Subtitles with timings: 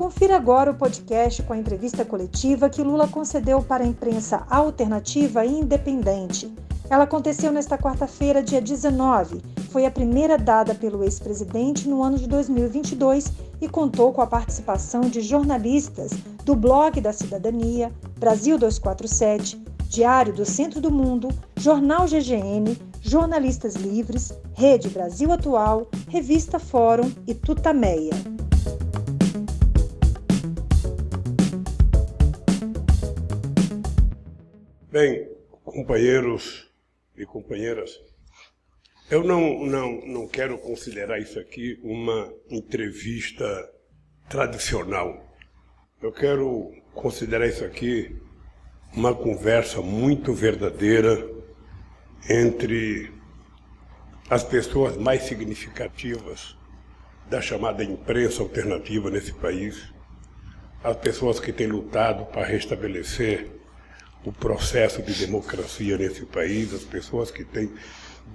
[0.00, 5.44] Confira agora o podcast com a entrevista coletiva que Lula concedeu para a imprensa alternativa
[5.44, 6.50] e independente.
[6.88, 9.42] Ela aconteceu nesta quarta-feira, dia 19.
[9.68, 15.02] Foi a primeira dada pelo ex-presidente no ano de 2022 e contou com a participação
[15.02, 16.12] de jornalistas
[16.46, 24.32] do Blog da Cidadania, Brasil 247, Diário do Centro do Mundo, Jornal GGN, Jornalistas Livres,
[24.54, 28.14] Rede Brasil Atual, Revista Fórum e Tutameia.
[34.92, 35.30] Bem,
[35.64, 36.68] companheiros
[37.16, 37.96] e companheiras,
[39.08, 43.72] eu não, não, não quero considerar isso aqui uma entrevista
[44.28, 45.32] tradicional.
[46.02, 48.20] Eu quero considerar isso aqui
[48.92, 51.24] uma conversa muito verdadeira
[52.28, 53.12] entre
[54.28, 56.56] as pessoas mais significativas
[57.28, 59.88] da chamada imprensa alternativa nesse país,
[60.82, 63.59] as pessoas que têm lutado para restabelecer
[64.24, 67.72] o processo de democracia nesse país, as pessoas que têm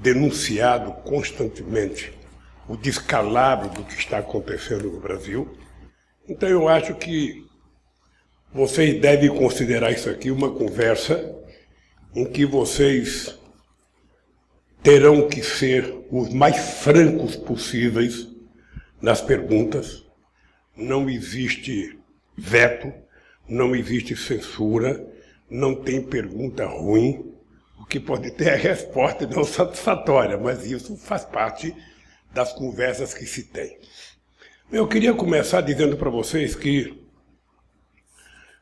[0.02, 2.11] denunciado constantemente
[2.67, 5.56] o descalabro do que está acontecendo no Brasil.
[6.28, 7.45] Então eu acho que
[8.52, 11.36] vocês devem considerar isso aqui uma conversa
[12.16, 13.38] em que vocês
[14.81, 18.28] terão que ser os mais francos possíveis
[19.02, 20.03] nas perguntas.
[20.75, 22.00] Não existe
[22.38, 22.91] veto,
[23.47, 25.06] não existe censura,
[25.56, 27.34] não tem pergunta ruim.
[27.80, 31.75] O que pode ter é resposta não satisfatória, mas isso faz parte
[32.34, 33.80] das conversas que se tem.
[34.72, 37.02] Eu queria começar dizendo para vocês que,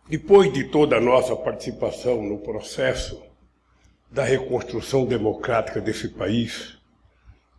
[0.08, 3.22] depois de toda a nossa participação no processo
[4.11, 6.78] da reconstrução democrática desse país,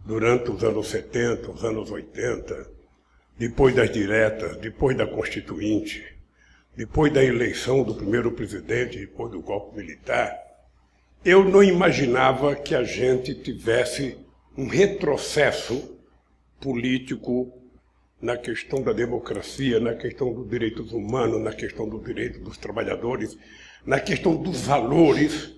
[0.05, 2.71] durante os anos 70, os anos 80,
[3.37, 6.14] depois das diretas, depois da Constituinte,
[6.77, 10.37] depois da eleição do primeiro presidente, depois do golpe militar,
[11.25, 14.19] eu não imaginava que a gente tivesse
[14.57, 15.99] um retrocesso
[16.61, 17.53] político
[18.21, 23.37] na questão da democracia, na questão dos direitos humanos, na questão do direito dos trabalhadores,
[23.87, 25.55] na questão dos valores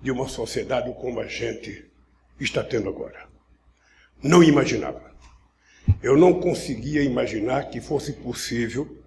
[0.00, 1.90] de uma sociedade como a gente
[2.38, 3.26] está tendo agora.
[4.22, 5.12] Não imaginava.
[6.02, 9.01] Eu não conseguia imaginar que fosse possível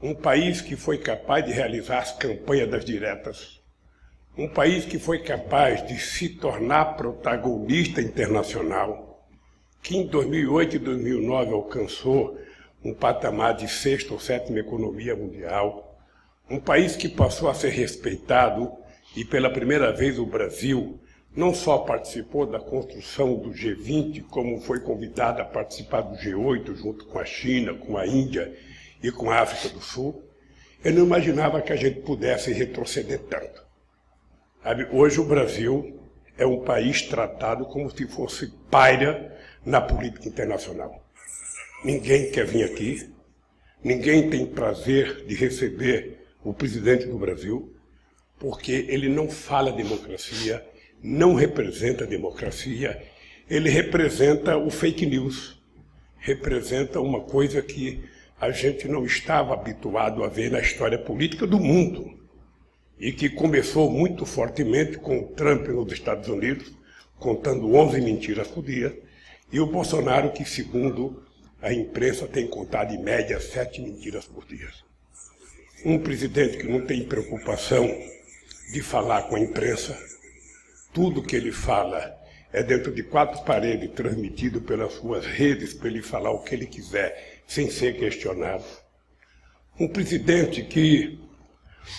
[0.00, 3.60] um país que foi capaz de realizar as campanhas das diretas,
[4.36, 9.26] um país que foi capaz de se tornar protagonista internacional,
[9.82, 12.38] que em 2008 e 2009 alcançou
[12.84, 15.98] um patamar de sexta ou sétima economia mundial,
[16.48, 18.72] um país que passou a ser respeitado
[19.16, 21.00] e pela primeira vez o Brasil
[21.34, 27.04] não só participou da construção do G20, como foi convidado a participar do G8 junto
[27.06, 28.56] com a China, com a Índia
[29.02, 30.24] e com a África do Sul,
[30.84, 33.66] eu não imaginava que a gente pudesse retroceder tanto.
[34.62, 35.98] Sabe, hoje o Brasil
[36.36, 41.04] é um país tratado como se fosse paira na política internacional.
[41.84, 43.08] Ninguém quer vir aqui,
[43.82, 47.74] ninguém tem prazer de receber o presidente do Brasil,
[48.38, 50.64] porque ele não fala democracia,
[51.02, 53.02] não representa democracia,
[53.48, 55.60] ele representa o fake news,
[56.18, 58.04] representa uma coisa que
[58.40, 62.16] a gente não estava habituado a ver na história política do mundo
[62.98, 66.72] e que começou muito fortemente com o Trump nos Estados Unidos,
[67.18, 68.96] contando 11 mentiras por dia,
[69.52, 71.22] e o Bolsonaro, que, segundo
[71.62, 74.68] a imprensa, tem contado em média sete mentiras por dia.
[75.84, 77.86] Um presidente que não tem preocupação
[78.72, 79.96] de falar com a imprensa,
[80.92, 82.16] tudo que ele fala
[82.52, 86.66] é dentro de quatro paredes, transmitido pelas suas redes, para ele falar o que ele
[86.66, 88.64] quiser sem ser questionado.
[89.80, 91.18] Um presidente que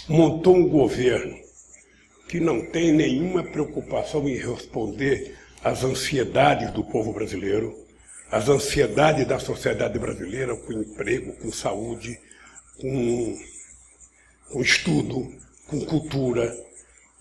[0.08, 1.36] montou um governo
[2.28, 7.76] que não tem nenhuma preocupação em responder às ansiedades do povo brasileiro,
[8.30, 12.20] às ansiedades da sociedade brasileira com emprego, com saúde,
[12.80, 13.38] com,
[14.52, 15.34] com estudo,
[15.68, 16.56] com cultura.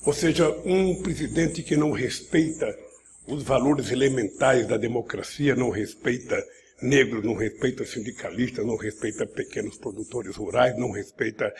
[0.04, 2.78] Ou seja, um presidente que não respeita
[3.26, 6.44] os valores elementares da democracia, não respeita
[6.80, 11.52] negro, não respeita sindicalista, não respeita pequenos produtores rurais, não respeita,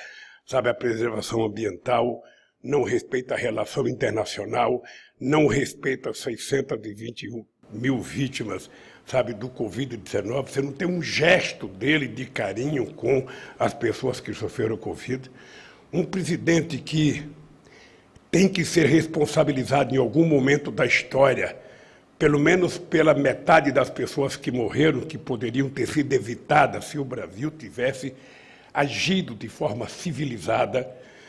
[0.47, 2.23] sabe, a preservação ambiental,
[2.62, 4.82] não respeita a relação internacional,
[5.20, 8.70] não respeita 621 mil vítimas,
[9.06, 10.49] sabe, do Covid-19.
[10.49, 13.26] Você não tem um gesto dele de carinho com
[13.59, 15.31] as pessoas que sofreram Covid.
[15.93, 17.29] Um presidente que
[18.31, 21.56] tem que ser responsabilizado em algum momento da história
[22.19, 27.05] pelo menos pela metade das pessoas que morreram, que poderiam ter sido evitadas se o
[27.05, 28.12] Brasil tivesse
[28.75, 30.88] agido de forma civilizada,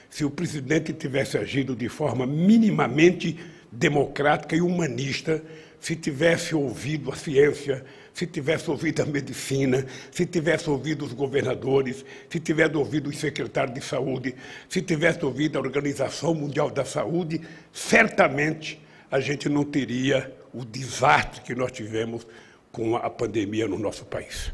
[0.09, 3.39] se o presidente tivesse agido de forma minimamente
[3.71, 5.43] democrática e humanista,
[5.79, 12.03] se tivesse ouvido a ciência, se tivesse ouvido a medicina, se tivesse ouvido os governadores,
[12.27, 14.35] se tivesse ouvido os secretários de saúde,
[14.67, 17.39] se tivesse ouvido a Organização Mundial da Saúde,
[17.71, 18.81] certamente
[19.11, 22.25] a gente não teria o desastre que nós tivemos
[22.71, 24.51] com a pandemia no nosso país.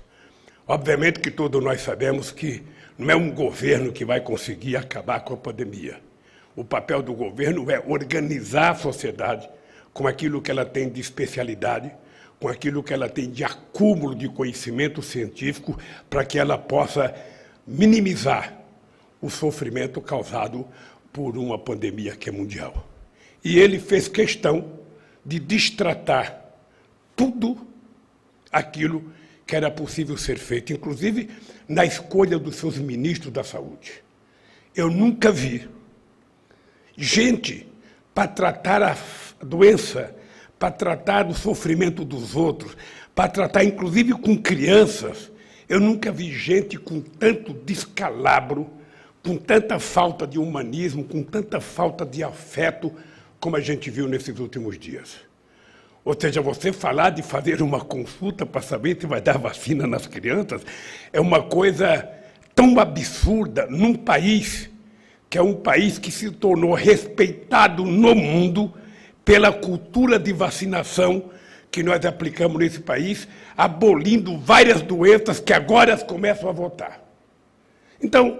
[0.67, 2.63] Obviamente que todos nós sabemos que
[2.97, 5.99] não é um governo que vai conseguir acabar com a pandemia.
[6.55, 9.49] O papel do governo é organizar a sociedade
[9.93, 11.91] com aquilo que ela tem de especialidade,
[12.39, 15.77] com aquilo que ela tem de acúmulo de conhecimento científico,
[16.09, 17.13] para que ela possa
[17.67, 18.53] minimizar
[19.21, 20.67] o sofrimento causado
[21.11, 22.87] por uma pandemia que é mundial.
[23.43, 24.79] E ele fez questão
[25.25, 26.45] de destratar
[27.15, 27.57] tudo
[28.51, 29.11] aquilo
[29.45, 31.29] que era possível ser feito, inclusive
[31.67, 34.03] na escolha dos seus ministros da saúde.
[34.75, 35.67] Eu nunca vi
[36.97, 37.67] gente
[38.13, 38.95] para tratar a
[39.43, 40.15] doença,
[40.57, 42.75] para tratar do sofrimento dos outros,
[43.13, 45.31] para tratar inclusive com crianças.
[45.67, 48.69] Eu nunca vi gente com tanto descalabro,
[49.23, 52.93] com tanta falta de humanismo, com tanta falta de afeto,
[53.39, 55.17] como a gente viu nesses últimos dias.
[56.03, 60.05] Ou seja, você falar de fazer uma consulta para saber se vai dar vacina nas
[60.05, 60.61] crianças
[61.11, 62.07] é uma coisa
[62.53, 64.69] tão absurda num país
[65.29, 68.71] que é um país que se tornou respeitado no mundo
[69.25, 71.31] pela cultura de vacinação
[71.71, 73.27] que nós aplicamos nesse país,
[73.57, 77.03] abolindo várias doenças que agora começam a voltar.
[78.01, 78.39] Então,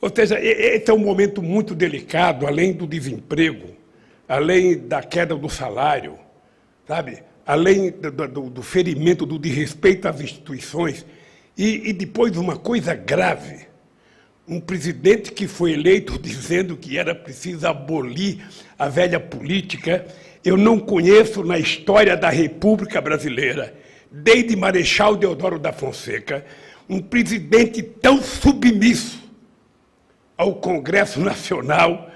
[0.00, 3.76] ou seja, esse é um momento muito delicado, além do desemprego,
[4.30, 6.16] além da queda do salário,
[6.86, 7.24] sabe?
[7.44, 11.04] além do, do, do ferimento, do desrespeito às instituições,
[11.58, 13.66] e, e depois uma coisa grave,
[14.46, 18.38] um presidente que foi eleito dizendo que era preciso abolir
[18.78, 20.06] a velha política,
[20.44, 23.74] eu não conheço na história da República Brasileira,
[24.12, 26.46] desde Marechal Deodoro da Fonseca,
[26.88, 29.20] um presidente tão submisso
[30.36, 32.09] ao Congresso Nacional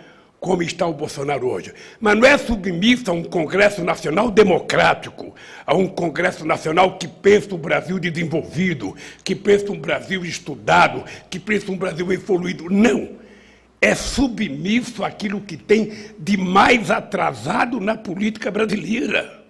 [0.44, 1.72] como está o Bolsonaro hoje.
[1.98, 7.54] Mas não é submisso a um Congresso Nacional democrático, a um Congresso Nacional que pensa
[7.54, 8.94] o Brasil desenvolvido,
[9.24, 12.68] que pensa um Brasil estudado, que pensa um Brasil evoluído.
[12.68, 13.12] Não.
[13.80, 19.42] É submisso àquilo que tem de mais atrasado na política brasileira,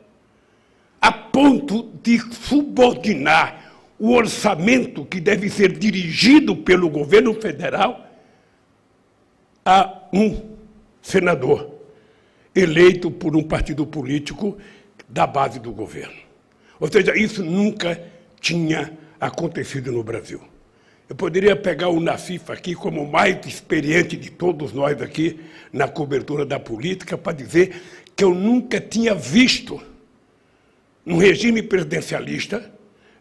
[1.00, 8.08] a ponto de subordinar o orçamento que deve ser dirigido pelo governo federal
[9.64, 10.54] a um
[11.05, 11.71] senador
[12.56, 14.56] eleito por um partido político
[15.06, 16.17] da base do governo.
[16.81, 18.03] Ou seja, isso nunca
[18.41, 18.91] tinha
[19.21, 20.41] acontecido no Brasil.
[21.06, 25.41] Eu poderia pegar o Nacif aqui como o mais experiente de todos nós aqui
[25.71, 27.77] na cobertura da política para dizer
[28.17, 29.83] que eu nunca tinha visto,
[31.05, 32.73] num regime presidencialista,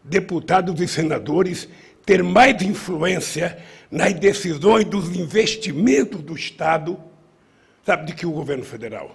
[0.02, 1.68] deputados e senadores
[2.06, 3.58] ter mais influência
[3.90, 6.98] nas decisões dos investimentos do Estado
[7.84, 9.14] sabe, de que o governo federal.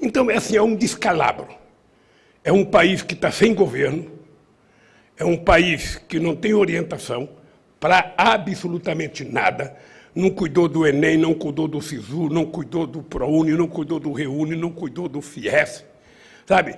[0.00, 1.48] Então, é assim, é um descalabro.
[2.42, 4.10] É um país que está sem governo,
[5.16, 7.28] é um país que não tem orientação
[7.78, 9.76] para absolutamente nada.
[10.14, 14.12] Não cuidou do Enem, não cuidou do SISU, não cuidou do ProUni, não cuidou do
[14.12, 15.84] Reúne, não cuidou do FIES,
[16.46, 16.76] sabe?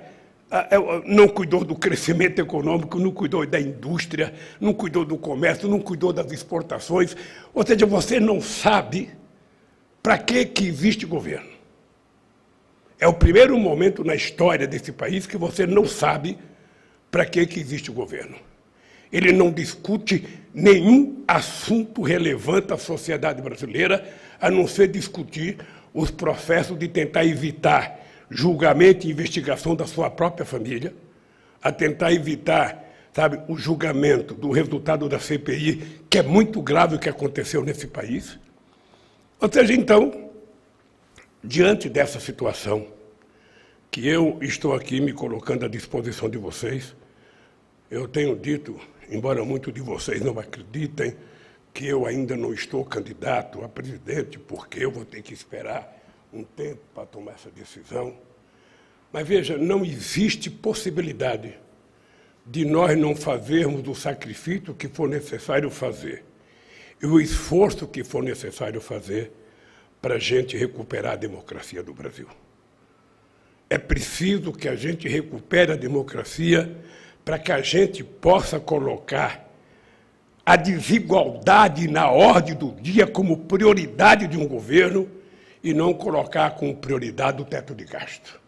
[0.51, 0.77] É,
[1.07, 6.13] não cuidou do crescimento econômico, não cuidou da indústria, não cuidou do comércio, não cuidou
[6.13, 7.17] das exportações.
[7.55, 9.11] Ou seja, você não sabe
[10.03, 11.51] para que, que existe governo?
[12.99, 16.39] É o primeiro momento na história desse país que você não sabe
[17.11, 18.37] para que, que existe o governo.
[19.13, 24.09] Ele não discute nenhum assunto relevante à sociedade brasileira,
[24.41, 25.59] a não ser discutir
[25.93, 30.95] os processos de tentar evitar julgamento e investigação da sua própria família,
[31.63, 32.83] a tentar evitar,
[33.13, 37.87] sabe, o julgamento do resultado da CPI, que é muito grave o que aconteceu nesse
[37.87, 38.39] país.
[39.43, 40.31] Ou seja, então,
[41.43, 42.87] diante dessa situação,
[43.91, 46.95] que eu estou aqui me colocando à disposição de vocês,
[47.91, 48.79] eu tenho dito,
[49.11, 51.17] embora muitos de vocês não acreditem,
[51.75, 55.93] que eu ainda não estou candidato a presidente, porque eu vou ter que esperar
[56.33, 58.17] um tempo para tomar essa decisão.
[59.13, 61.59] Mas veja, não existe possibilidade
[62.47, 66.23] de nós não fazermos o sacrifício que for necessário fazer
[67.03, 69.33] e o esforço que for necessário fazer
[70.01, 72.29] para a gente recuperar a democracia do Brasil.
[73.69, 76.77] É preciso que a gente recupere a democracia
[77.25, 79.49] para que a gente possa colocar
[80.45, 85.09] a desigualdade na ordem do dia como prioridade de um governo
[85.63, 88.41] e não colocar como prioridade o teto de gasto.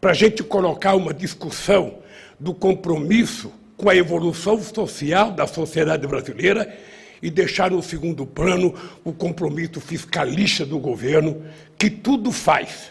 [0.00, 1.98] Para a gente colocar uma discussão
[2.38, 6.76] do compromisso com a evolução social da sociedade brasileira
[7.22, 8.74] e deixar no segundo plano
[9.04, 11.42] o compromisso fiscalista do governo,
[11.78, 12.90] que tudo faz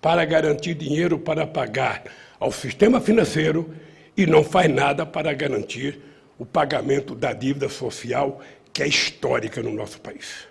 [0.00, 2.04] para garantir dinheiro para pagar
[2.38, 3.72] ao sistema financeiro
[4.16, 6.00] e não faz nada para garantir
[6.38, 8.40] o pagamento da dívida social
[8.72, 10.46] que é histórica no nosso país.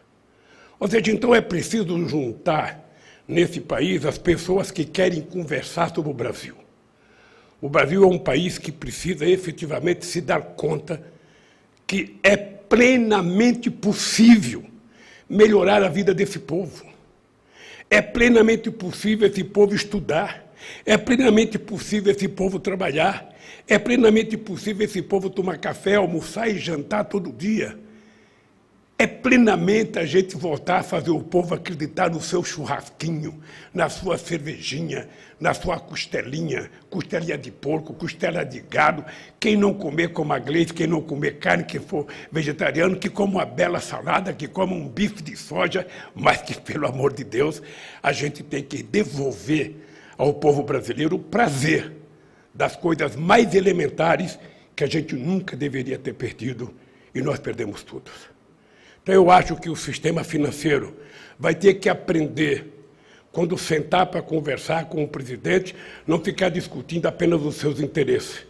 [0.79, 2.89] Ou seja, então é preciso juntar
[3.27, 6.55] nesse país as pessoas que querem conversar sobre o Brasil.
[7.61, 11.03] O Brasil é um país que precisa efetivamente se dar conta
[11.85, 12.35] que é
[12.71, 14.63] plenamente possível
[15.29, 16.85] melhorar a vida desse povo.
[17.89, 20.49] É plenamente possível esse povo estudar.
[20.85, 23.35] É plenamente possível esse povo trabalhar.
[23.67, 27.77] É plenamente possível esse povo tomar café, almoçar e jantar todo dia.
[29.01, 33.41] É plenamente a gente voltar a fazer o povo acreditar no seu churrasquinho,
[33.73, 39.03] na sua cervejinha, na sua costelinha, costelinha de porco, costela de gado.
[39.39, 43.45] Quem não comer coma gleice, quem não comer carne, que for vegetariano, que coma uma
[43.45, 47.59] bela salada, que coma um bife de soja, mas que, pelo amor de Deus,
[48.03, 49.77] a gente tem que devolver
[50.15, 51.91] ao povo brasileiro o prazer
[52.53, 54.37] das coisas mais elementares
[54.75, 56.71] que a gente nunca deveria ter perdido
[57.15, 58.11] e nós perdemos tudo.
[59.03, 60.95] Então, eu acho que o sistema financeiro
[61.39, 62.85] vai ter que aprender,
[63.31, 68.45] quando sentar para conversar com o presidente, não ficar discutindo apenas os seus interesses.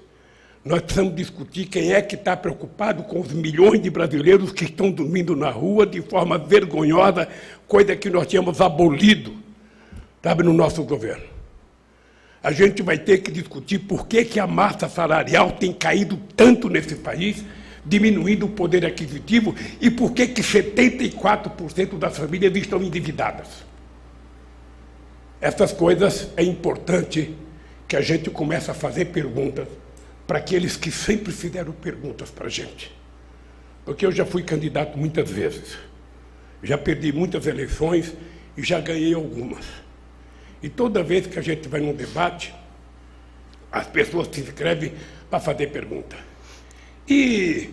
[0.64, 4.92] Nós precisamos discutir quem é que está preocupado com os milhões de brasileiros que estão
[4.92, 7.28] dormindo na rua de forma vergonhosa,
[7.68, 9.36] coisa que nós tínhamos abolido,
[10.22, 11.32] sabe, no nosso governo
[12.44, 16.70] a gente vai ter que discutir por que, que a massa salarial tem caído tanto
[16.70, 17.44] nesse país,
[17.86, 23.48] diminuindo o poder aquisitivo, e por que, que 74% das famílias estão endividadas.
[25.40, 27.36] Essas coisas é importante
[27.88, 29.68] que a gente comece a fazer perguntas
[30.28, 32.96] para aqueles que sempre fizeram perguntas para a gente.
[33.84, 35.78] Porque eu já fui candidato muitas vezes,
[36.62, 38.14] já perdi muitas eleições
[38.56, 39.66] e já ganhei algumas.
[40.62, 42.54] E toda vez que a gente vai num debate,
[43.72, 44.94] as pessoas se inscrevem
[45.30, 46.31] para fazer pergunta.
[47.12, 47.70] E,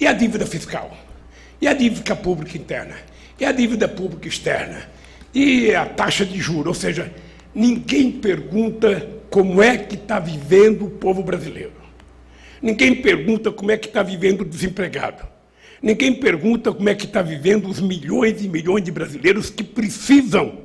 [0.00, 0.90] e a dívida fiscal?
[1.60, 2.96] E a dívida pública interna?
[3.38, 4.90] E a dívida pública externa?
[5.32, 6.66] E a taxa de juros?
[6.66, 7.14] Ou seja,
[7.54, 11.78] ninguém pergunta como é que está vivendo o povo brasileiro.
[12.60, 15.22] Ninguém pergunta como é que está vivendo o desempregado.
[15.80, 20.58] Ninguém pergunta como é que está vivendo os milhões e milhões de brasileiros que precisam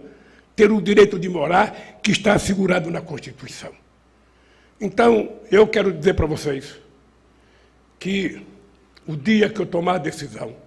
[0.56, 3.83] ter o direito de morar que está assegurado na Constituição.
[4.84, 6.76] Então, eu quero dizer para vocês
[7.98, 8.46] que
[9.08, 10.58] o dia que eu tomar a decisão,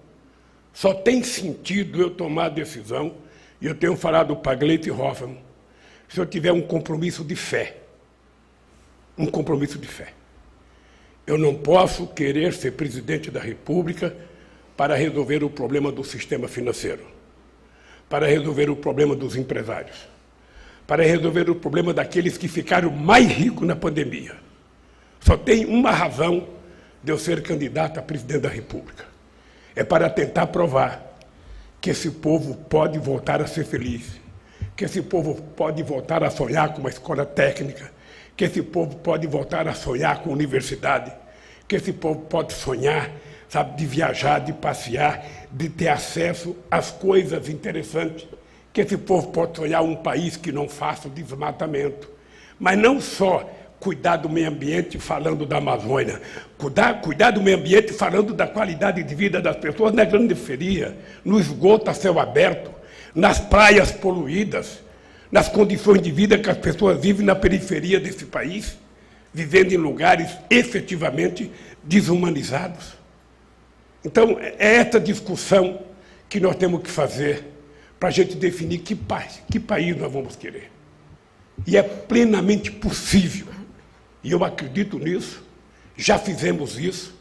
[0.73, 3.13] só tem sentido eu tomar a decisão,
[3.61, 5.37] e eu tenho falado para Gleite Hoffman,
[6.09, 7.77] se eu tiver um compromisso de fé.
[9.15, 10.13] Um compromisso de fé.
[11.27, 14.17] Eu não posso querer ser presidente da República
[14.75, 17.05] para resolver o problema do sistema financeiro
[18.09, 20.07] para resolver o problema dos empresários,
[20.87, 24.35] para resolver o problema daqueles que ficaram mais ricos na pandemia.
[25.19, 26.47] Só tem uma razão
[27.03, 29.05] de eu ser candidato a presidente da República.
[29.75, 31.19] É para tentar provar
[31.81, 34.19] que esse povo pode voltar a ser feliz,
[34.75, 37.91] que esse povo pode voltar a sonhar com uma escola técnica,
[38.35, 41.11] que esse povo pode voltar a sonhar com universidade,
[41.67, 43.11] que esse povo pode sonhar
[43.49, 48.27] sabe, de viajar, de passear, de ter acesso às coisas interessantes,
[48.77, 52.07] que esse povo pode sonhar um país que não faça o desmatamento.
[52.59, 56.21] Mas não só cuidar do meio ambiente falando da Amazônia,
[56.59, 60.95] cuidar, cuidar do meio ambiente falando da qualidade de vida das pessoas na grande feria,
[61.25, 62.69] no esgoto a céu aberto,
[63.15, 64.79] nas praias poluídas,
[65.31, 68.77] nas condições de vida que as pessoas vivem na periferia desse país,
[69.33, 71.51] vivendo em lugares efetivamente
[71.83, 72.93] desumanizados.
[74.05, 75.79] Então, é essa discussão
[76.29, 77.56] que nós temos que fazer
[77.99, 80.71] para a gente definir que país, que país nós vamos querer.
[81.65, 83.47] E é plenamente possível.
[84.23, 85.43] E eu acredito nisso,
[85.95, 87.15] já fizemos isso,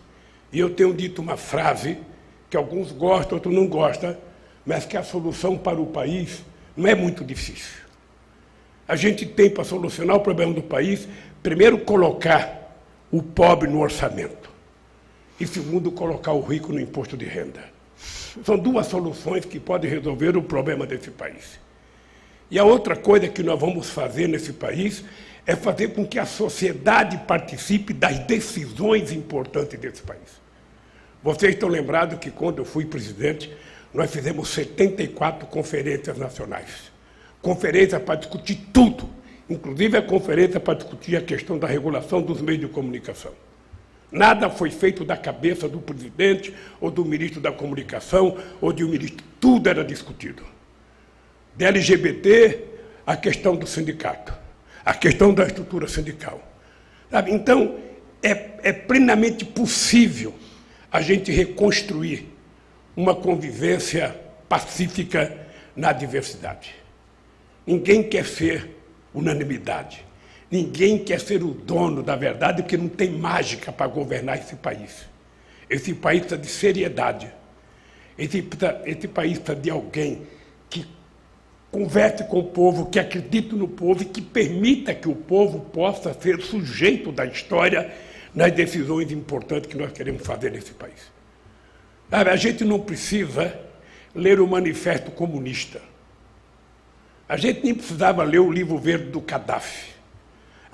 [0.52, 1.98] e eu tenho dito uma frase
[2.50, 4.16] que alguns gostam, outros não gostam,
[4.64, 6.42] mas que a solução para o país
[6.76, 7.84] não é muito difícil.
[8.88, 11.08] A gente tem para solucionar o problema do país,
[11.42, 12.76] primeiro colocar
[13.10, 14.50] o pobre no orçamento
[15.38, 17.75] e segundo, colocar o rico no imposto de renda.
[18.44, 21.58] São duas soluções que podem resolver o problema desse país.
[22.50, 25.04] E a outra coisa que nós vamos fazer nesse país
[25.46, 30.40] é fazer com que a sociedade participe das decisões importantes desse país.
[31.22, 33.52] Vocês estão lembrados que quando eu fui presidente,
[33.92, 36.92] nós fizemos 74 conferências nacionais.
[37.40, 39.08] Conferências para discutir tudo,
[39.48, 43.32] inclusive a conferência para discutir a questão da regulação dos meios de comunicação.
[44.10, 48.88] Nada foi feito da cabeça do presidente ou do ministro da comunicação ou de um
[48.88, 49.24] ministro.
[49.40, 50.42] Tudo era discutido.
[51.54, 52.64] Da LGBT,
[53.06, 54.32] a questão do sindicato,
[54.84, 56.40] a questão da estrutura sindical.
[57.10, 57.32] Sabe?
[57.32, 57.76] Então,
[58.22, 60.34] é, é plenamente possível
[60.90, 62.28] a gente reconstruir
[62.96, 64.16] uma convivência
[64.48, 66.74] pacífica na diversidade.
[67.66, 68.70] Ninguém quer ser
[69.12, 70.04] unanimidade.
[70.50, 75.06] Ninguém quer ser o dono da verdade, porque não tem mágica para governar esse país.
[75.68, 77.30] Esse país precisa de seriedade.
[78.16, 78.46] Esse,
[78.84, 80.22] esse país precisa de alguém
[80.70, 80.86] que
[81.70, 86.14] converse com o povo, que acredite no povo e que permita que o povo possa
[86.14, 87.92] ser sujeito da história
[88.32, 91.10] nas decisões importantes que nós queremos fazer nesse país.
[92.10, 93.58] A gente não precisa
[94.14, 95.82] ler o Manifesto Comunista.
[97.28, 99.95] A gente nem precisava ler o livro verde do Gaddafi.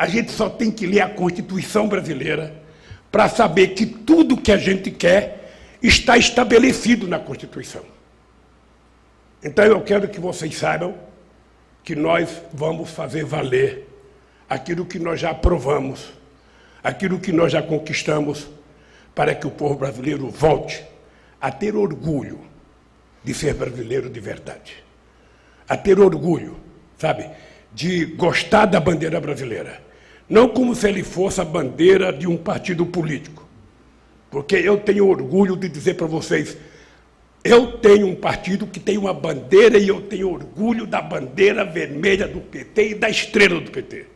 [0.03, 2.61] A gente só tem que ler a Constituição brasileira
[3.09, 7.85] para saber que tudo que a gente quer está estabelecido na Constituição.
[9.45, 10.97] Então eu quero que vocês saibam
[11.85, 13.89] que nós vamos fazer valer
[14.51, 16.13] aquilo que nós já aprovamos,
[16.83, 18.49] aquilo que nós já conquistamos,
[19.15, 20.85] para que o povo brasileiro volte
[21.41, 22.41] a ter orgulho
[23.23, 24.83] de ser brasileiro de verdade,
[25.69, 26.57] a ter orgulho,
[26.99, 27.31] sabe,
[27.73, 29.92] de gostar da bandeira brasileira
[30.33, 33.47] não como se ele fosse a bandeira de um partido político.
[34.31, 36.57] Porque eu tenho orgulho de dizer para vocês,
[37.45, 42.27] eu tenho um partido que tem uma bandeira e eu tenho orgulho da bandeira vermelha
[42.27, 44.07] do PT e da estrela do PT.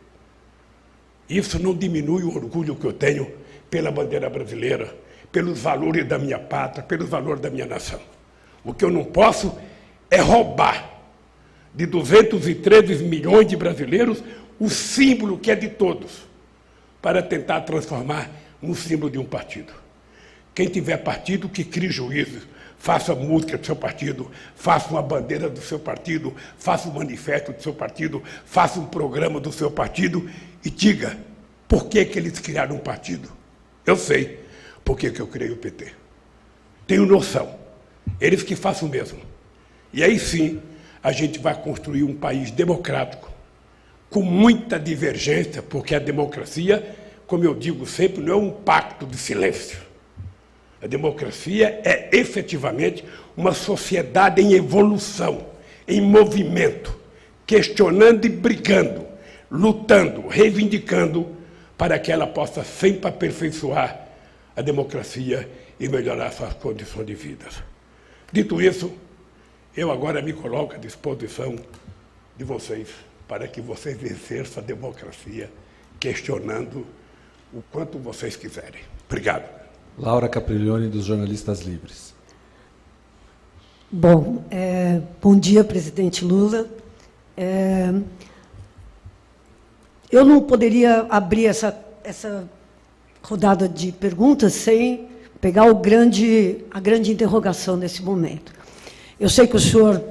[1.29, 3.31] Isso não diminui o orgulho que eu tenho
[3.69, 4.91] pela bandeira brasileira,
[5.31, 7.99] pelos valores da minha pátria, pelos valores da minha nação.
[8.63, 9.55] O que eu não posso
[10.09, 10.99] é roubar
[11.75, 14.23] de 213 milhões de brasileiros
[14.59, 16.27] o símbolo que é de todos,
[17.01, 18.29] para tentar transformar
[18.61, 19.73] no símbolo de um partido.
[20.53, 25.61] Quem tiver partido, que crie juízes, faça música do seu partido, faça uma bandeira do
[25.61, 30.29] seu partido, faça um manifesto do seu partido, faça um programa do seu partido
[30.63, 31.17] e diga
[31.67, 33.31] por que, que eles criaram um partido.
[33.85, 34.39] Eu sei
[34.83, 35.93] por que, que eu criei o PT.
[36.85, 37.55] Tenho noção.
[38.19, 39.19] Eles que façam o mesmo.
[39.93, 40.61] E aí sim
[41.03, 43.31] a gente vai construir um país democrático,
[44.09, 49.17] com muita divergência, porque a democracia, como eu digo sempre, não é um pacto de
[49.17, 49.79] silêncio.
[50.81, 53.03] A democracia é efetivamente
[53.35, 55.47] uma sociedade em evolução,
[55.87, 56.97] em movimento,
[57.45, 59.05] questionando e brigando,
[59.49, 61.35] lutando, reivindicando,
[61.77, 64.07] para que ela possa sempre aperfeiçoar
[64.55, 65.47] a democracia
[65.79, 67.45] e melhorar suas condições de vida.
[68.31, 68.91] Dito isso,
[69.75, 71.55] eu agora me coloco à disposição
[72.35, 72.89] de vocês
[73.27, 75.51] para que vocês exerçam a democracia,
[75.99, 76.85] questionando
[77.53, 78.81] o quanto vocês quiserem.
[79.07, 79.49] Obrigado.
[79.97, 82.13] Laura Capriglione, dos Jornalistas Livres.
[83.91, 86.67] Bom, é, bom dia, presidente Lula.
[87.35, 87.93] É,
[90.11, 92.49] eu não poderia abrir essa, essa
[93.21, 95.07] rodada de perguntas sem
[95.41, 98.53] pegar o grande, a grande interrogação nesse momento.
[99.19, 100.01] Eu sei que o senhor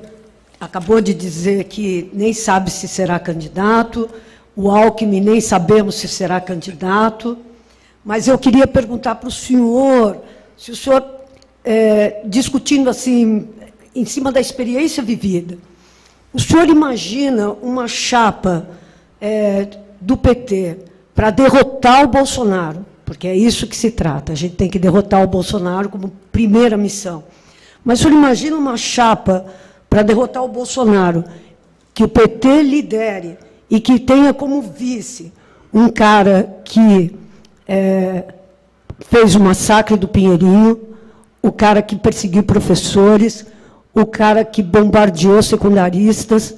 [0.66, 4.10] acabou de dizer que nem sabe se será candidato,
[4.54, 7.38] o Alckmin nem sabemos se será candidato,
[8.04, 10.18] mas eu queria perguntar para o senhor,
[10.56, 11.04] se o senhor,
[11.64, 13.48] é, discutindo assim,
[13.94, 15.56] em cima da experiência vivida,
[16.32, 18.68] o senhor imagina uma chapa
[19.20, 19.68] é,
[20.00, 20.78] do PT
[21.14, 25.22] para derrotar o Bolsonaro, porque é isso que se trata, a gente tem que derrotar
[25.22, 27.22] o Bolsonaro como primeira missão.
[27.84, 29.46] Mas o senhor imagina uma chapa
[29.88, 31.24] para derrotar o Bolsonaro,
[31.94, 33.38] que o PT lidere
[33.70, 35.32] e que tenha como vice
[35.72, 37.14] um cara que
[37.66, 38.24] é,
[39.00, 40.80] fez o massacre do Pinheirinho,
[41.42, 43.46] o cara que perseguiu professores,
[43.94, 46.54] o cara que bombardeou secundaristas,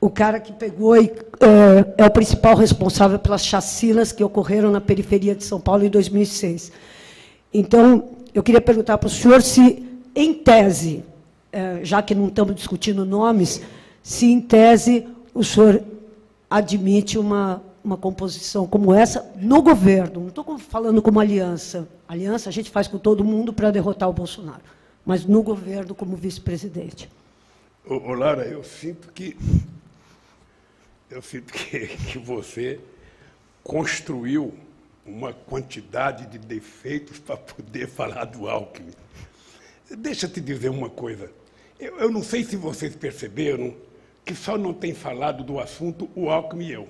[0.00, 4.80] o cara que pegou e é, é o principal responsável pelas chacinas que ocorreram na
[4.80, 6.72] periferia de São Paulo em 2006.
[7.52, 11.02] Então, eu queria perguntar para o senhor se, em tese,
[11.82, 13.60] já que não estamos discutindo nomes,
[14.02, 15.82] se em tese o senhor
[16.48, 20.20] admite uma, uma composição como essa no governo.
[20.20, 21.88] Não estou falando como aliança.
[22.08, 24.62] Aliança a gente faz com todo mundo para derrotar o Bolsonaro.
[25.04, 27.08] Mas no governo como vice-presidente.
[27.86, 29.36] Ô, Lara, eu sinto que.
[31.10, 32.78] Eu sinto que, que você
[33.64, 34.54] construiu
[35.04, 38.92] uma quantidade de defeitos para poder falar do Alckmin.
[39.96, 41.30] Deixa eu te dizer uma coisa.
[41.80, 43.74] Eu, eu, não sei se vocês perceberam
[44.22, 46.88] que só não tem falado do assunto o Alckmin e eu.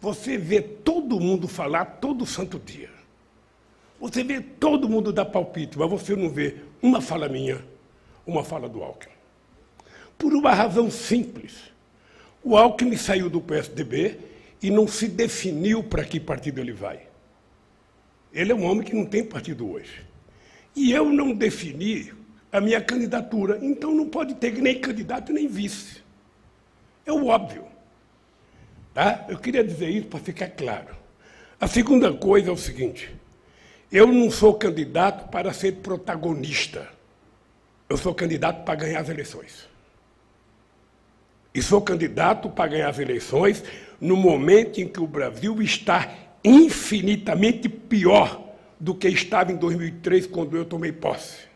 [0.00, 2.90] Você vê todo mundo falar todo santo dia.
[4.00, 7.64] Você vê todo mundo dar palpite, mas você não vê uma fala minha,
[8.26, 9.14] uma fala do Alckmin.
[10.18, 11.70] Por uma razão simples.
[12.42, 14.18] O Alckmin saiu do PSDB
[14.60, 17.06] e não se definiu para que partido ele vai.
[18.32, 20.04] Ele é um homem que não tem partido hoje.
[20.74, 22.19] E eu não defini
[22.52, 26.02] a minha candidatura, então não pode ter nem candidato nem vice.
[27.06, 27.64] É o óbvio.
[28.92, 29.24] Tá?
[29.28, 30.96] Eu queria dizer isso para ficar claro.
[31.60, 33.14] A segunda coisa é o seguinte:
[33.90, 36.88] eu não sou candidato para ser protagonista.
[37.88, 39.68] Eu sou candidato para ganhar as eleições.
[41.52, 43.64] E sou candidato para ganhar as eleições
[44.00, 46.08] no momento em que o Brasil está
[46.44, 48.40] infinitamente pior
[48.78, 51.49] do que estava em 2003, quando eu tomei posse.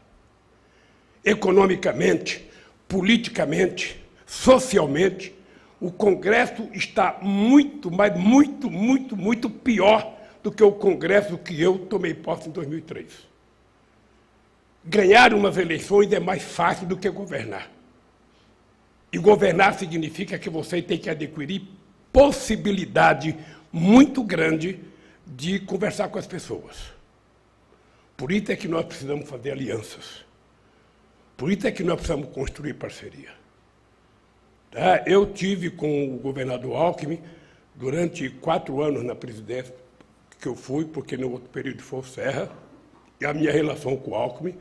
[1.25, 2.49] Economicamente,
[2.87, 5.35] politicamente, socialmente,
[5.81, 11.79] o Congresso está muito, mas muito, muito, muito pior do que o Congresso que eu
[11.79, 13.07] tomei posse em 2003.
[14.85, 17.71] Ganhar umas eleições é mais fácil do que governar.
[19.13, 21.63] E governar significa que você tem que adquirir
[22.13, 23.37] possibilidade
[23.73, 24.81] muito grande
[25.27, 26.93] de conversar com as pessoas.
[28.17, 30.25] Por isso é que nós precisamos fazer alianças.
[31.37, 33.31] Por isso é que nós precisamos construir parceria.
[34.71, 35.03] Tá?
[35.07, 37.21] Eu tive com o governador Alckmin
[37.75, 39.75] durante quatro anos na presidência
[40.41, 42.51] que eu fui, porque no outro período foi o Serra,
[43.21, 44.55] e a minha relação com o Alckmin,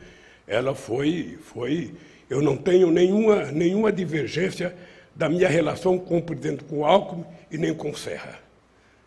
[0.48, 1.94] ela foi, foi
[2.30, 4.76] eu não tenho nenhuma, nenhuma divergência
[5.16, 8.40] da minha relação com o presidente com o Alckmin e nem com o Serra.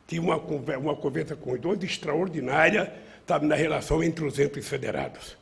[0.07, 2.92] Tive uma, uma conversa com os dois extraordinária,
[3.26, 5.37] sabe, na relação entre os entes federados.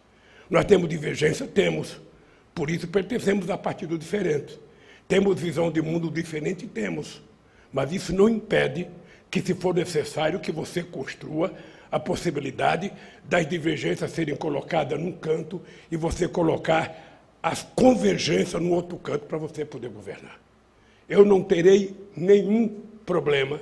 [0.48, 1.46] Nós temos divergência?
[1.46, 2.00] Temos.
[2.54, 4.58] Por isso pertencemos a partidos diferentes.
[5.08, 6.66] Temos visão de mundo diferente?
[6.66, 7.22] Temos.
[7.72, 8.88] Mas isso não impede
[9.30, 11.52] que, se for necessário, que você construa
[11.90, 12.92] a possibilidade
[13.24, 19.36] das divergências serem colocadas num canto e você colocar as convergências no outro canto para
[19.38, 20.40] você poder governar.
[21.08, 23.60] Eu não terei nenhum problema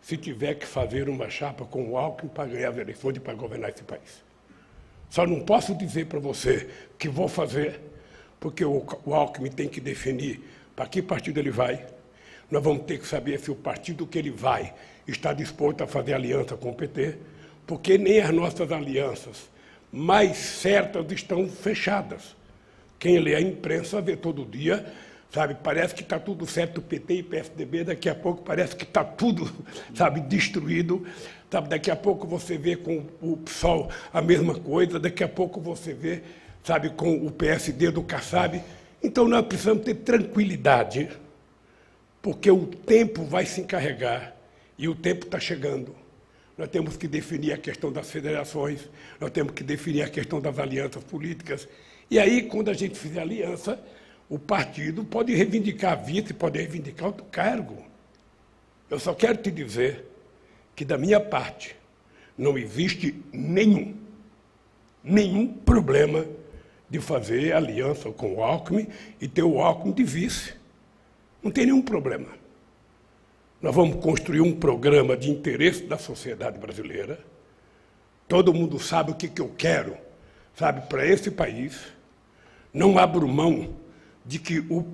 [0.00, 3.34] se tiver que fazer uma chapa com o Alckmin para ganhar as eleições e para
[3.34, 4.24] governar esse país.
[5.10, 6.68] Só não posso dizer para você
[6.98, 7.80] que vou fazer
[8.40, 10.40] porque o, o Alckmin tem que definir
[10.74, 11.86] para que partido ele vai.
[12.50, 14.72] Nós vamos ter que saber se o partido que ele vai
[15.06, 17.16] está disposto a fazer aliança com o PT,
[17.66, 19.50] porque nem as nossas alianças
[19.92, 22.36] mais certas estão fechadas.
[22.98, 24.86] Quem lê a imprensa vê todo dia,
[25.30, 29.04] sabe, parece que está tudo certo, PT e PSDB, daqui a pouco parece que está
[29.04, 29.50] tudo,
[29.94, 31.06] sabe, destruído,
[31.50, 35.60] sabe, daqui a pouco você vê com o PSOL a mesma coisa, daqui a pouco
[35.60, 36.22] você vê
[36.64, 38.62] sabe, com o PSD do Kassab.
[39.02, 41.08] Então nós precisamos ter tranquilidade,
[42.20, 44.34] porque o tempo vai se encarregar
[44.76, 45.94] e o tempo está chegando.
[46.56, 48.88] Nós temos que definir a questão das federações,
[49.20, 51.68] nós temos que definir a questão das alianças políticas.
[52.10, 53.80] E aí, quando a gente fizer aliança,
[54.28, 57.82] o partido pode reivindicar vice, pode reivindicar outro cargo.
[58.90, 60.04] Eu só quero te dizer
[60.74, 61.76] que, da minha parte,
[62.36, 63.94] não existe nenhum,
[65.02, 66.26] nenhum problema
[66.90, 68.88] de fazer aliança com o Alckmin
[69.20, 70.54] e ter o Alckmin de vice.
[71.42, 72.28] Não tem nenhum problema.
[73.60, 77.18] Nós vamos construir um programa de interesse da sociedade brasileira.
[78.26, 79.96] Todo mundo sabe o que, que eu quero,
[80.54, 81.76] sabe, para esse país.
[82.72, 83.74] Não abro mão
[84.24, 84.86] de que o,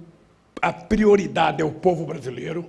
[0.63, 2.65] a prioridade é o povo brasileiro,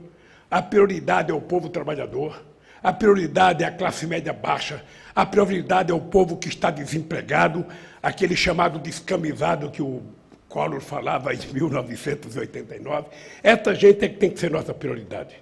[0.50, 2.44] a prioridade é o povo trabalhador,
[2.86, 4.84] a prioridade é a classe média baixa,
[5.16, 7.66] a prioridade é o povo que está desempregado,
[8.02, 10.04] aquele chamado descamisado que o
[10.48, 13.08] Collor falava em 1989.
[13.42, 15.36] Essa gente é que tem que ser nossa prioridade.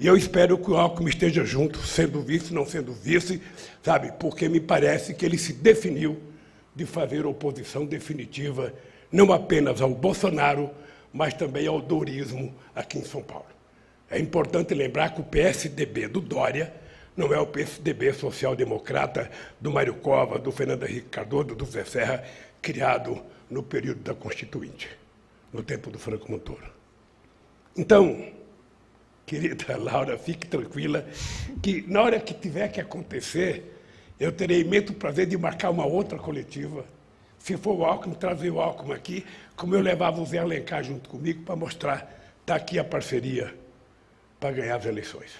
[0.00, 3.40] E eu espero que o Alckmin esteja junto, sendo vice, não sendo vice,
[3.80, 4.10] sabe?
[4.18, 6.20] Porque me parece que ele se definiu
[6.74, 8.74] de fazer oposição definitiva,
[9.12, 10.68] não apenas ao Bolsonaro,
[11.12, 13.57] mas também ao dorismo aqui em São Paulo.
[14.10, 16.72] É importante lembrar que o PSDB do Dória
[17.14, 22.24] não é o PSDB social-democrata do Mário Cova, do Fernando Henrique Cardoso, do Zé Serra,
[22.62, 24.88] criado no período da Constituinte,
[25.52, 26.72] no tempo do Franco Montoro.
[27.76, 28.24] Então,
[29.26, 31.06] querida Laura, fique tranquila,
[31.60, 33.74] que na hora que tiver que acontecer,
[34.18, 36.84] eu terei imenso prazer de marcar uma outra coletiva.
[37.38, 41.10] Se for o Alckmin, trazer o Alckmin aqui, como eu levava o Zé Alencar junto
[41.10, 43.54] comigo para mostrar, está aqui a parceria
[44.38, 45.32] para ganhar as eleições.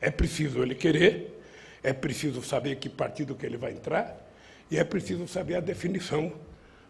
[0.00, 1.42] É preciso ele querer,
[1.82, 4.16] é preciso saber que partido que ele vai entrar
[4.70, 6.32] e é preciso saber a definição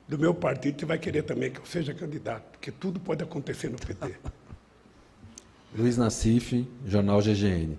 [0.06, 3.68] do meu partido que vai querer também que eu seja candidato, porque tudo pode acontecer
[3.68, 4.14] no PT.
[5.76, 7.76] Luiz Nassif, Jornal GGN.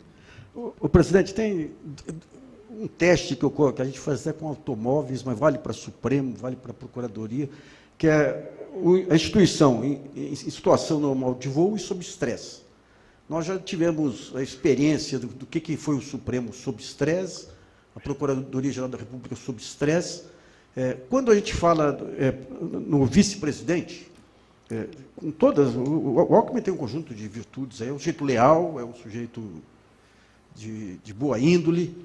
[0.54, 1.72] O, o presidente tem
[2.70, 6.36] um teste que, ocorre, que a gente faz até com automóveis, mas vale para Supremo,
[6.36, 7.50] vale para a Procuradoria,
[7.98, 8.52] que é
[9.10, 12.65] a instituição em, em situação normal de voo e sob estresse.
[13.28, 17.48] Nós já tivemos a experiência do, do que, que foi o Supremo sob estresse,
[17.96, 20.24] a Procuradoria-Geral da República sob estresse.
[20.76, 24.12] É, quando a gente fala é, no vice-presidente,
[24.70, 28.80] é, com todas, o, o Alckmin tem um conjunto de virtudes, é um sujeito leal,
[28.80, 29.42] é um sujeito
[30.56, 31.96] de, de boa índole,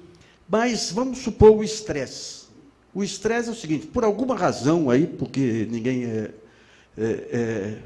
[0.49, 2.45] mas vamos supor o estresse.
[2.93, 6.31] O estresse é o seguinte, por alguma razão aí, porque ninguém é,
[6.97, 7.77] é, é,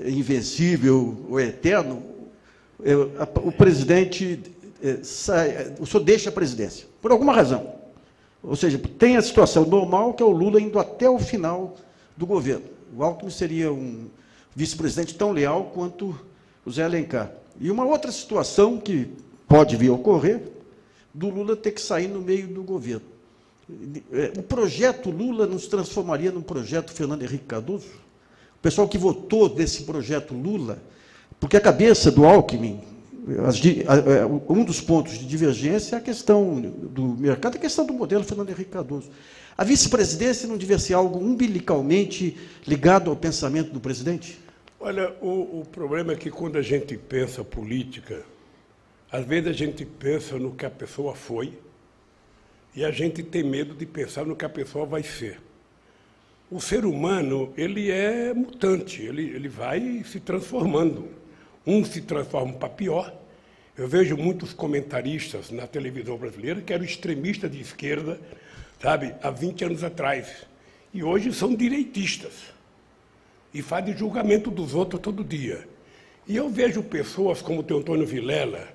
[0.00, 1.50] é invencível ou é
[2.84, 2.94] é,
[3.42, 4.40] o presidente
[4.82, 7.74] é, sai, o senhor deixa a presidência, por alguma razão.
[8.42, 11.76] Ou seja, tem a situação normal, que é o Lula indo até o final
[12.16, 12.64] do governo.
[12.96, 14.08] O Alckmin seria um
[14.54, 16.18] vice-presidente tão leal quanto
[16.66, 17.30] o Zé Alencar.
[17.60, 19.08] E uma outra situação que
[19.46, 20.42] pode vir a ocorrer,
[21.14, 23.06] do Lula ter que sair no meio do governo.
[24.12, 27.86] É, o projeto Lula nos transformaria num projeto Fernando Henrique Cardoso?
[28.56, 30.82] O pessoal que votou nesse projeto Lula,
[31.42, 32.80] porque a cabeça do Alckmin,
[33.28, 38.22] é, um dos pontos de divergência é a questão do mercado, a questão do modelo
[38.22, 39.10] Fernando Henrique Cardoso.
[39.58, 44.38] A vice-presidência não devia ser algo umbilicalmente ligado ao pensamento do presidente?
[44.78, 48.22] Olha, o, o problema é que quando a gente pensa política,
[49.10, 51.54] às vezes a gente pensa no que a pessoa foi
[52.72, 55.40] e a gente tem medo de pensar no que a pessoa vai ser.
[56.48, 61.20] O ser humano, ele é mutante, ele, ele vai se transformando.
[61.66, 63.14] Um se transforma para pior.
[63.76, 68.20] Eu vejo muitos comentaristas na televisão brasileira que eram extremistas de esquerda,
[68.80, 70.46] sabe, há 20 anos atrás.
[70.92, 72.32] E hoje são direitistas.
[73.54, 75.66] E fazem julgamento dos outros todo dia.
[76.26, 78.68] E eu vejo pessoas como o teu Antônio Vilela,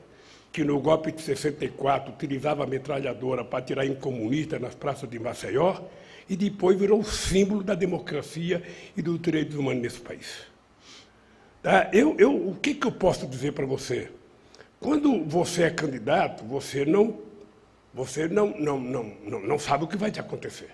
[0.52, 5.19] que no golpe de 64 utilizava a metralhadora para atirar em comunistas nas praças de
[5.19, 5.82] Maceió,
[6.30, 8.62] e depois virou símbolo da democracia
[8.95, 10.57] e dos direitos humanos nesse país.
[11.62, 11.89] Tá?
[11.91, 14.10] Eu, eu, o que, que eu posso dizer para você?
[14.80, 17.20] Quando você é candidato, você não,
[17.93, 20.70] você não, não, não, não, não sabe o que vai te acontecer.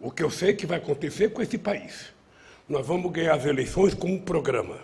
[0.00, 2.12] O que eu sei que vai acontecer com esse país.
[2.68, 4.76] Nós vamos ganhar as eleições com um programa.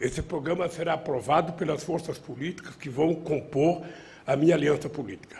[0.00, 3.82] Esse programa será aprovado pelas forças políticas que vão compor
[4.26, 5.36] a minha aliança política.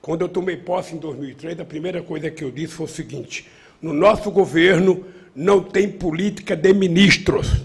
[0.00, 3.48] Quando eu tomei posse em 2003, a primeira coisa que eu disse foi o seguinte:
[3.80, 7.62] no nosso governo não tem política de ministros.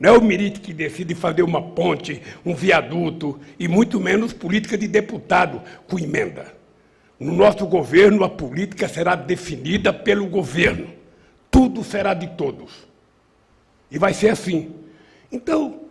[0.00, 4.78] Não é o ministro que decide fazer uma ponte, um viaduto, e muito menos política
[4.78, 6.54] de deputado com emenda.
[7.18, 10.88] No nosso governo, a política será definida pelo governo.
[11.50, 12.88] Tudo será de todos.
[13.90, 14.74] E vai ser assim.
[15.30, 15.82] Então,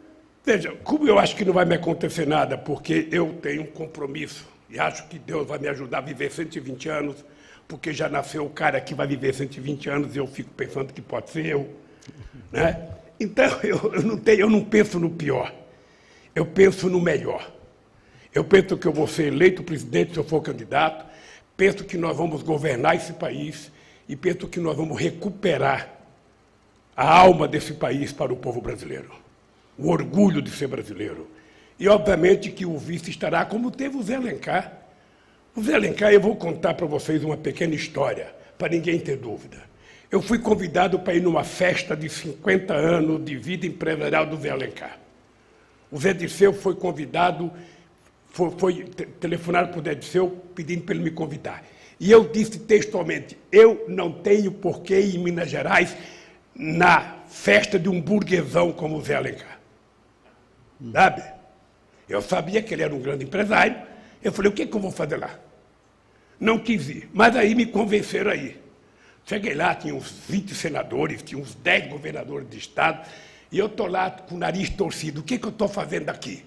[0.43, 4.47] veja, como eu acho que não vai me acontecer nada, porque eu tenho um compromisso
[4.71, 7.23] e acho que Deus vai me ajudar a viver 120 anos,
[7.67, 11.01] porque já nasceu o cara que vai viver 120 anos e eu fico pensando que
[11.01, 11.69] pode ser eu.
[12.51, 12.89] Né?
[13.19, 15.53] Então, eu, eu, não tenho, eu não penso no pior,
[16.33, 17.51] eu penso no melhor.
[18.33, 21.05] Eu penso que eu vou ser eleito presidente se eu for candidato,
[21.57, 23.71] penso que nós vamos governar esse país
[24.07, 25.95] e penso que nós vamos recuperar
[26.95, 29.29] a alma desse país para o povo brasileiro
[29.79, 31.27] o orgulho de ser brasileiro.
[31.79, 34.77] E, obviamente, que o vice estará como teve o Zé Alencar.
[35.55, 39.68] O Zé Alencar, eu vou contar para vocês uma pequena história, para ninguém ter dúvida.
[40.11, 44.49] Eu fui convidado para ir numa festa de 50 anos de vida empresarial do Zé
[44.49, 44.99] Alencar.
[45.91, 47.51] O Zé Disseu foi convidado,
[48.31, 48.83] foi, foi
[49.19, 51.63] telefonado para o Zé Disseu pedindo para ele me convidar.
[51.99, 55.95] E eu disse textualmente: eu não tenho porquê ir em Minas Gerais
[56.55, 59.59] na festa de um burguesão como o Zé Alencar.
[60.91, 61.23] Sabe?
[62.07, 63.75] Eu sabia que ele era um grande empresário.
[64.23, 65.39] Eu falei, o que, que eu vou fazer lá?
[66.39, 67.09] Não quis ir.
[67.13, 68.59] Mas aí me convenceram aí.
[69.29, 73.07] Cheguei lá, tinha uns 20 senadores, tinha uns 10 governadores de estado,
[73.51, 75.21] e eu estou lá com o nariz torcido.
[75.21, 76.43] O que, que eu estou fazendo aqui?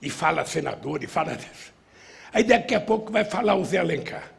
[0.00, 1.36] E fala senador, e fala.
[2.32, 4.30] Aí daqui a pouco vai falar o Zé Alencar.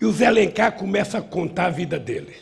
[0.00, 2.34] E o Zé Alencar começa a contar a vida dele.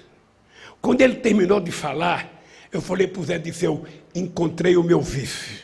[0.80, 2.42] Quando ele terminou de falar,
[2.72, 5.62] eu falei para o Zé Disseu, encontrei o meu vice.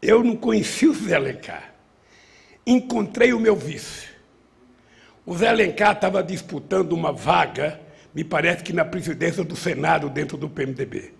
[0.00, 1.70] Eu não conheci o Zé Alencar.
[2.66, 4.07] Encontrei o meu vice.
[5.28, 7.78] O Zé Alencar estava disputando uma vaga,
[8.14, 11.12] me parece que na presidência do Senado, dentro do PMDB.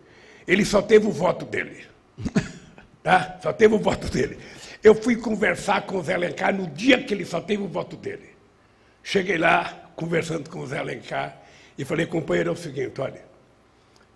[0.46, 1.84] Ele só teve o voto dele.
[3.00, 3.38] Tá?
[3.42, 4.38] Só teve o voto dele.
[4.82, 7.96] Eu fui conversar com o Zé Alencar no dia que ele só teve o voto
[7.96, 8.30] dele.
[9.02, 11.40] Cheguei lá, conversando com o Zé Alencar,
[11.78, 13.24] e falei, companheiro, é o seguinte, olha,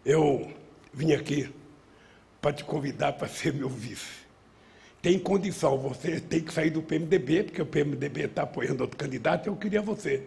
[0.04, 0.52] eu
[0.92, 1.48] vim aqui
[2.40, 4.21] para te convidar para ser meu vice.
[5.02, 9.48] Tem condição, você tem que sair do PMDB, porque o PMDB está apoiando outro candidato,
[9.48, 10.22] eu queria você.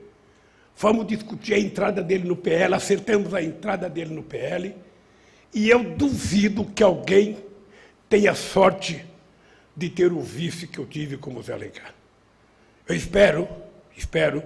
[0.77, 4.75] Vamos discutir a entrada dele no PL, acertamos a entrada dele no PL,
[5.53, 7.37] e eu duvido que alguém
[8.09, 9.05] tenha sorte
[9.73, 11.95] de ter o vice que eu tive como Zé Alencar.
[12.85, 13.47] Eu espero,
[13.95, 14.43] espero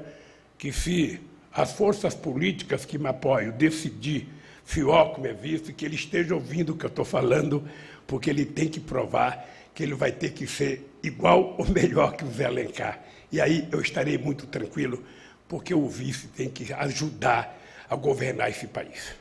[0.60, 1.20] que se
[1.52, 4.28] as forças políticas que me apoiam decidir
[4.64, 7.68] se o Alckmin é vice, que ele esteja ouvindo o que eu estou falando,
[8.06, 9.48] porque ele tem que provar
[9.80, 13.00] que ele vai ter que ser igual ou melhor que o Zé Alencar.
[13.32, 15.02] E aí eu estarei muito tranquilo,
[15.48, 17.58] porque o vice tem que ajudar
[17.90, 19.14] a governar esse país.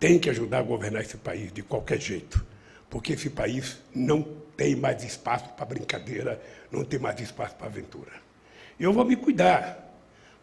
[0.00, 2.42] Tem que ajudar a governar esse país de qualquer jeito,
[2.88, 4.22] porque esse país não
[4.56, 6.40] tem mais espaço para brincadeira,
[6.72, 8.12] não tem mais espaço para aventura.
[8.80, 9.86] Eu vou me cuidar,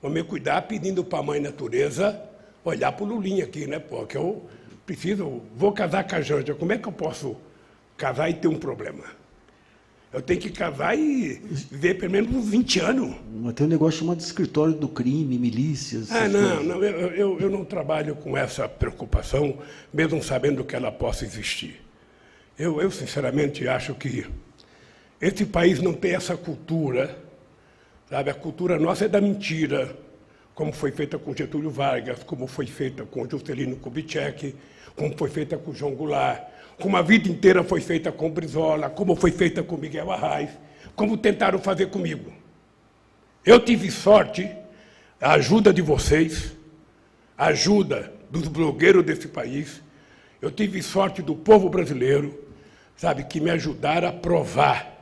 [0.04, 2.30] vou me cuidar pedindo para a mãe natureza
[2.64, 3.80] olhar para o Lulinha aqui, né?
[3.80, 4.48] Porque eu
[4.86, 7.36] preciso, vou casar com a Janja, como é que eu posso
[7.98, 9.04] casar e ter um problema?
[10.16, 13.16] Eu tenho que casar e viver pelo menos uns 20 anos.
[13.34, 16.10] Mas tem um negócio chamado escritório do crime, milícias.
[16.10, 19.60] Ah, não, não eu, eu, eu não trabalho com essa preocupação,
[19.94, 21.82] mesmo sabendo que ela possa existir.
[22.58, 24.26] Eu, eu, sinceramente, acho que
[25.20, 27.18] esse país não tem essa cultura,
[28.10, 28.30] sabe?
[28.30, 29.98] A cultura nossa é da mentira,
[30.54, 34.56] como foi feita com Getúlio Vargas, como foi feita com Juscelino Kubitschek,
[34.96, 39.16] como foi feita com João Goulart, como a vida inteira foi feita com Brizola, como
[39.16, 40.50] foi feita com Miguel Arraes,
[40.96, 42.32] como tentaram fazer comigo.
[43.46, 44.50] Eu tive sorte,
[45.22, 46.56] a ajuda de vocês,
[47.38, 49.82] a ajuda dos blogueiros desse país,
[50.42, 52.38] eu tive sorte do povo brasileiro,
[52.96, 54.96] sabe, que me ajudaram a provar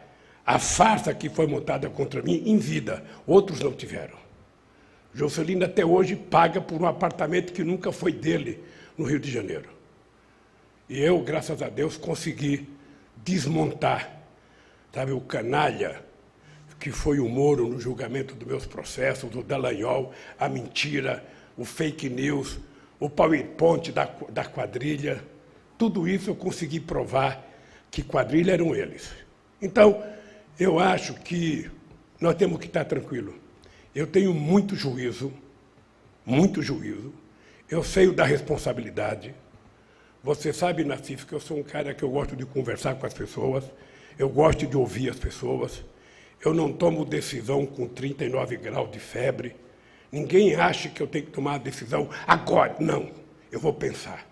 [0.46, 3.04] a farsa que foi montada contra mim em vida.
[3.26, 4.18] Outros não tiveram.
[5.14, 8.64] Jocelino até hoje paga por um apartamento que nunca foi dele
[8.98, 9.70] no Rio de Janeiro.
[10.90, 12.70] E eu, graças a Deus, consegui
[13.24, 14.22] desmontar,
[14.94, 16.04] sabe, o canalha
[16.84, 21.24] que foi o Moro no julgamento dos meus processos, o Dallagnol, a mentira,
[21.56, 22.60] o fake news,
[23.00, 25.24] o PowerPoint da, da quadrilha.
[25.78, 27.42] Tudo isso eu consegui provar
[27.90, 29.10] que quadrilha eram eles.
[29.62, 30.04] Então,
[30.60, 31.72] eu acho que
[32.20, 33.36] nós temos que estar tranquilos.
[33.96, 35.32] Eu tenho muito juízo,
[36.26, 37.14] muito juízo.
[37.70, 39.34] Eu sei da responsabilidade.
[40.24, 43.14] Você sabe, Nassif, que eu sou um cara que eu gosto de conversar com as
[43.14, 43.66] pessoas,
[44.18, 45.84] eu gosto de ouvir as pessoas.
[46.44, 49.54] Eu não tomo decisão com 39 graus de febre.
[50.10, 52.78] Ninguém acha que eu tenho que tomar a decisão agora.
[52.80, 53.12] Não.
[53.52, 54.26] Eu vou pensar,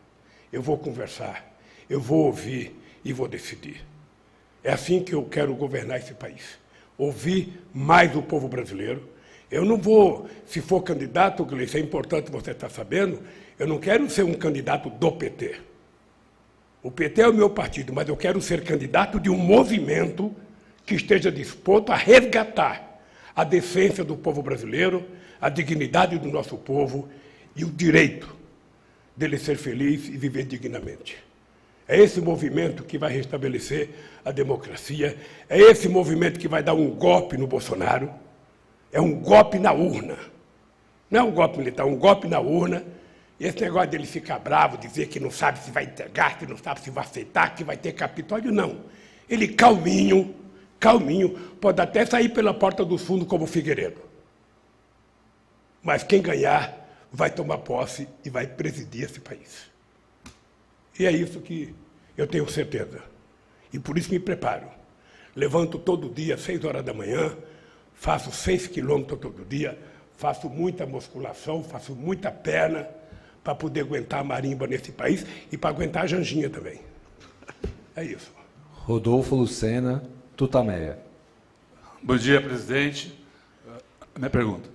[0.52, 1.56] eu vou conversar,
[1.90, 2.74] eu vou ouvir,
[3.04, 3.86] e vou decidir.
[4.64, 6.58] É assim que eu quero governar esse país.
[6.98, 9.10] Ouvir mais o povo brasileiro.
[9.50, 13.22] Eu não vou, se for candidato, Gleice, é importante você estar sabendo,
[13.60, 15.71] eu não quero ser um candidato do PT.
[16.84, 20.36] O PT é o meu partido, mas eu quero ser candidato de um movimento
[20.86, 23.00] que esteja disposto a resgatar
[23.36, 25.06] a decência do povo brasileiro,
[25.40, 27.08] a dignidade do nosso povo
[27.56, 28.36] e o direito
[29.16, 31.18] dele ser feliz e viver dignamente.
[31.88, 33.90] É esse movimento que vai restabelecer
[34.24, 35.18] a democracia,
[35.50, 38.12] é esse movimento que vai dar um golpe no Bolsonaro,
[38.92, 40.18] é um golpe na urna.
[41.10, 42.84] Não é um golpe militar, é um golpe na urna.
[43.42, 46.80] Esse negócio dele ficar bravo, dizer que não sabe se vai entregar, que não sabe
[46.80, 48.86] se vai aceitar, que vai ter Capitólio, não.
[49.28, 50.36] Ele calminho,
[50.80, 54.00] calminho, pode até sair pela porta do fundo como Figueiredo.
[55.82, 59.72] Mas quem ganhar vai tomar posse e vai presidir esse país.
[61.00, 61.74] E é isso que
[62.16, 63.02] eu tenho certeza.
[63.74, 64.68] E por isso me preparo.
[65.36, 67.36] Levanto todo dia, seis horas da manhã,
[67.96, 69.80] faço seis quilômetros todo dia,
[70.16, 73.01] faço muita musculação, faço muita perna
[73.44, 76.80] para poder aguentar a marimba nesse país e para aguentar a janjinha também.
[77.96, 78.32] É isso.
[78.72, 80.04] Rodolfo Lucena,
[80.36, 81.00] Tutameia.
[82.02, 83.18] Bom dia, presidente.
[84.18, 84.70] Minha pergunta.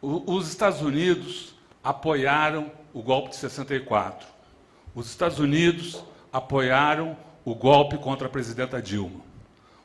[0.00, 4.26] os Estados Unidos apoiaram o golpe de 64.
[4.94, 6.02] Os Estados Unidos
[6.32, 9.20] apoiaram o golpe contra a presidenta Dilma.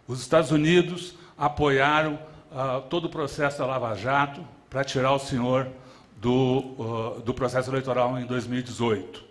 [0.07, 2.19] Os Estados Unidos apoiaram
[2.51, 5.67] uh, todo o processo da Lava Jato para tirar o senhor
[6.17, 6.59] do,
[7.17, 9.23] uh, do processo eleitoral em 2018.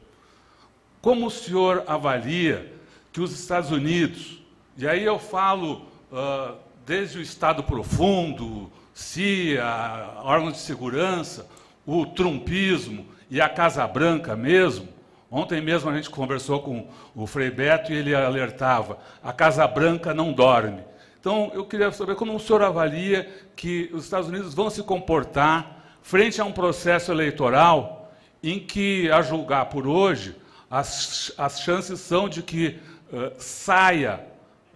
[1.00, 2.72] Como o senhor avalia
[3.12, 4.42] que os Estados Unidos,
[4.76, 11.48] e aí eu falo uh, desde o Estado Profundo, CIA, órgãos de segurança,
[11.84, 14.96] o trumpismo e a Casa Branca mesmo,
[15.30, 20.14] Ontem mesmo a gente conversou com o Frei Beto e ele alertava: a Casa Branca
[20.14, 20.82] não dorme.
[21.18, 25.75] Então, eu queria saber como o senhor avalia que os Estados Unidos vão se comportar
[26.06, 30.36] frente a um processo eleitoral em que, a julgar por hoje,
[30.70, 32.78] as, as chances são de que
[33.12, 34.24] uh, saia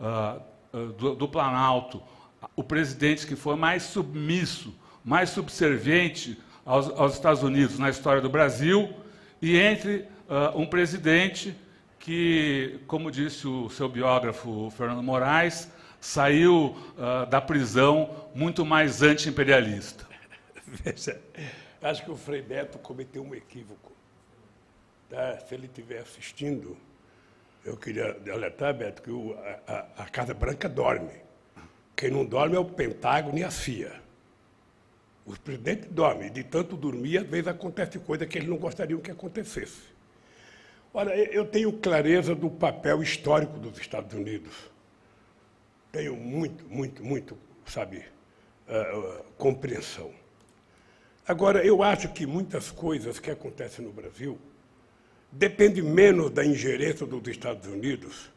[0.01, 0.41] uh,
[0.77, 2.03] uh, do, do Planalto
[2.57, 4.75] o presidente que for mais submisso,
[5.05, 8.93] mais subserviente aos, aos Estados Unidos na história do Brasil,
[9.41, 10.07] e entre
[10.55, 11.55] um presidente
[11.99, 15.71] que, como disse o seu biógrafo Fernando Moraes,
[16.01, 20.10] saiu uh, da prisão muito mais anti-imperialista.
[20.85, 21.21] Veja,
[21.83, 23.93] acho que o Frei Beto cometeu um equívoco.
[25.09, 25.39] Tá?
[25.41, 26.77] Se ele estiver assistindo,
[27.65, 31.13] eu queria alertar, Beto, que o, a, a, Casa Branca dorme.
[31.97, 34.01] Quem não dorme é o Pentágono e a CIA.
[35.27, 39.11] Os presidentes dormem, de tanto dormir, às vezes acontece coisa que eles não gostariam que
[39.11, 39.91] acontecesse.
[40.95, 44.71] Olha, eu tenho clareza do papel histórico dos Estados Unidos
[45.93, 48.05] tenho muito, muito, muito, sabe,
[48.69, 50.13] uh, uh, compreensão.
[51.31, 54.37] Agora, eu acho que muitas coisas que acontecem no Brasil
[55.31, 58.33] dependem menos da ingerência dos Estados Unidos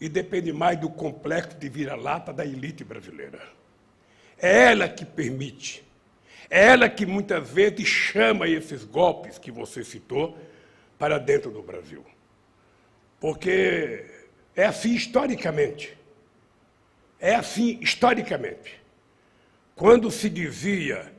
[0.00, 3.42] e depende mais do complexo de vira-lata da elite brasileira.
[4.38, 5.84] É ela que permite,
[6.48, 10.38] é ela que muitas vezes chama esses golpes que você citou
[10.96, 12.06] para dentro do Brasil.
[13.18, 14.06] Porque
[14.54, 15.98] é assim historicamente.
[17.18, 18.80] É assim historicamente.
[19.74, 21.15] Quando se dizia,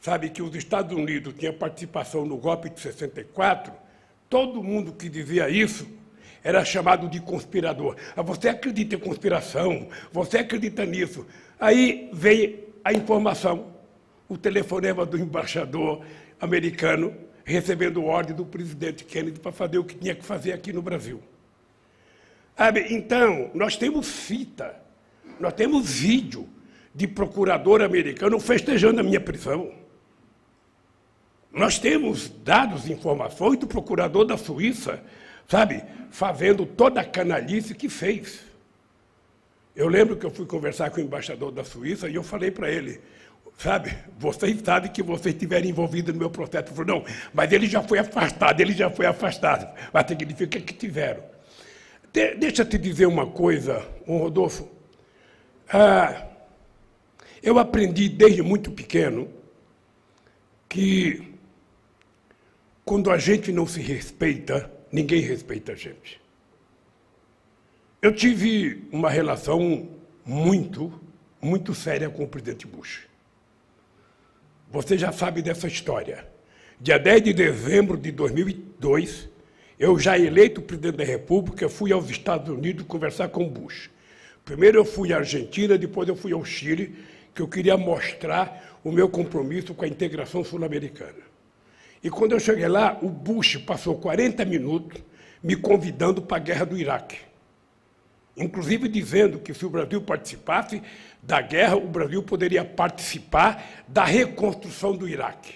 [0.00, 3.72] sabe, que os Estados Unidos tinham participação no golpe de 64,
[4.28, 5.86] todo mundo que dizia isso
[6.42, 7.96] era chamado de conspirador.
[8.16, 9.88] Ah, você acredita em conspiração?
[10.12, 11.26] Você acredita nisso?
[11.58, 13.74] Aí veio a informação,
[14.28, 16.04] o telefonema do embaixador
[16.40, 20.82] americano recebendo ordem do presidente Kennedy para fazer o que tinha que fazer aqui no
[20.82, 21.20] Brasil.
[22.90, 24.88] Então, nós temos fita
[25.38, 26.48] nós temos vídeo
[26.94, 29.72] de procurador americano festejando a minha prisão.
[31.52, 35.02] Nós temos dados informações do procurador da Suíça,
[35.46, 38.40] sabe, fazendo toda a canalice que fez.
[39.74, 42.70] Eu lembro que eu fui conversar com o embaixador da Suíça e eu falei para
[42.70, 43.00] ele,
[43.56, 46.66] sabe, vocês sabem que vocês estiveram envolvidos no meu processo.
[46.68, 49.68] Ele falou, não, mas ele já foi afastado, ele já foi afastado.
[49.92, 51.22] Mas significa que tiveram.
[52.12, 54.68] De, deixa eu te dizer uma coisa, Rodolfo.
[55.70, 56.26] Ah,
[57.42, 59.28] eu aprendi desde muito pequeno
[60.68, 61.27] que
[62.88, 66.18] quando a gente não se respeita, ninguém respeita a gente.
[68.00, 69.90] Eu tive uma relação
[70.24, 70.98] muito,
[71.38, 73.06] muito séria com o presidente Bush.
[74.70, 76.26] Você já sabe dessa história.
[76.80, 79.28] Dia 10 de dezembro de 2002,
[79.78, 83.90] eu já eleito presidente da República, fui aos Estados Unidos conversar com Bush.
[84.46, 86.96] Primeiro eu fui à Argentina, depois eu fui ao Chile,
[87.34, 91.27] que eu queria mostrar o meu compromisso com a integração sul-americana.
[92.02, 95.02] E quando eu cheguei lá, o Bush passou 40 minutos
[95.42, 97.18] me convidando para a guerra do Iraque.
[98.36, 100.80] Inclusive dizendo que se o Brasil participasse
[101.22, 105.54] da guerra, o Brasil poderia participar da reconstrução do Iraque.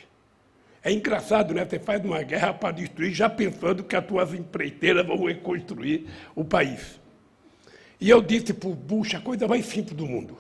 [0.83, 1.65] É engraçado, né?
[1.65, 6.45] Você faz uma guerra para destruir, já pensando que as tuas empreiteiras vão reconstruir o
[6.45, 7.01] país.
[8.01, 10.37] E eu disse para o Bush a coisa mais simples do mundo.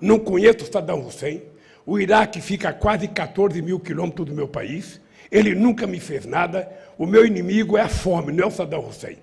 [0.00, 1.42] Não conheço Saddam Hussein.
[1.86, 5.00] O Iraque fica a quase 14 mil quilômetros do meu país.
[5.30, 6.70] Ele nunca me fez nada.
[6.98, 9.18] O meu inimigo é a fome, não é o Saddam Hussein.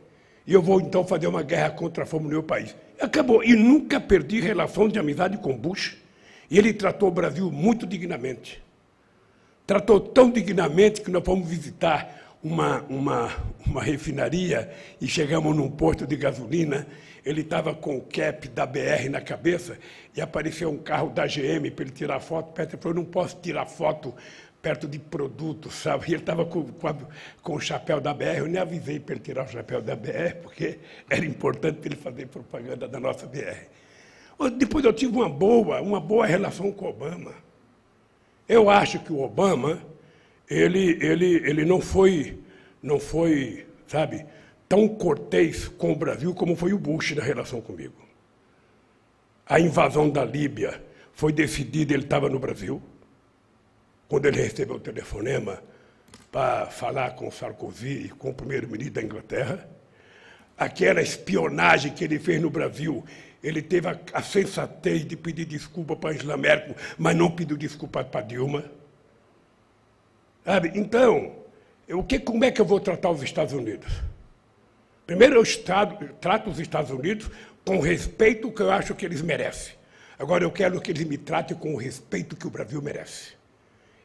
[0.46, 2.76] E eu vou então fazer uma guerra contra a fome no meu país.
[3.00, 3.44] Acabou.
[3.44, 5.98] E nunca perdi relação de amizade com Bush.
[6.50, 8.64] E ele tratou o Brasil muito dignamente.
[9.66, 13.30] Tratou tão dignamente que nós fomos visitar uma, uma,
[13.66, 16.88] uma refinaria e chegamos num posto de gasolina
[17.28, 19.78] ele estava com o cap da BR na cabeça
[20.16, 22.58] e apareceu um carro da GM para ele tirar foto.
[22.62, 24.16] Ele falou: não posso tirar foto
[24.62, 26.06] perto de produtos, sabe?
[26.08, 26.98] E ele estava com, com,
[27.42, 28.40] com, o chapéu da BR.
[28.40, 30.80] Eu nem avisei para ele tirar o chapéu da BR, porque
[31.10, 33.68] era importante ele fazer propaganda da nossa BR.
[34.58, 37.34] Depois eu tive uma boa, uma boa relação com o Obama.
[38.48, 39.82] Eu acho que o Obama,
[40.50, 42.40] ele, ele, ele não foi,
[42.82, 44.26] não foi, sabe,
[44.70, 47.96] tão cortês com o Brasil como foi o Bush na relação comigo.
[49.46, 50.82] A invasão da Líbia
[51.14, 52.82] foi decidida, ele estava no Brasil,
[54.08, 55.62] quando ele recebeu o telefonema
[56.32, 59.70] para falar com Sarkozy e com o primeiro-ministro da Inglaterra.
[60.58, 63.04] Aquela espionagem que ele fez no Brasil,
[63.44, 68.04] ele teve a, a sensatez de pedir desculpa para Angela Merkel, mas não pediu desculpa
[68.04, 68.64] para Dilma.
[70.44, 70.72] Sabe?
[70.76, 71.36] Então,
[71.90, 73.92] o que, como é que eu vou tratar os Estados Unidos?
[75.06, 77.30] Primeiro, eu, estado, eu trato os Estados Unidos
[77.64, 79.74] com o respeito que eu acho que eles merecem.
[80.20, 83.37] Agora, eu quero que eles me tratem com o respeito que o Brasil merece.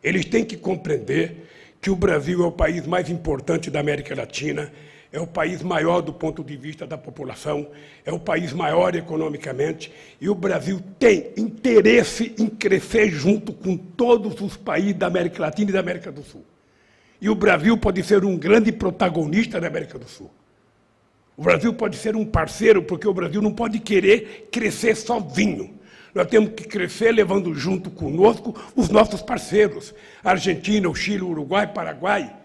[0.02, 1.46] Eles têm que compreender
[1.80, 4.72] que o Brasil é o país mais importante da América Latina,
[5.12, 7.68] é o país maior do ponto de vista da população,
[8.04, 14.40] é o país maior economicamente, e o Brasil tem interesse em crescer junto com todos
[14.40, 16.44] os países da América Latina e da América do Sul.
[17.20, 20.30] E o Brasil pode ser um grande protagonista da América do Sul.
[21.36, 25.78] O Brasil pode ser um parceiro, porque o Brasil não pode querer crescer sozinho.
[26.14, 29.94] Nós temos que crescer levando junto conosco os nossos parceiros.
[30.22, 32.36] Argentina, o Chile, o Uruguai, Paraguai,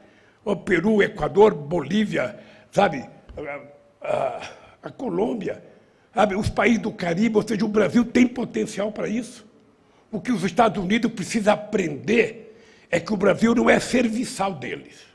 [0.44, 2.40] o Peru, Equador, Bolívia,
[2.72, 3.06] sabe?
[4.02, 4.42] A, a,
[4.84, 5.62] a Colômbia,
[6.14, 6.36] sabe?
[6.36, 9.46] os países do Caribe, ou seja, o Brasil tem potencial para isso.
[10.10, 12.58] O que os Estados Unidos precisam aprender
[12.90, 15.06] é que o Brasil não é serviçal deles.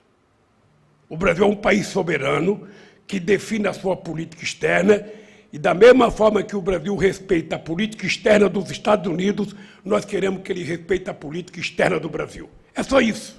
[1.08, 2.68] O Brasil é um país soberano
[3.06, 5.06] que define a sua política externa
[5.52, 10.02] e da mesma forma que o Brasil respeita a política externa dos Estados Unidos, nós
[10.02, 12.48] queremos que ele respeite a política externa do Brasil.
[12.74, 13.38] É só isso.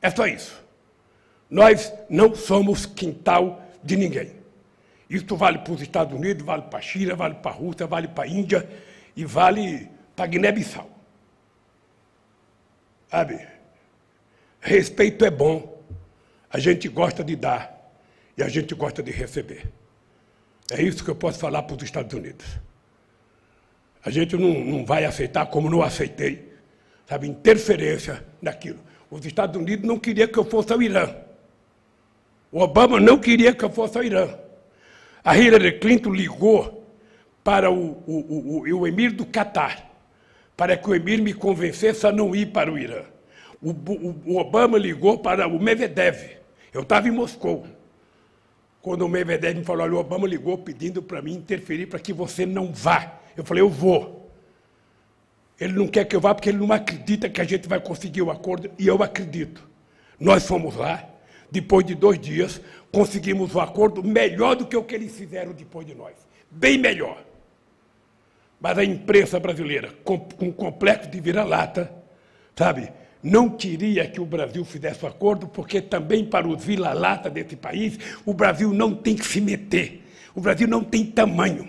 [0.00, 0.62] É só isso.
[1.50, 4.36] Nós não somos quintal de ninguém.
[5.10, 8.06] Isso vale para os Estados Unidos, vale para a China, vale para a Rússia, vale
[8.06, 8.68] para a Índia
[9.16, 10.88] e vale para Guiné-Bissau.
[13.10, 13.44] Sabe?
[14.60, 15.82] Respeito é bom.
[16.48, 17.92] A gente gosta de dar
[18.36, 19.68] e a gente gosta de receber.
[20.70, 22.46] É isso que eu posso falar para os Estados Unidos.
[24.04, 26.52] A gente não, não vai aceitar como não aceitei,
[27.06, 28.78] sabe, interferência naquilo.
[29.10, 31.14] Os Estados Unidos não queriam que eu fosse ao Irã.
[32.50, 34.28] O Obama não queria que eu fosse ao Irã.
[35.24, 36.86] A Hillary Clinton ligou
[37.42, 39.90] para o, o, o, o emir do Catar,
[40.56, 43.02] para que o emir me convencesse a não ir para o Irã.
[43.62, 43.70] O,
[44.24, 46.38] o Obama ligou para o Medvedev.
[46.72, 47.66] Eu estava em Moscou
[48.86, 52.12] quando o Medvedev me falou, olha, o Obama ligou pedindo para mim interferir para que
[52.12, 53.18] você não vá.
[53.36, 54.30] Eu falei, eu vou.
[55.58, 58.22] Ele não quer que eu vá porque ele não acredita que a gente vai conseguir
[58.22, 59.68] o acordo, e eu acredito.
[60.20, 61.04] Nós fomos lá,
[61.50, 62.60] depois de dois dias,
[62.92, 66.14] conseguimos o acordo melhor do que o que eles fizeram depois de nós.
[66.48, 67.24] Bem melhor.
[68.60, 71.92] Mas a imprensa brasileira, com, com um complexo de vira-lata,
[72.54, 72.92] sabe,
[73.26, 77.98] não queria que o Brasil fizesse o acordo, porque também para os vila-lata desse país,
[78.24, 80.04] o Brasil não tem que se meter.
[80.32, 81.68] O Brasil não tem tamanho.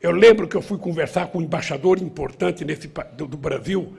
[0.00, 3.96] Eu lembro que eu fui conversar com um embaixador importante nesse, do, do Brasil,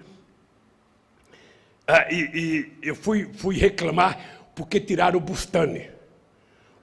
[1.87, 4.19] ah, e, e, eu fui, fui reclamar
[4.53, 5.89] porque tiraram o Bustani.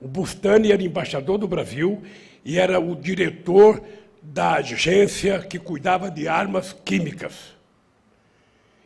[0.01, 2.03] O Bustani era embaixador do Brasil
[2.45, 3.81] e era o diretor
[4.23, 7.54] da agência que cuidava de armas químicas.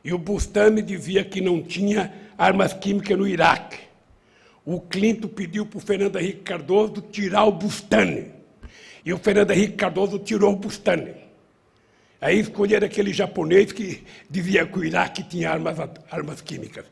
[0.05, 3.79] E o Bustami dizia que não tinha armas químicas no Iraque.
[4.65, 8.31] O Clinton pediu para o Fernando Henrique Cardoso tirar o Bustani.
[9.05, 11.15] E o Fernando Henrique Cardoso tirou o Bustani.
[12.21, 15.79] Aí escolheram aquele japonês que dizia que o Iraque tinha armas,
[16.11, 16.85] armas químicas.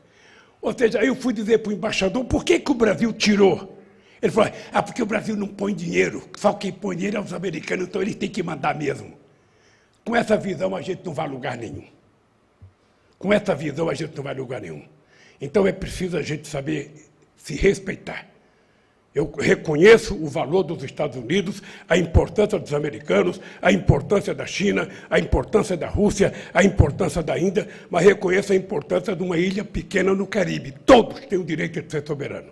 [0.61, 3.77] Ou seja, eu fui dizer para o embaixador, por que, que o Brasil tirou?
[4.21, 7.33] Ele falou, ah, porque o Brasil não põe dinheiro, só quem põe dinheiro é os
[7.33, 9.13] americanos, então eles têm que mandar mesmo.
[10.03, 11.85] Com essa visão a gente não vai a lugar nenhum.
[13.17, 14.85] Com essa visão, a gente não vai a lugar nenhum.
[15.39, 16.93] Então é preciso a gente saber
[17.35, 18.27] se respeitar.
[19.13, 24.87] Eu reconheço o valor dos Estados Unidos, a importância dos americanos, a importância da China,
[25.09, 29.63] a importância da Rússia, a importância da Índia, mas reconheço a importância de uma ilha
[29.63, 30.71] pequena no Caribe.
[30.85, 32.51] Todos têm o direito de ser soberano.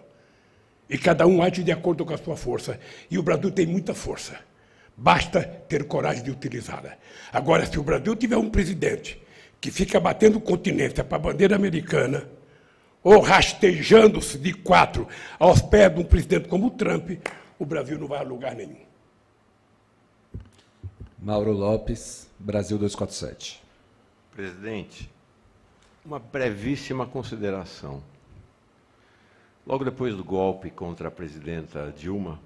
[0.89, 2.79] E cada um age de acordo com a sua força.
[3.11, 4.39] E o Brasil tem muita força.
[4.97, 6.93] Basta ter coragem de utilizá-la.
[7.31, 9.21] Agora, se o Brasil tiver um presidente
[9.65, 12.29] que fica batendo continência para a bandeira americana,
[13.03, 15.07] ou rastejando-se de quatro
[15.39, 17.09] aos pés de um presidente como o Trump,
[17.57, 18.85] o Brasil não vai a lugar nenhum.
[21.17, 23.59] Mauro Lopes, Brasil 247.
[24.35, 25.09] Presidente,
[26.05, 28.03] uma brevíssima consideração.
[29.65, 32.39] Logo depois do golpe contra a presidenta Dilma,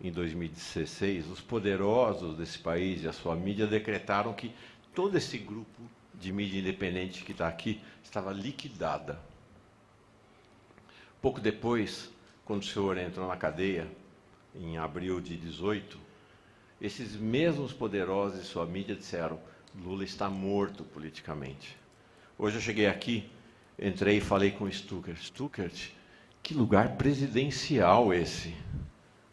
[0.00, 4.52] em 2016, os poderosos desse país e a sua mídia decretaram que
[4.92, 9.20] todo esse grupo de mídia independente que está aqui estava liquidada.
[11.20, 12.10] Pouco depois,
[12.44, 13.88] quando o senhor entrou na cadeia,
[14.54, 15.98] em abril de 18,
[16.80, 19.38] esses mesmos poderosos e sua mídia disseram:
[19.74, 21.76] Lula está morto politicamente.
[22.38, 23.28] Hoje eu cheguei aqui,
[23.78, 25.18] entrei e falei com Stuckert.
[25.20, 25.90] Stuckert,
[26.42, 28.54] que lugar presidencial esse!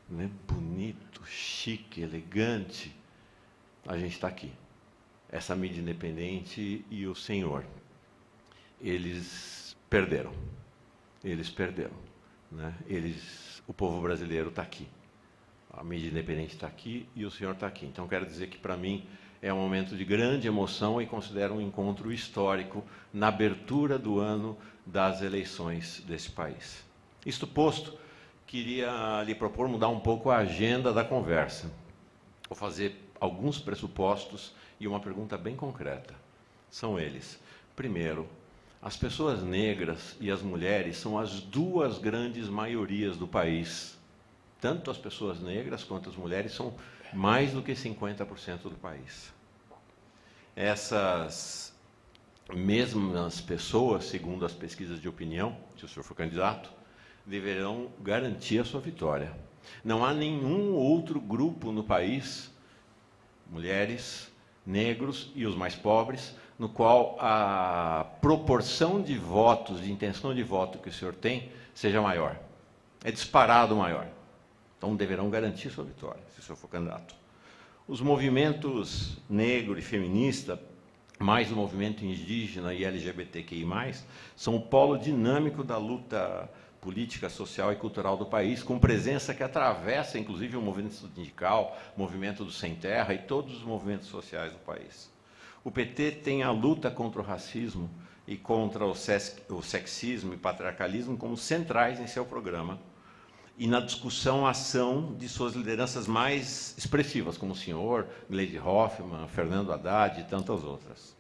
[0.10, 0.30] Né?
[0.48, 2.96] Bonito, chique, elegante.
[3.88, 4.52] A gente está aqui
[5.36, 7.66] essa mídia independente e o senhor.
[8.82, 10.32] Eles perderam.
[11.24, 11.96] eles perderam.
[12.50, 12.74] Né?
[12.88, 14.88] Eles, o povo brasileiro está aqui.
[15.74, 17.86] A mídia independente está aqui e o senhor está aqui.
[17.86, 19.06] Então, quero dizer que, para mim,
[19.42, 22.82] é um momento de grande emoção e considero um encontro histórico
[23.14, 26.82] na abertura do ano das eleições desse país.
[27.26, 27.98] Isto posto,
[28.48, 31.70] queria lhe propor mudar um pouco a agenda da conversa.
[32.48, 36.14] Vou fazer alguns pressupostos e uma pergunta bem concreta.
[36.70, 37.40] São eles:
[37.76, 38.28] primeiro,
[38.82, 43.98] as pessoas negras e as mulheres são as duas grandes maiorias do país.
[44.62, 46.74] Tanto as pessoas negras quanto as mulheres são
[47.14, 49.34] mais do que 50% do país.
[50.56, 51.74] Essas
[52.54, 56.72] mesmas pessoas, segundo as pesquisas de opinião, se o senhor for candidato,
[57.26, 59.36] deverão garantir a sua vitória.
[59.84, 62.52] Não há nenhum outro grupo no país,
[63.50, 64.32] mulheres,
[64.66, 70.80] negros e os mais pobres, no qual a proporção de votos, de intenção de voto
[70.80, 72.40] que o senhor tem, seja maior.
[73.04, 74.08] É disparado maior.
[74.78, 77.16] Então deverão garantir sua vitória, se o senhor for candidato.
[77.88, 80.60] Os movimentos negro e feminista,
[81.20, 83.66] mais o movimento indígena e LGBTQI+,
[84.36, 86.50] são o polo dinâmico da luta
[86.86, 92.00] política, social e cultural do país, com presença que atravessa, inclusive, o movimento sindical, o
[92.00, 95.12] movimento do Sem Terra e todos os movimentos sociais do país.
[95.64, 97.90] O PT tem a luta contra o racismo
[98.28, 102.80] e contra o, sexismo e patriarcalismo como centrais em seu programa
[103.58, 109.28] e na discussão a ação de suas lideranças mais expressivas, como o senhor, Gleide Hoffmann,
[109.28, 111.16] Fernando Haddad e tantas outras.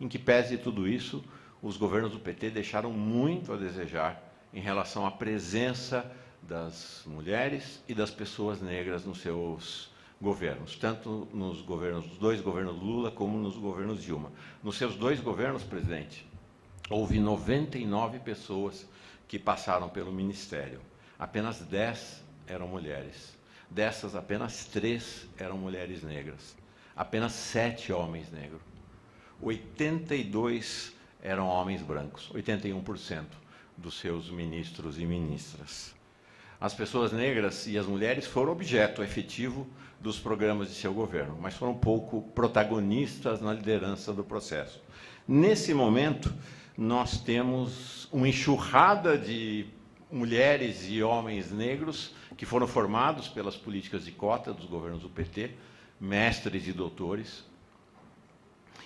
[0.00, 1.22] Em que pese tudo isso,
[1.60, 6.10] os governos do PT deixaram muito a desejar em relação à presença
[6.42, 9.90] das mulheres e das pessoas negras nos seus
[10.20, 14.30] governos, tanto nos governos, dos dois governos Lula como nos governos Dilma.
[14.62, 16.26] Nos seus dois governos, presidente,
[16.90, 18.86] houve 99 pessoas
[19.26, 20.80] que passaram pelo ministério.
[21.18, 23.36] Apenas 10 eram mulheres.
[23.70, 26.54] Dessas, apenas três eram mulheres negras.
[26.94, 28.60] Apenas sete homens negros.
[29.40, 30.92] 82
[31.22, 33.41] eram homens brancos, 81%
[33.76, 35.94] dos seus ministros e ministras.
[36.60, 39.66] As pessoas negras e as mulheres foram objeto efetivo
[40.00, 44.80] dos programas de seu governo, mas foram pouco protagonistas na liderança do processo.
[45.26, 46.32] Nesse momento,
[46.76, 49.66] nós temos uma enxurrada de
[50.10, 55.50] mulheres e homens negros que foram formados pelas políticas de cota dos governos do PT,
[56.00, 57.44] mestres e doutores.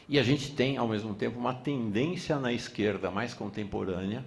[0.08, 4.24] E a gente tem, ao mesmo tempo, uma tendência na esquerda mais contemporânea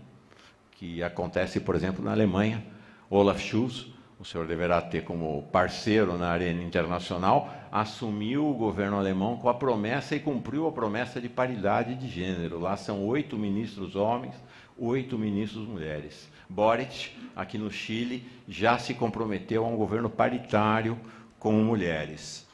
[0.79, 2.63] que acontece, por exemplo, na Alemanha.
[3.09, 9.35] Olaf Scholz, o senhor deverá ter como parceiro na arena internacional, assumiu o governo alemão
[9.35, 12.61] com a promessa e cumpriu a promessa de paridade de gênero.
[12.61, 14.35] Lá são oito ministros homens,
[14.77, 16.29] oito ministros mulheres.
[16.47, 20.97] Boric, aqui no Chile, já se comprometeu a um governo paritário
[21.37, 22.47] com mulheres.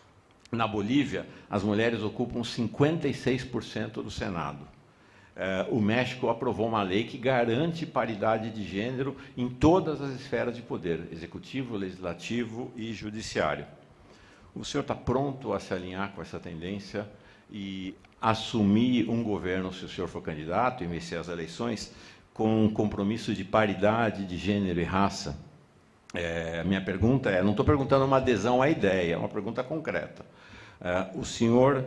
[0.52, 4.75] Na Bolívia, as mulheres ocupam 56% do Senado.
[5.36, 10.56] Uh, o México aprovou uma lei que garante paridade de gênero em todas as esferas
[10.56, 13.66] de poder, executivo, legislativo e judiciário.
[14.56, 17.06] O senhor está pronto a se alinhar com essa tendência
[17.52, 21.94] e assumir um governo, se o senhor for candidato e vencer as eleições,
[22.34, 25.38] com um compromisso de paridade de gênero e raça?
[26.14, 30.26] É, minha pergunta é, não estou perguntando uma adesão à ideia, é uma pergunta concreta.
[30.80, 31.84] É, o senhor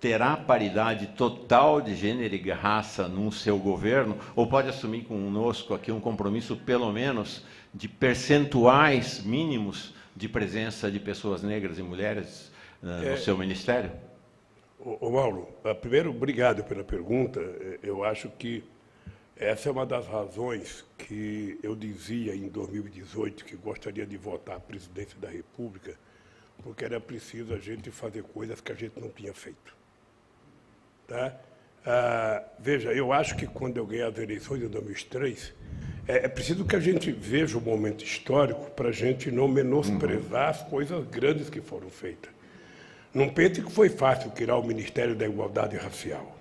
[0.00, 5.90] terá paridade total de gênero e raça no seu governo, ou pode assumir conosco aqui
[5.90, 7.44] um compromisso, pelo menos,
[7.74, 12.50] de percentuais mínimos de presença de pessoas negras e mulheres
[12.82, 13.90] uh, no é, seu ministério?
[14.78, 15.48] Ô, Mauro,
[15.80, 17.40] primeiro, obrigado pela pergunta.
[17.40, 18.64] É, eu acho que
[19.36, 24.60] essa é uma das razões que eu dizia em 2018 que gostaria de votar à
[24.60, 25.96] presidência da República,
[26.62, 29.77] porque era preciso a gente fazer coisas que a gente não tinha feito.
[31.08, 31.34] Tá?
[31.86, 35.54] Ah, veja, eu acho que quando eu ganhei as eleições em 2003,
[36.06, 40.44] é, é preciso que a gente veja o momento histórico para a gente não menosprezar
[40.44, 40.50] uhum.
[40.50, 42.30] as coisas grandes que foram feitas.
[43.14, 46.36] Não pense que foi fácil criar o Ministério da Igualdade Racial.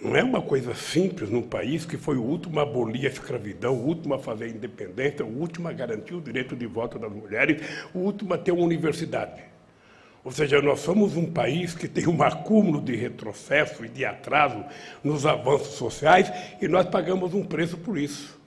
[0.00, 3.74] Não é uma coisa simples num país que foi o último a abolir a escravidão,
[3.74, 7.10] o último a fazer a independência, o último a garantir o direito de voto das
[7.10, 7.60] mulheres,
[7.92, 9.47] o último a ter uma universidade.
[10.28, 14.62] Ou seja, nós somos um país que tem um acúmulo de retrocesso e de atraso
[15.02, 18.38] nos avanços sociais e nós pagamos um preço por isso.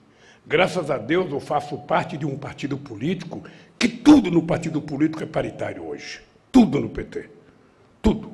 [0.46, 3.42] Graças a Deus eu faço parte de um partido político
[3.76, 6.20] que tudo no partido político é paritário hoje.
[6.52, 7.28] Tudo no PT.
[8.00, 8.30] Tudo.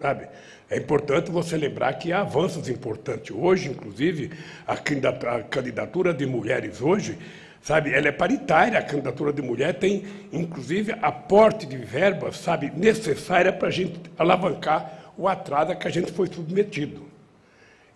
[0.00, 0.28] Sabe?
[0.70, 3.34] É importante você lembrar que há avanços importantes.
[3.36, 4.30] Hoje, inclusive,
[4.64, 7.18] a candidatura de mulheres hoje,
[7.62, 8.78] sabe, ela é paritária.
[8.78, 15.12] A candidatura de mulher tem, inclusive, aporte de verbas, sabe, necessária para a gente alavancar
[15.16, 17.04] o atraso a que a gente foi submetido.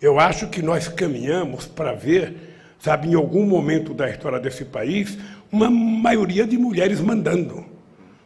[0.01, 2.35] Eu acho que nós caminhamos para ver,
[2.79, 5.17] sabe, em algum momento da história desse país,
[5.51, 7.65] uma maioria de mulheres mandando.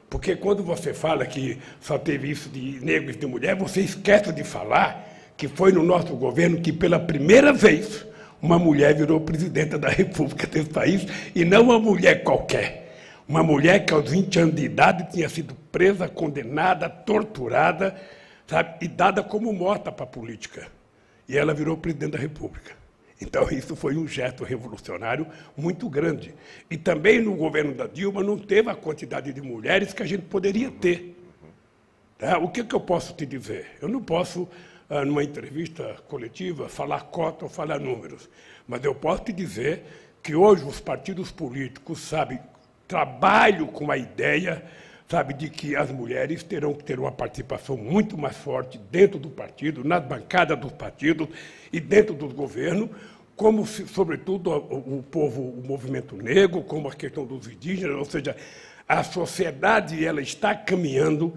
[0.10, 4.34] Porque quando você fala que só teve isso de negros e de mulher, você esquece
[4.34, 8.06] de falar que foi no nosso governo que, pela primeira vez,
[8.42, 12.88] uma mulher virou presidenta da República desse país, e não uma mulher qualquer.
[13.28, 17.96] Uma mulher que, aos 20 anos de idade, tinha sido presa, condenada, torturada,
[18.48, 20.68] sabe, e dada como morta para a política.
[21.28, 22.80] E ela virou presidente da República.
[23.22, 26.34] Então, isso foi um gesto revolucionário muito grande.
[26.72, 30.24] E também no governo da Dilma não teve a quantidade de mulheres que a gente
[30.24, 31.16] poderia ter.
[32.18, 32.38] Tá?
[32.38, 33.78] O que, que eu posso te dizer?
[33.82, 34.48] Eu não posso,
[35.06, 38.30] numa entrevista coletiva, falar cota ou falar números.
[38.68, 39.84] Mas eu posso te dizer
[40.24, 42.40] que hoje os partidos políticos, sabe,
[42.88, 44.64] trabalham com a ideia
[45.10, 49.28] sabe, de que as mulheres terão que ter uma participação muito mais forte dentro do
[49.28, 51.28] partido, nas bancadas dos partidos
[51.74, 52.90] e dentro do governo,
[53.36, 58.36] como, sobretudo, o, o povo, o movimento negro, como a questão dos indígenas, ou seja,
[58.88, 61.34] a sociedade ela está caminhando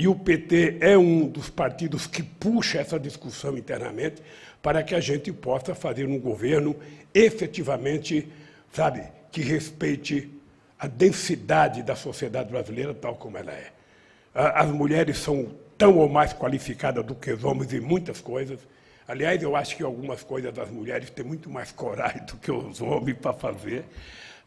[0.00, 4.22] e o PT é um dos partidos que puxa essa discussão internamente
[4.62, 6.74] para que a gente possa fazer um governo
[7.12, 8.26] efetivamente,
[8.72, 10.30] sabe, que respeite
[10.78, 13.72] a densidade da sociedade brasileira tal como ela é.
[14.32, 18.58] As mulheres são tão ou mais qualificadas do que os homens em muitas coisas.
[19.06, 22.80] Aliás, eu acho que algumas coisas das mulheres têm muito mais coragem do que os
[22.80, 23.84] homens para fazer.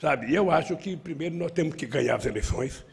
[0.02, 0.32] Sabe?
[0.32, 2.84] E eu acho que, primeiro, nós temos que ganhar as eleições.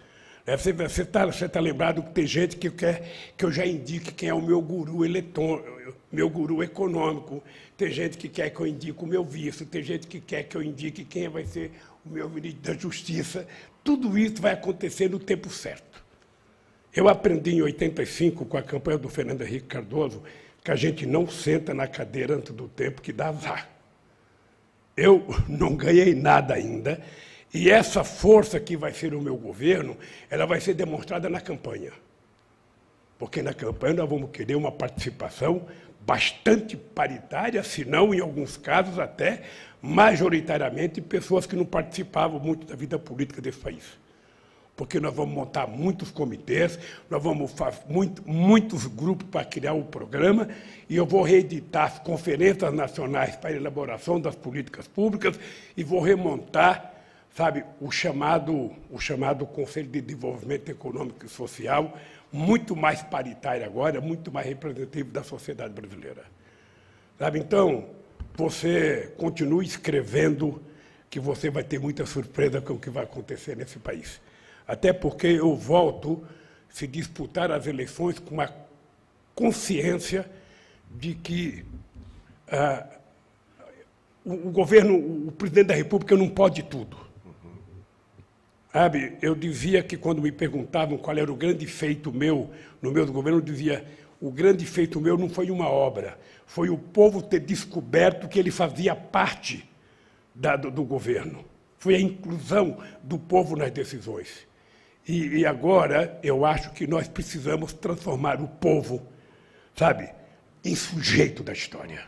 [0.47, 0.71] É, você
[1.03, 4.35] está você tá lembrado que tem gente que quer que eu já indique quem é
[4.35, 7.43] o meu guru eletrônico, meu guru econômico.
[7.77, 9.65] Tem gente que quer que eu indique o meu vice.
[9.65, 11.73] Tem gente que quer que eu indique quem vai ser
[12.05, 13.47] o meu ministro da Justiça.
[13.85, 16.05] Tudo isso vai acontecer no tempo certo.
[16.95, 20.23] Eu aprendi em 85, com a campanha do Fernando Henrique Cardoso,
[20.63, 23.69] que a gente não senta na cadeira antes do tempo que dá azar.
[24.97, 27.01] Eu não ganhei nada ainda,
[27.53, 29.97] e essa força que vai ser o meu governo,
[30.29, 31.93] ela vai ser demonstrada na campanha.
[33.19, 35.67] Porque na campanha nós vamos querer uma participação
[36.01, 39.43] bastante paritária, se não, em alguns casos, até
[39.83, 43.85] majoritariamente pessoas que não participavam muito da vida política desse país.
[44.77, 46.79] Porque nós vamos montar muitos comitês,
[47.11, 50.49] nós vamos fazer muito, muitos grupos para criar o programa,
[50.89, 55.39] e eu vou reeditar as conferências nacionais para a elaboração das políticas públicas
[55.77, 56.90] e vou remontar,
[57.35, 61.97] sabe, o chamado, o chamado Conselho de Desenvolvimento Econômico e Social,
[62.33, 66.25] muito mais paritário agora, muito mais representativo da sociedade brasileira.
[67.19, 67.89] Sabe, então,
[68.35, 70.63] você continue escrevendo,
[71.11, 74.21] que você vai ter muita surpresa com o que vai acontecer nesse país.
[74.67, 76.25] Até porque eu volto
[76.69, 78.49] se disputar as eleições com uma
[79.35, 80.31] consciência
[80.89, 81.65] de que
[82.49, 82.87] ah,
[84.25, 87.10] o, o, governo, o presidente da República não pode tudo.
[88.73, 92.51] Sabe, eu dizia que quando me perguntavam qual era o grande feito meu
[92.81, 93.85] no meu governo, eu dizia
[94.21, 98.51] o grande feito meu não foi uma obra, foi o povo ter descoberto que ele
[98.51, 99.69] fazia parte
[100.33, 101.45] da, do, do, governo.
[101.79, 104.47] Foi a inclusão do povo nas decisões.
[105.09, 109.05] E, e agora eu acho que nós precisamos transformar o povo,
[109.75, 110.11] sabe,
[110.65, 112.07] em sujeito da história.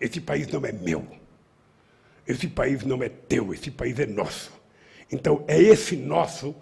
[0.00, 1.06] Esse país não é meu.
[2.26, 4.57] Esse país não é teu, esse país é nosso.
[5.10, 6.54] Então, é esse nosso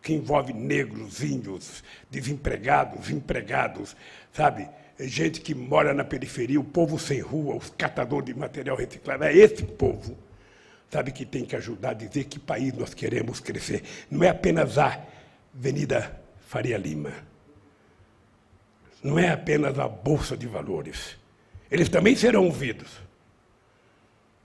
[0.00, 3.96] que envolve negros, índios, desempregados, empregados,
[4.32, 4.68] sabe?
[5.06, 9.24] gente que mora na periferia, o povo sem rua, os catadores de material reciclado.
[9.24, 10.16] É esse povo,
[10.90, 13.82] sabe, que tem que ajudar a dizer que país nós queremos crescer.
[14.10, 15.00] Não é apenas a
[15.54, 17.12] Avenida Faria Lima.
[19.02, 21.16] Não é apenas a Bolsa de Valores.
[21.70, 23.00] Eles também serão ouvidos.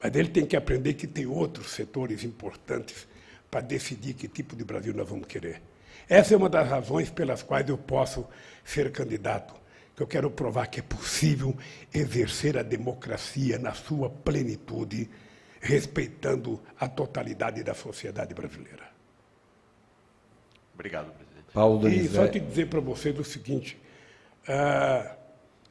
[0.02, 3.08] Mas ele tem que aprender que tem outros setores importantes
[3.50, 5.62] para decidir que tipo de Brasil nós vamos querer.
[6.08, 8.28] Essa é uma das razões pelas quais eu posso
[8.64, 9.54] ser candidato
[9.98, 11.58] que eu quero provar que é possível
[11.92, 15.10] exercer a democracia na sua plenitude,
[15.60, 18.92] respeitando a totalidade da sociedade brasileira.
[20.76, 21.52] Obrigado, presidente.
[21.52, 23.76] Paulo e só te dizer para vocês o seguinte:
[24.48, 25.18] uh,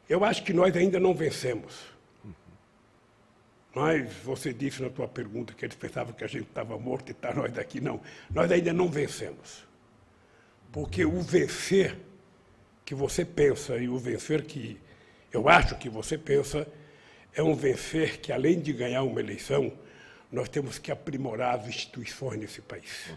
[0.09, 1.96] eu acho que nós ainda não vencemos.
[3.77, 7.13] Mas você disse na tua pergunta que eles pensavam que a gente estava morto e
[7.13, 7.79] está nós daqui.
[7.79, 8.01] Não,
[8.31, 9.67] nós ainda não vencemos.
[10.73, 11.95] Porque o vencer
[12.87, 14.81] que você pensa e o vencer que
[15.31, 16.67] eu acho que você pensa
[17.35, 19.71] é um vencer que, além de ganhar uma eleição,
[20.33, 23.13] nós temos que aprimorar as instituições nesse país.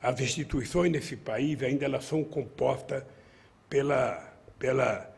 [0.00, 3.04] As instituições nesse país ainda elas são compostas
[3.68, 4.26] pela,
[4.58, 5.14] pela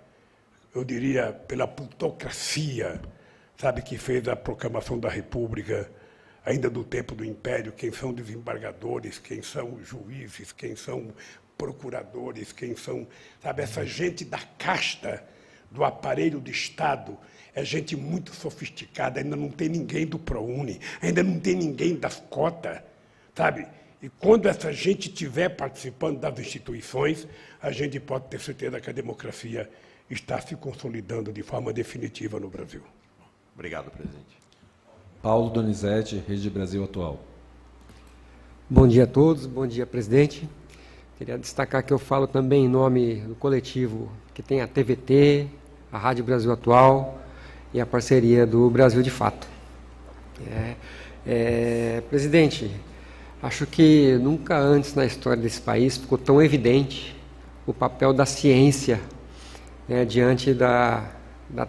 [0.74, 3.00] eu diria, pela plutocracia,
[3.62, 5.88] sabe, que fez a proclamação da República,
[6.44, 11.12] ainda do tempo do Império, quem são desembargadores, quem são juízes, quem são
[11.56, 13.06] procuradores, quem são,
[13.40, 15.24] sabe, essa gente da casta
[15.70, 17.16] do aparelho de Estado,
[17.54, 22.16] é gente muito sofisticada, ainda não tem ninguém do ProUni, ainda não tem ninguém das
[22.28, 22.80] cotas,
[23.32, 23.64] sabe?
[24.02, 27.28] E quando essa gente estiver participando das instituições,
[27.60, 29.70] a gente pode ter certeza que a democracia
[30.10, 32.82] está se consolidando de forma definitiva no Brasil.
[33.54, 34.38] Obrigado, presidente.
[35.22, 37.20] Paulo Donizete, Rede Brasil Atual.
[38.68, 40.48] Bom dia a todos, bom dia, presidente.
[41.18, 45.46] Queria destacar que eu falo também em nome do coletivo que tem a TVT,
[45.92, 47.20] a Rádio Brasil Atual
[47.72, 49.46] e a parceria do Brasil de Fato.
[50.50, 50.74] É,
[51.26, 52.70] é, presidente,
[53.42, 57.14] acho que nunca antes na história desse país ficou tão evidente
[57.66, 59.00] o papel da ciência
[59.86, 61.12] né, diante da,
[61.48, 61.68] da,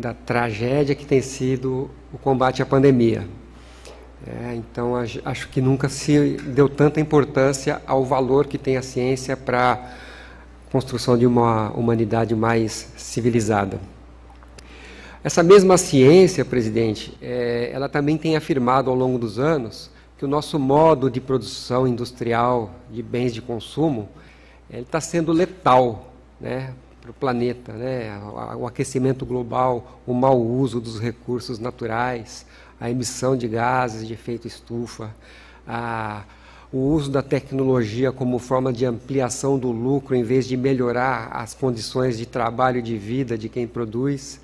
[0.00, 3.26] da, tragédia que tem sido o combate à pandemia.
[4.26, 9.36] É, então, acho que nunca se deu tanta importância ao valor que tem a ciência
[9.36, 13.80] para a construção de uma humanidade mais civilizada.
[15.22, 20.28] Essa mesma ciência, presidente, é, ela também tem afirmado ao longo dos anos que o
[20.28, 24.08] nosso modo de produção industrial de bens de consumo
[24.70, 26.72] está sendo letal né,
[27.08, 28.20] para o planeta, né?
[28.56, 32.44] o aquecimento global, o mau uso dos recursos naturais,
[32.78, 35.14] a emissão de gases de efeito estufa,
[35.66, 36.24] a,
[36.70, 41.54] o uso da tecnologia como forma de ampliação do lucro em vez de melhorar as
[41.54, 44.38] condições de trabalho e de vida de quem produz.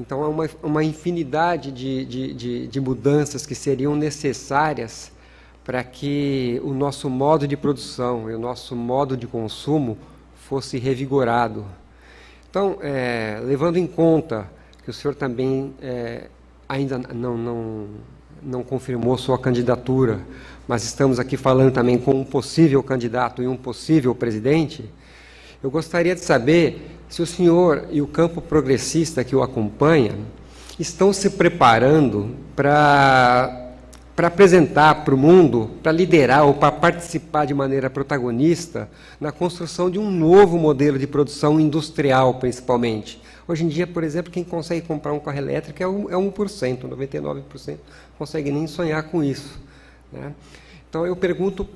[0.00, 5.12] Então, é uma, uma infinidade de, de, de, de mudanças que seriam necessárias
[5.62, 9.98] para que o nosso modo de produção e o nosso modo de consumo
[10.48, 11.64] fosse revigorado.
[12.50, 14.46] Então, é, levando em conta
[14.82, 16.28] que o senhor também é,
[16.68, 17.86] ainda não, não,
[18.42, 20.20] não confirmou sua candidatura,
[20.68, 24.84] mas estamos aqui falando também com um possível candidato e um possível presidente,
[25.62, 30.12] eu gostaria de saber se o senhor e o campo progressista que o acompanha
[30.78, 33.63] estão se preparando para
[34.14, 38.88] para apresentar para o mundo, para liderar ou para participar de maneira protagonista
[39.20, 43.20] na construção de um novo modelo de produção industrial, principalmente.
[43.46, 47.76] Hoje em dia, por exemplo, quem consegue comprar um carro elétrico é 1%, 99% é
[48.16, 49.60] consegue nem sonhar com isso.
[50.12, 50.32] Né?
[50.88, 51.68] Então, eu pergunto,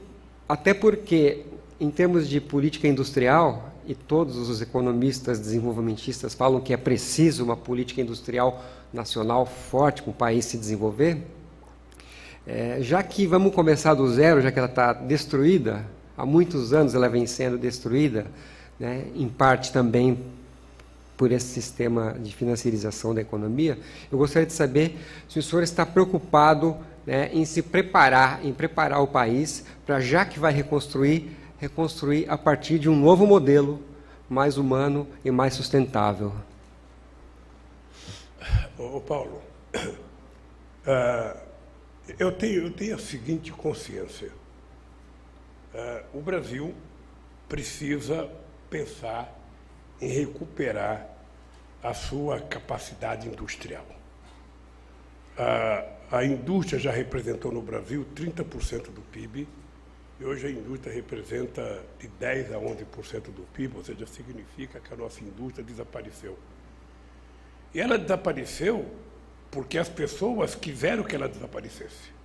[0.49, 1.45] até porque,
[1.81, 7.57] em termos de política industrial, e todos os economistas desenvolvimentistas falam que é preciso uma
[7.57, 8.63] política industrial
[8.93, 11.23] nacional forte para o país se desenvolver,
[12.49, 15.85] é, já que vamos começar do zero, já que ela está destruída,
[16.17, 18.27] há muitos anos ela vem sendo destruída,
[18.81, 20.19] né, em parte também
[21.15, 23.79] por esse sistema de financiarização da economia,
[24.11, 26.75] eu gostaria de saber se o senhor está preocupado
[27.05, 32.39] né, em se preparar, em preparar o país para, já que vai reconstruir, reconstruir a
[32.39, 33.83] partir de um novo modelo
[34.27, 36.33] mais humano e mais sustentável.
[38.79, 39.43] Ô, Paulo,
[40.87, 41.39] uh,
[42.19, 44.31] eu tenho, eu tenho a seguinte consciência.
[45.75, 46.75] Uh, o Brasil
[47.49, 48.31] precisa
[48.71, 49.35] pensar
[50.01, 51.07] em recuperar
[51.83, 53.87] a sua capacidade industrial.
[55.37, 59.47] Uh, a indústria já representou no Brasil 30% do PIB,
[60.19, 64.93] e hoje a indústria representa de 10% a 11% do PIB, ou seja, significa que
[64.93, 66.37] a nossa indústria desapareceu.
[67.73, 68.91] E ela desapareceu
[69.51, 72.19] porque as pessoas quiseram que ela desaparecesse.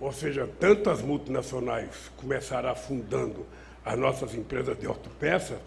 [0.00, 3.46] Ou seja, tanto as multinacionais começaram afundando
[3.84, 5.58] as nossas empresas de autopeças,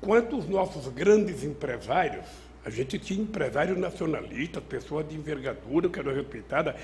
[0.00, 2.24] quanto os nossos grandes empresários.
[2.64, 6.74] A gente tinha empresários nacionalistas, pessoas de envergadura que eram respeitadas.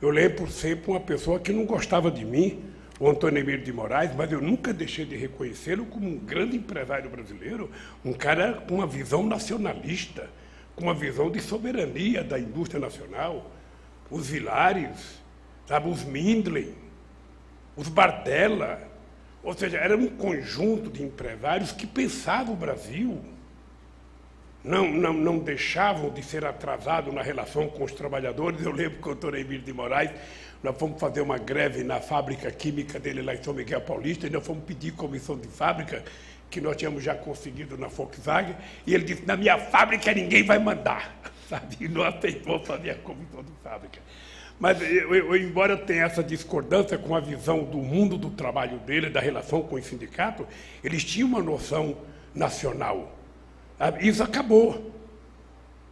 [0.00, 2.64] Eu lembro sempre uma pessoa que não gostava de mim,
[2.98, 7.10] o Antônio Emílio de Moraes, mas eu nunca deixei de reconhecê-lo como um grande empresário
[7.10, 7.70] brasileiro,
[8.04, 10.28] um cara com uma visão nacionalista
[10.78, 13.50] com uma visão de soberania da indústria nacional,
[14.08, 15.20] os Vilares,
[15.66, 16.72] sabe, os Mindlin,
[17.76, 18.80] os Bardella,
[19.42, 23.20] ou seja, era um conjunto de empresários que pensavam o Brasil,
[24.62, 28.64] não, não, não deixavam de ser atrasados na relação com os trabalhadores.
[28.64, 30.10] Eu lembro que o doutor Emílio de Moraes,
[30.62, 34.30] nós fomos fazer uma greve na fábrica química dele lá em São Miguel Paulista, e
[34.30, 36.04] nós fomos pedir comissão de fábrica,
[36.50, 40.58] que nós tínhamos já conseguido na Volkswagen, e ele disse, na minha fábrica ninguém vai
[40.58, 41.14] mandar,
[41.48, 41.76] sabe?
[41.80, 44.00] E nós vamos fazer comissão de fábrica.
[44.58, 49.08] Mas, eu, eu, embora tenha essa discordância com a visão do mundo do trabalho dele,
[49.08, 50.46] da relação com o sindicato,
[50.82, 51.96] eles tinham uma noção
[52.34, 53.16] nacional.
[53.78, 54.08] Sabe?
[54.08, 54.92] Isso acabou.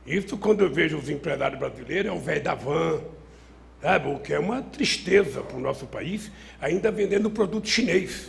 [0.04, 3.00] Isso, quando eu vejo os empresários brasileiros, é o velho da van,
[3.80, 4.08] sabe?
[4.08, 6.30] o que é uma tristeza para o nosso país,
[6.60, 8.28] ainda vendendo produto chinês.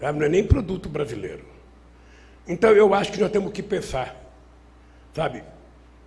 [0.00, 0.18] Sabe?
[0.18, 1.44] Não é nem produto brasileiro.
[2.46, 4.14] Então, eu acho que nós temos que pensar,
[5.12, 5.42] sabe,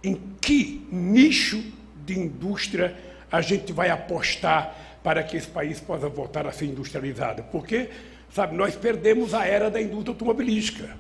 [0.03, 1.61] em que nicho
[2.05, 2.95] de indústria
[3.31, 7.43] a gente vai apostar para que esse país possa voltar a ser industrializado.
[7.51, 7.89] Porque,
[8.31, 10.97] sabe, nós perdemos a era da indústria automobilística.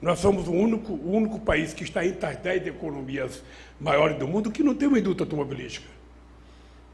[0.00, 3.42] Nós somos o único, o único país que está entre as dez economias
[3.80, 5.88] maiores do mundo que não tem uma indústria automobilística.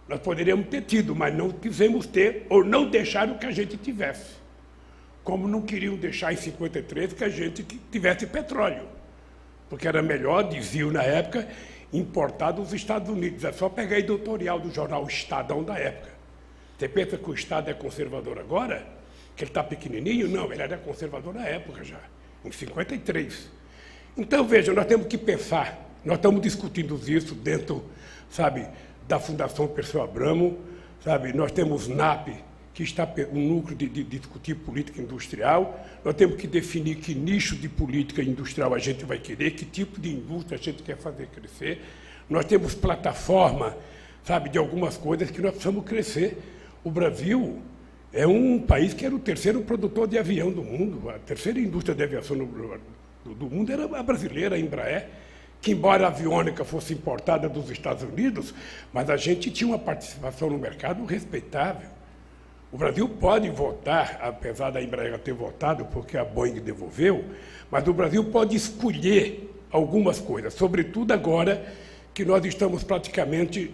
[0.09, 4.44] Nós poderíamos ter tido, mas não quisemos ter, ou não deixaram que a gente tivesse.
[5.25, 8.87] Como não queriam deixar em 53 que a gente tivesse petróleo.
[9.68, 11.49] Porque era melhor, diziam na época,
[11.93, 13.43] importar dos Estados Unidos.
[13.43, 16.12] É só pegar editorial do jornal Estadão da época.
[16.79, 18.87] Você pensa que o Estado é conservador agora?
[19.35, 20.29] Que ele está pequenininho?
[20.29, 22.01] Não, ele era conservador na época já
[22.45, 23.51] em 53.
[24.16, 27.85] Então, veja, nós temos que pensar, nós estamos discutindo isso dentro,
[28.31, 28.66] sabe,
[29.09, 30.59] da Fundação Perseu Abramo,
[31.03, 32.29] sabe, nós temos NAP,
[32.75, 37.57] que está um núcleo de, de, discutir política industrial, nós temos que definir que nicho
[37.57, 41.29] de política industrial a gente vai querer, que tipo de indústria a gente quer fazer
[41.29, 41.81] crescer,
[42.29, 43.77] nós temos plataforma,
[44.25, 46.37] sabe, de algumas coisas que nós precisamos crescer.
[46.83, 47.62] O Brasil,
[48.14, 51.11] é um país que era o terceiro produtor de avião do mundo.
[51.11, 55.09] A terceira indústria de aviação do, do mundo era a brasileira, a Embraer,
[55.61, 58.55] que embora a aviônica fosse importada dos Estados Unidos,
[58.93, 61.89] mas a gente tinha uma participação no mercado respeitável.
[62.75, 67.25] O Brasil pode votar, apesar da Embraer ter votado, porque a Boeing devolveu,
[67.70, 71.64] mas o Brasil pode escolher algumas coisas, sobretudo agora
[72.12, 73.72] que nós estamos praticamente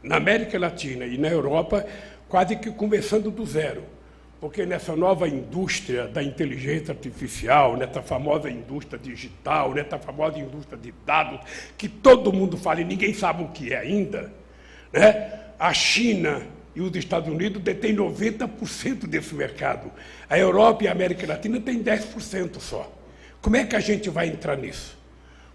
[0.00, 1.84] na América Latina e na Europa
[2.28, 3.82] quase que começando do zero.
[4.40, 10.94] Porque nessa nova indústria da inteligência artificial, nessa famosa indústria digital, nessa famosa indústria de
[11.04, 11.40] dados,
[11.76, 14.32] que todo mundo fala e ninguém sabe o que é ainda,
[14.92, 15.32] né?
[15.58, 19.90] a China e os Estados Unidos detêm 90% desse mercado.
[20.28, 22.92] A Europa e a América Latina têm 10% só.
[23.40, 24.96] Como é que a gente vai entrar nisso?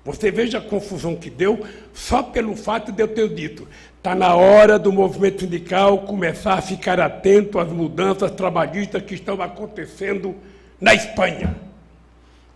[0.05, 3.67] Você veja a confusão que deu só pelo fato de eu ter dito.
[3.97, 9.41] Está na hora do movimento sindical começar a ficar atento às mudanças trabalhistas que estão
[9.41, 10.35] acontecendo
[10.79, 11.55] na Espanha.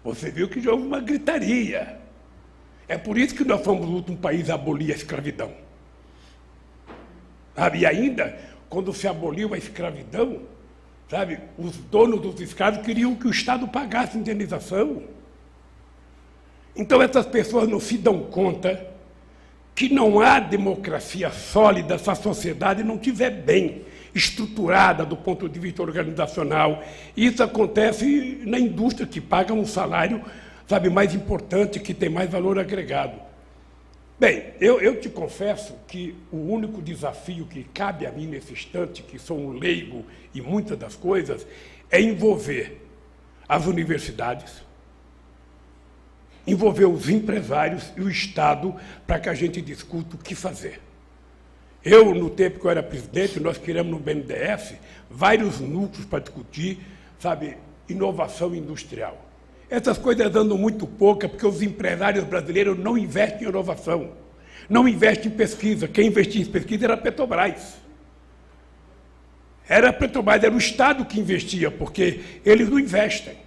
[0.03, 1.97] Você viu que já houve uma gritaria.
[2.88, 5.51] É por isso que nós fomos o último país a abolir a escravidão.
[7.55, 7.80] Sabe?
[7.80, 8.38] E ainda,
[8.74, 10.40] quando se aboliu a escravidão,
[11.08, 15.04] sabe, os donos dos escravos queriam que o Estado pagasse indenização.
[16.76, 18.84] Então essas pessoas não se dão conta
[19.76, 25.60] que não há democracia sólida se a sociedade não estiver bem estruturada do ponto de
[25.60, 26.84] vista organizacional.
[27.16, 30.20] Isso acontece na indústria, que paga um salário,
[30.68, 33.33] sabe, mais importante, que tem mais valor agregado.
[34.24, 39.04] Bem, eu, eu te confesso que o único desafio que cabe a mim nesse instante,
[39.04, 41.46] que sou um leigo e muitas das coisas,
[41.92, 42.82] é envolver
[43.50, 44.64] as universidades,
[46.48, 48.74] envolver os empresários e o Estado
[49.06, 50.80] para que a gente discuta o que fazer.
[51.84, 54.76] Eu, no tempo que eu era presidente, nós criamos no BNDES
[55.12, 56.80] vários núcleos para discutir,
[57.20, 57.58] sabe,
[57.90, 59.23] inovação industrial.
[59.76, 64.12] Essas coisas andam muito pouca porque os empresários brasileiros não investem em inovação,
[64.70, 65.88] não investem em pesquisa.
[65.88, 67.76] Quem investia em pesquisa era a Petrobras.
[69.68, 73.38] Era a Petrobras, era o Estado que investia, porque eles não investem.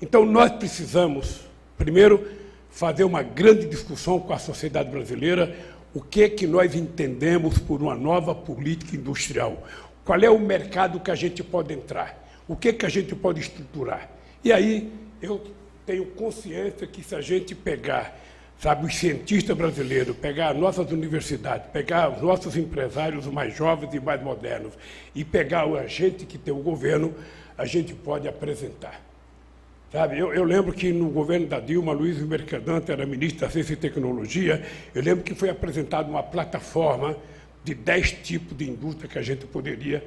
[0.00, 1.50] Então nós precisamos
[1.80, 2.28] Primeiro,
[2.68, 5.56] fazer uma grande discussão com a sociedade brasileira,
[5.94, 9.66] o que é que nós entendemos por uma nova política industrial.
[10.04, 12.22] Qual é o mercado que a gente pode entrar?
[12.46, 14.10] O que é que a gente pode estruturar?
[14.44, 15.40] E aí eu
[15.86, 18.18] tenho consciência que se a gente pegar,
[18.58, 24.00] sabe, os cientistas brasileiros, pegar as nossas universidades, pegar os nossos empresários mais jovens e
[24.00, 24.72] mais modernos
[25.14, 27.14] e pegar a gente que tem o governo,
[27.56, 29.00] a gente pode apresentar.
[29.92, 33.72] Sabe, eu, eu, lembro que no governo da Dilma, Luiz Mercadante era ministro da Ciência
[33.72, 34.64] e Tecnologia,
[34.94, 37.16] eu lembro que foi apresentada uma plataforma
[37.64, 40.04] de dez tipos de indústria que a gente poderia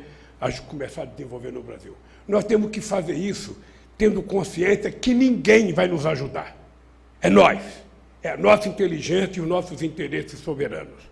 [0.69, 1.95] começar a desenvolver no Brasil.
[2.25, 3.57] Nós temos que fazer isso
[3.97, 6.55] tendo consciência que ninguém vai nos ajudar.
[7.21, 7.61] É nós.
[8.21, 11.11] É a nossa inteligência e os nossos interesses soberanos.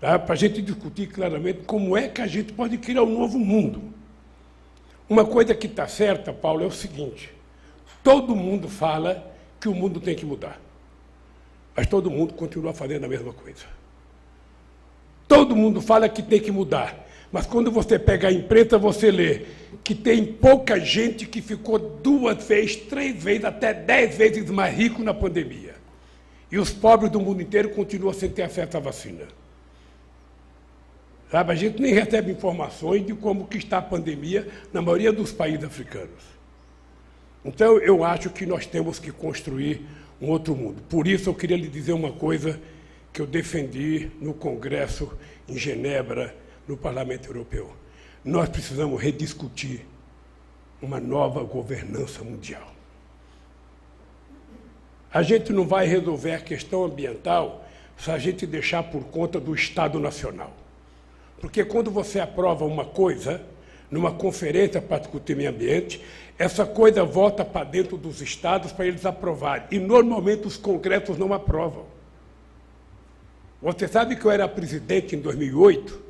[0.00, 0.18] Tá?
[0.18, 3.82] Para a gente discutir claramente como é que a gente pode criar um novo mundo.
[5.08, 7.32] Uma coisa que está certa, Paulo, é o seguinte
[8.02, 10.60] Todo mundo fala que o mundo tem que mudar.
[11.76, 13.64] Mas todo mundo continua fazendo a mesma coisa.
[15.28, 17.01] Todo mundo fala que tem que mudar.
[17.32, 19.46] Mas quando você pega a imprensa, você lê
[19.82, 25.02] que tem pouca gente que ficou duas vezes, três vezes, até dez vezes mais rico
[25.02, 25.74] na pandemia.
[26.50, 29.26] E os pobres do mundo inteiro continuam sem ter acesso à vacina.
[31.30, 35.32] Sabe, a gente nem recebe informações de como que está a pandemia na maioria dos
[35.32, 36.22] países africanos.
[37.42, 39.80] Então, eu acho que nós temos que construir
[40.20, 40.82] um outro mundo.
[40.90, 42.60] Por isso, eu queria lhe dizer uma coisa
[43.10, 45.10] que eu defendi no Congresso
[45.48, 47.70] em Genebra, no Parlamento Europeu.
[48.24, 49.86] Nós precisamos rediscutir
[50.80, 52.72] uma nova governança mundial.
[55.12, 57.64] A gente não vai resolver a questão ambiental
[57.96, 60.52] se a gente deixar por conta do Estado Nacional.
[61.40, 63.42] Porque quando você aprova uma coisa,
[63.90, 66.02] numa conferência para discutir meio ambiente,
[66.38, 69.66] essa coisa volta para dentro dos estados para eles aprovarem.
[69.70, 71.84] E normalmente os congressos não aprovam.
[73.60, 76.01] Você sabe que eu era presidente em 2008?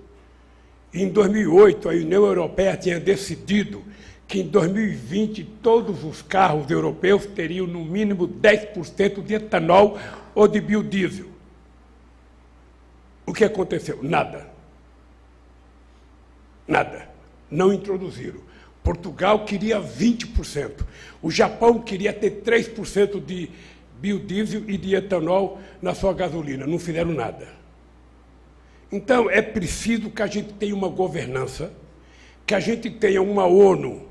[0.93, 3.83] Em 2008 a União Europeia tinha decidido
[4.29, 9.99] que em 2020 todos os carros europeus teriam no mínimo 10% de etanol
[10.35, 11.27] ou de biodiesel.
[13.27, 13.99] O que aconteceu?
[14.03, 14.47] Nada.
[16.67, 17.09] Nada.
[17.51, 18.41] Não introduziram.
[18.83, 20.85] Portugal queria 20%.
[21.23, 23.51] O Japão queria ter 3% de
[24.01, 26.67] biodiesel e de etanol na sua gasolina.
[26.67, 27.62] Não fizeram nada.
[28.93, 31.73] Então, é preciso que a gente tenha uma governança,
[32.47, 34.03] que a gente tenha uma ONU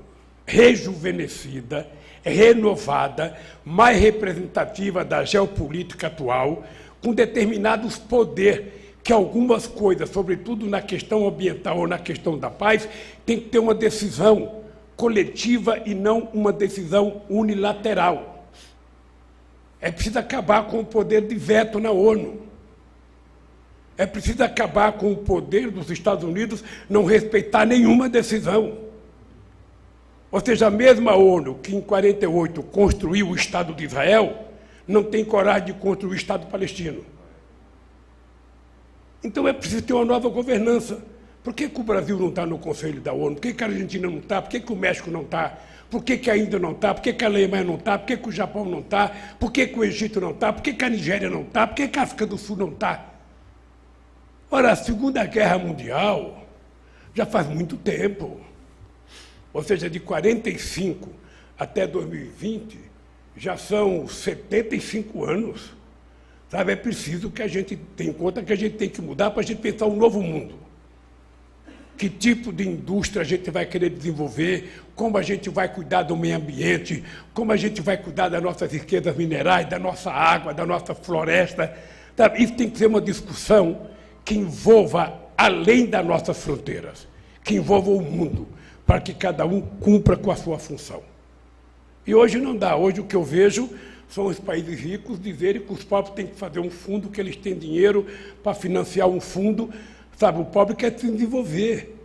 [0.43, 1.87] rejuvenescida,
[2.23, 6.63] renovada, mais representativa da geopolítica atual,
[6.99, 12.87] com determinados poderes que algumas coisas, sobretudo na questão ambiental ou na questão da paz,
[13.25, 14.61] tem que ter uma decisão
[14.95, 18.47] coletiva e não uma decisão unilateral.
[19.79, 22.50] É preciso acabar com o poder de veto na ONU.
[24.01, 28.79] É preciso acabar com o poder dos Estados Unidos não respeitar nenhuma decisão.
[30.31, 34.47] Ou seja, a mesma ONU que em 48 construiu o Estado de Israel,
[34.87, 37.05] não tem coragem de construir o Estado palestino.
[39.23, 40.97] Então é preciso ter uma nova governança.
[41.43, 43.35] Por que, que o Brasil não está no Conselho da ONU?
[43.35, 44.41] Por que, que a Argentina não está?
[44.41, 45.59] Por que, que o México não está?
[45.91, 46.91] Por que, que a Índia não está?
[46.91, 47.99] Por que, que a Alemanha não está?
[47.99, 49.09] Por que, que o Japão não está?
[49.39, 50.51] Por que, que o Egito não está?
[50.51, 51.67] Por que, que a Nigéria não está?
[51.67, 53.10] Por que, que a África do Sul não está?
[54.53, 56.45] Ora, a Segunda Guerra Mundial
[57.15, 58.41] já faz muito tempo.
[59.53, 61.09] Ou seja, de 45
[61.57, 62.77] até 2020,
[63.37, 65.71] já são 75 anos.
[66.49, 69.31] Sabe, é preciso que a gente tenha em conta que a gente tem que mudar
[69.31, 70.55] para a gente pensar um novo mundo.
[71.97, 76.17] Que tipo de indústria a gente vai querer desenvolver, como a gente vai cuidar do
[76.17, 80.65] meio ambiente, como a gente vai cuidar das nossas riquezas minerais, da nossa água, da
[80.65, 81.73] nossa floresta.
[82.17, 82.43] Sabe?
[82.43, 83.89] Isso tem que ser uma discussão
[84.23, 87.07] que envolva além das nossas fronteiras,
[87.43, 88.47] que envolva o mundo,
[88.85, 91.01] para que cada um cumpra com a sua função.
[92.05, 92.75] E hoje não dá.
[92.75, 93.69] Hoje o que eu vejo
[94.09, 97.35] são os países ricos dizerem que os pobres têm que fazer um fundo, que eles
[97.35, 98.05] têm dinheiro
[98.43, 99.71] para financiar um fundo.
[100.17, 101.97] Sabe, o pobre quer se desenvolver.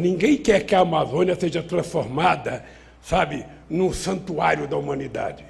[0.00, 2.64] Ninguém quer que a Amazônia seja transformada,
[3.00, 5.44] sabe, num santuário da humanidade.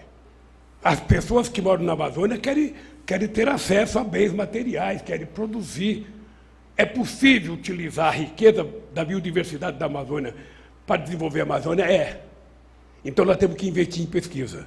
[0.84, 2.74] As pessoas que moram na Amazônia querem,
[3.06, 6.06] querem ter acesso a bens materiais, querem produzir.
[6.76, 10.34] É possível utilizar a riqueza da biodiversidade da Amazônia
[10.84, 11.84] para desenvolver a Amazônia?
[11.84, 12.20] É.
[13.04, 14.66] Então nós temos que investir em pesquisa.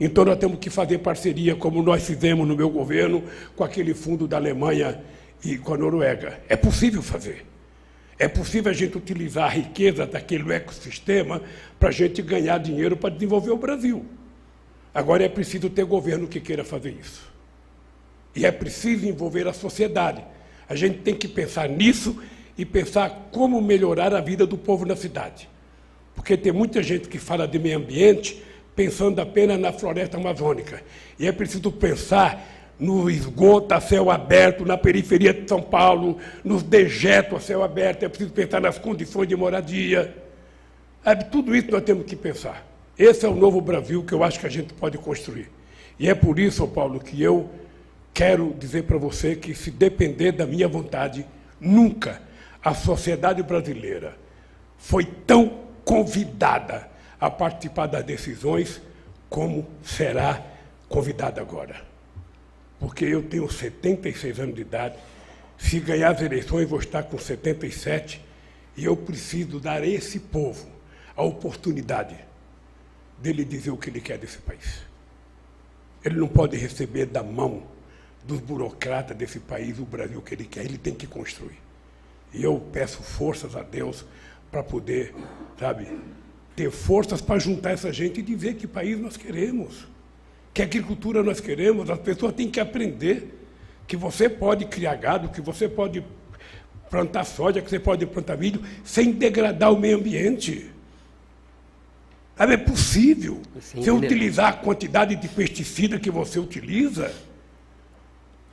[0.00, 3.22] Então nós temos que fazer parceria, como nós fizemos no meu governo,
[3.54, 5.02] com aquele fundo da Alemanha
[5.44, 6.40] e com a Noruega.
[6.48, 7.44] É possível fazer.
[8.18, 11.42] É possível a gente utilizar a riqueza daquele ecossistema
[11.78, 14.06] para a gente ganhar dinheiro para desenvolver o Brasil.
[14.94, 17.31] Agora é preciso ter governo que queira fazer isso.
[18.34, 20.24] E é preciso envolver a sociedade.
[20.68, 22.22] A gente tem que pensar nisso
[22.56, 25.48] e pensar como melhorar a vida do povo na cidade.
[26.14, 28.42] Porque tem muita gente que fala de meio ambiente
[28.74, 30.82] pensando apenas na floresta amazônica.
[31.18, 32.48] E é preciso pensar
[32.78, 38.02] no esgoto a céu aberto, na periferia de São Paulo, nos dejetos a céu aberto,
[38.02, 40.16] é preciso pensar nas condições de moradia.
[41.04, 42.66] É, tudo isso nós temos que pensar.
[42.98, 45.48] Esse é o novo Brasil que eu acho que a gente pode construir.
[45.98, 47.48] E é por isso, Paulo, que eu
[48.12, 51.26] quero dizer para você que, se depender da minha vontade,
[51.60, 52.20] nunca
[52.62, 54.16] a sociedade brasileira
[54.76, 56.88] foi tão convidada
[57.20, 58.80] a participar das decisões,
[59.28, 60.44] como será
[60.88, 61.82] convidado agora.
[62.78, 64.96] Porque eu tenho 76 anos de idade,
[65.56, 68.20] se ganhar as eleições vou estar com 77,
[68.76, 70.66] e eu preciso dar a esse povo
[71.16, 72.16] a oportunidade
[73.18, 74.82] dele dizer o que ele quer desse país.
[76.04, 77.62] Ele não pode receber da mão
[78.24, 81.58] dos burocratas desse país o Brasil que ele quer, ele tem que construir.
[82.32, 84.04] E eu peço forças a Deus
[84.50, 85.14] para poder,
[85.58, 85.88] sabe,
[86.54, 89.86] ter forças para juntar essa gente e dizer que país nós queremos,
[90.52, 91.90] que agricultura nós queremos.
[91.90, 93.38] As pessoas têm que aprender
[93.86, 96.04] que você pode criar gado, que você pode
[96.90, 100.70] plantar soja, que você pode plantar milho, sem degradar o meio ambiente.
[102.38, 107.12] É possível você utilizar a quantidade de pesticida que você utiliza.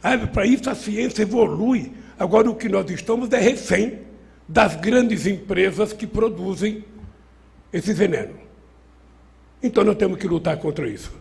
[0.02, 1.92] Para isso a ciência evolui.
[2.18, 4.00] Agora o que nós estamos é refém
[4.48, 6.84] das grandes empresas que produzem
[7.72, 8.36] esse veneno.
[9.62, 11.12] Então nós temos que lutar contra isso.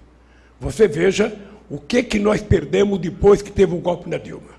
[0.60, 1.36] Você veja
[1.68, 4.56] o que, que nós perdemos depois que teve o um golpe na Dilma.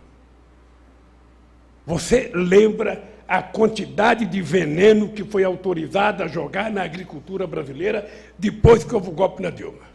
[1.86, 8.84] Você lembra a quantidade de veneno que foi autorizada a jogar na agricultura brasileira depois
[8.84, 9.89] que houve o golpe na Dilma?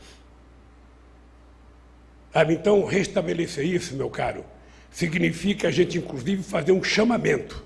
[2.48, 4.44] Então, restabelecer isso, meu caro,
[4.90, 7.62] significa a gente, inclusive, fazer um chamamento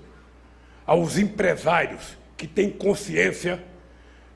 [0.85, 3.63] aos empresários que têm consciência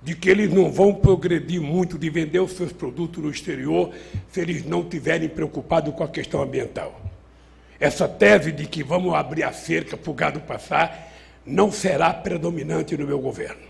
[0.01, 3.93] de que eles não vão progredir muito de vender os seus produtos no exterior
[4.31, 6.99] se eles não estiverem preocupados com a questão ambiental.
[7.79, 11.11] Essa tese de que vamos abrir a cerca para o gado passar
[11.45, 13.67] não será predominante no meu governo.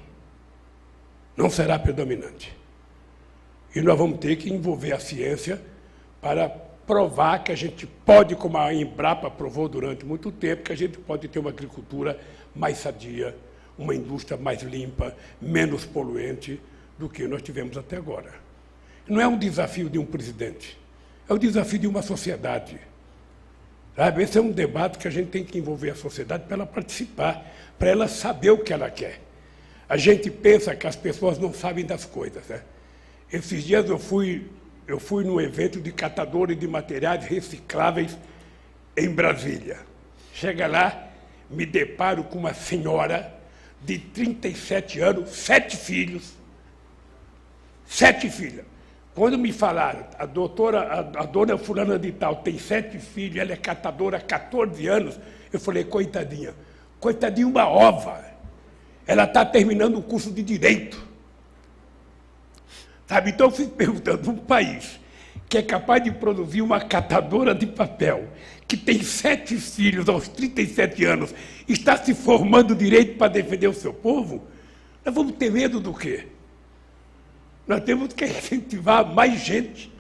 [1.36, 2.56] Não será predominante.
[3.76, 5.62] E nós vamos ter que envolver a ciência
[6.24, 10.76] para provar que a gente pode, como a Embrapa provou durante muito tempo, que a
[10.76, 12.18] gente pode ter uma agricultura
[12.56, 13.36] mais sadia,
[13.78, 16.62] uma indústria mais limpa, menos poluente
[16.98, 18.34] do que nós tivemos até agora.
[19.06, 20.80] Não é um desafio de um presidente,
[21.28, 22.80] é o um desafio de uma sociedade.
[23.98, 24.24] Sabe?
[24.24, 27.46] Esse é um debate que a gente tem que envolver a sociedade para ela participar,
[27.78, 29.20] para ela saber o que ela quer.
[29.90, 32.48] A gente pensa que as pessoas não sabem das coisas.
[32.48, 32.62] Né?
[33.32, 34.50] Esses dias eu fui,
[34.88, 38.18] eu fui num evento de catadores de materiais recicláveis
[38.96, 39.80] em Brasília.
[40.34, 41.10] Chega lá,
[41.50, 43.34] me deparo com uma senhora
[43.82, 46.34] de 37 anos, sete filhos.
[47.86, 48.66] Sete filhas.
[49.14, 53.54] Quando me falaram, a doutora, a, a dona fulana de tal tem sete filhos, ela
[53.54, 55.20] é catadora há 14 anos,
[55.52, 56.56] eu falei, coitadinha,
[57.00, 58.24] coitadinha uma ova.
[59.06, 61.13] Ela está terminando o curso de Direito.
[63.08, 65.00] Sabe, então eu fico perguntando, um país
[65.50, 68.28] que é capaz de produzir uma catadora de papel,
[68.68, 71.34] que tem sete filhos aos 37 anos,
[71.68, 74.44] está se formando direito para defender o seu povo,
[75.06, 76.28] nós vamos ter medo do quê?
[77.68, 79.92] Nós temos que incentivar mais gente,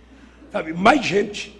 [0.51, 1.59] sabe, mais gente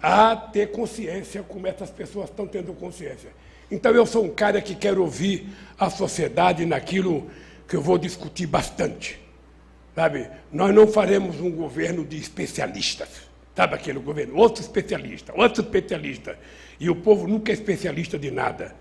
[0.00, 3.30] a ter consciência como essas pessoas estão tendo consciência.
[3.70, 5.48] Então eu sou um cara que quero ouvir
[5.78, 7.30] a sociedade naquilo
[7.66, 9.23] que eu vou discutir bastante.
[9.94, 10.28] Sabe?
[10.52, 13.08] Nós não faremos um governo de especialistas.
[13.54, 14.36] Sabe aquele governo?
[14.36, 16.36] Outro especialista, outro especialista.
[16.80, 18.74] E o povo nunca é especialista de nada.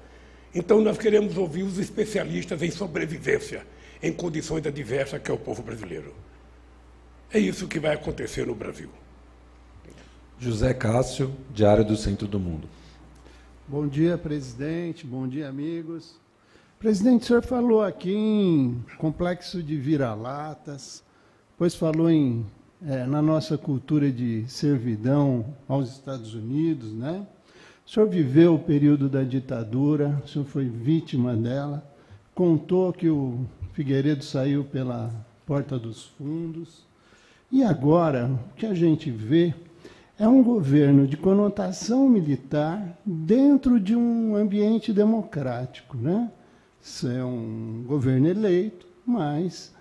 [0.53, 3.65] Então nós queremos ouvir os especialistas em sobrevivência,
[4.01, 6.13] em condições adversas, que é o povo brasileiro.
[7.31, 8.89] É isso que vai acontecer no Brasil.
[10.39, 12.67] José Cássio, Diário do Centro do Mundo.
[13.67, 15.05] Bom dia, presidente.
[15.05, 16.22] Bom dia, amigos.
[16.83, 21.01] Presidente, o senhor falou aqui em complexo de vira-latas,
[21.51, 22.45] depois falou em,
[22.85, 27.25] é, na nossa cultura de servidão aos Estados Unidos, né?
[27.87, 31.89] O senhor viveu o período da ditadura, o senhor foi vítima dela,
[32.35, 35.09] contou que o Figueiredo saiu pela
[35.45, 36.85] porta dos fundos.
[37.49, 39.55] E agora, o que a gente vê
[40.19, 45.95] é um governo de conotação militar dentro de um ambiente democrático.
[45.95, 46.29] Né?
[46.83, 49.73] Isso é um governo eleito, mas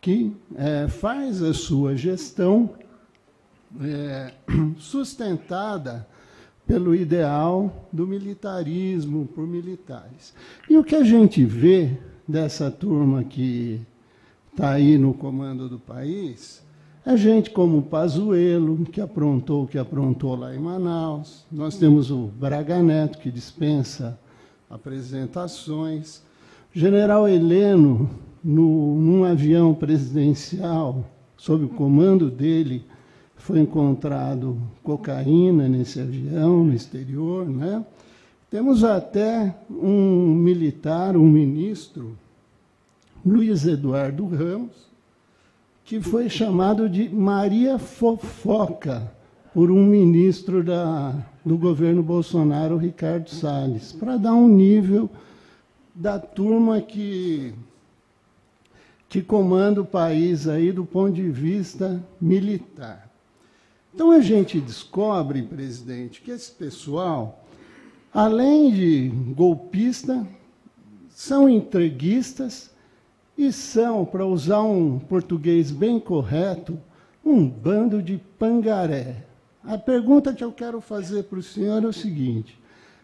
[0.00, 2.70] que é, faz a sua gestão
[3.80, 4.32] é,
[4.76, 6.06] sustentada
[6.66, 10.34] pelo ideal do militarismo por militares.
[10.68, 11.96] E o que a gente vê
[12.26, 13.80] dessa turma que
[14.50, 16.62] está aí no comando do país
[17.04, 21.44] a gente como o Pazuello, que aprontou o que aprontou lá em Manaus.
[21.50, 24.16] Nós temos o Braga Neto, que dispensa
[24.70, 26.22] apresentações.
[26.74, 28.08] General Heleno,
[28.42, 31.04] no, num avião presidencial,
[31.36, 32.84] sob o comando dele,
[33.36, 37.46] foi encontrado cocaína nesse avião, no exterior.
[37.46, 37.84] Né?
[38.50, 42.16] Temos até um militar, um ministro,
[43.24, 44.90] Luiz Eduardo Ramos,
[45.84, 49.12] que foi chamado de Maria Fofoca
[49.52, 55.10] por um ministro da, do governo Bolsonaro, Ricardo Salles, para dar um nível
[55.94, 57.54] da turma que,
[59.08, 63.10] que comanda o país aí do ponto de vista militar.
[63.94, 67.44] Então a gente descobre, presidente, que esse pessoal,
[68.12, 70.26] além de golpista,
[71.10, 72.70] são entreguistas
[73.36, 76.78] e são, para usar um português bem correto,
[77.24, 79.24] um bando de pangaré.
[79.62, 82.58] A pergunta que eu quero fazer para o senhor é o seguinte: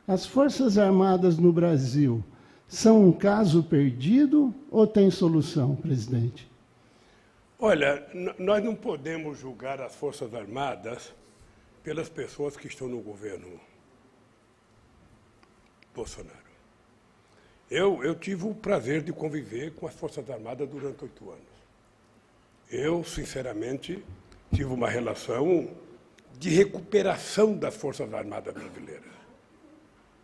[0.07, 2.25] as Forças Armadas no Brasil
[2.69, 6.49] são um caso perdido ou tem solução, presidente?
[7.59, 8.07] Olha,
[8.39, 11.13] nós não podemos julgar as Forças Armadas
[11.83, 13.59] pelas pessoas que estão no governo
[15.95, 16.37] Bolsonaro.
[17.71, 21.43] Eu, eu tive o prazer de conviver com as Forças Armadas durante oito anos.
[22.71, 24.05] Eu, sinceramente,
[24.53, 25.71] tive uma relação
[26.39, 29.18] de recuperação das Forças Armadas brasileiras.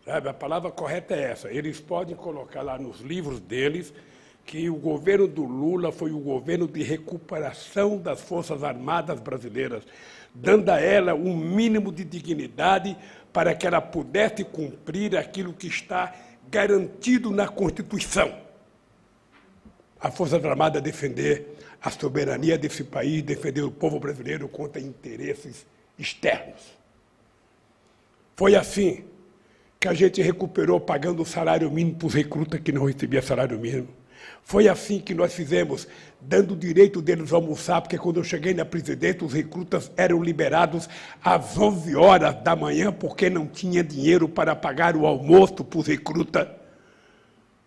[0.05, 1.51] Sabe, a palavra correta é essa.
[1.51, 3.93] Eles podem colocar lá nos livros deles
[4.45, 9.83] que o governo do Lula foi o governo de recuperação das Forças Armadas brasileiras,
[10.35, 12.95] dando a ela um mínimo de dignidade
[13.33, 16.15] para que ela pudesse cumprir aquilo que está
[16.51, 18.39] garantido na Constituição.
[19.99, 25.67] A Força Armada defender a soberania desse país, defender o povo brasileiro contra interesses
[25.99, 26.77] externos.
[28.37, 29.05] Foi assim
[29.85, 33.59] que a gente recuperou pagando o salário mínimo para os recrutas que não recebiam salário
[33.59, 33.89] mínimo.
[34.43, 35.87] Foi assim que nós fizemos,
[36.23, 40.89] dando o direito deles almoçar, porque quando eu cheguei na presidência, os recrutas eram liberados
[41.23, 45.87] às 11 horas da manhã, porque não tinha dinheiro para pagar o almoço para os
[45.87, 46.49] recrutas.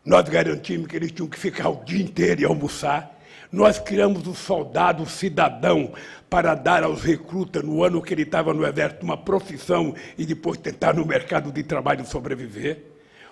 [0.03, 3.15] Nós garantimos que eles tinham que ficar o dia inteiro e almoçar.
[3.51, 5.93] Nós criamos o soldado cidadão
[6.29, 10.57] para dar aos recrutas, no ano que ele estava no exército, uma profissão e depois
[10.57, 12.83] tentar no mercado de trabalho sobreviver.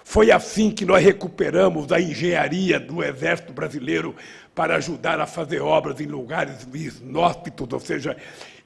[0.04, 4.16] Foi assim que nós recuperamos a engenharia do Exército Brasileiro
[4.54, 6.68] para ajudar a fazer obras em lugares
[7.02, 8.16] inóspitos, ou seja,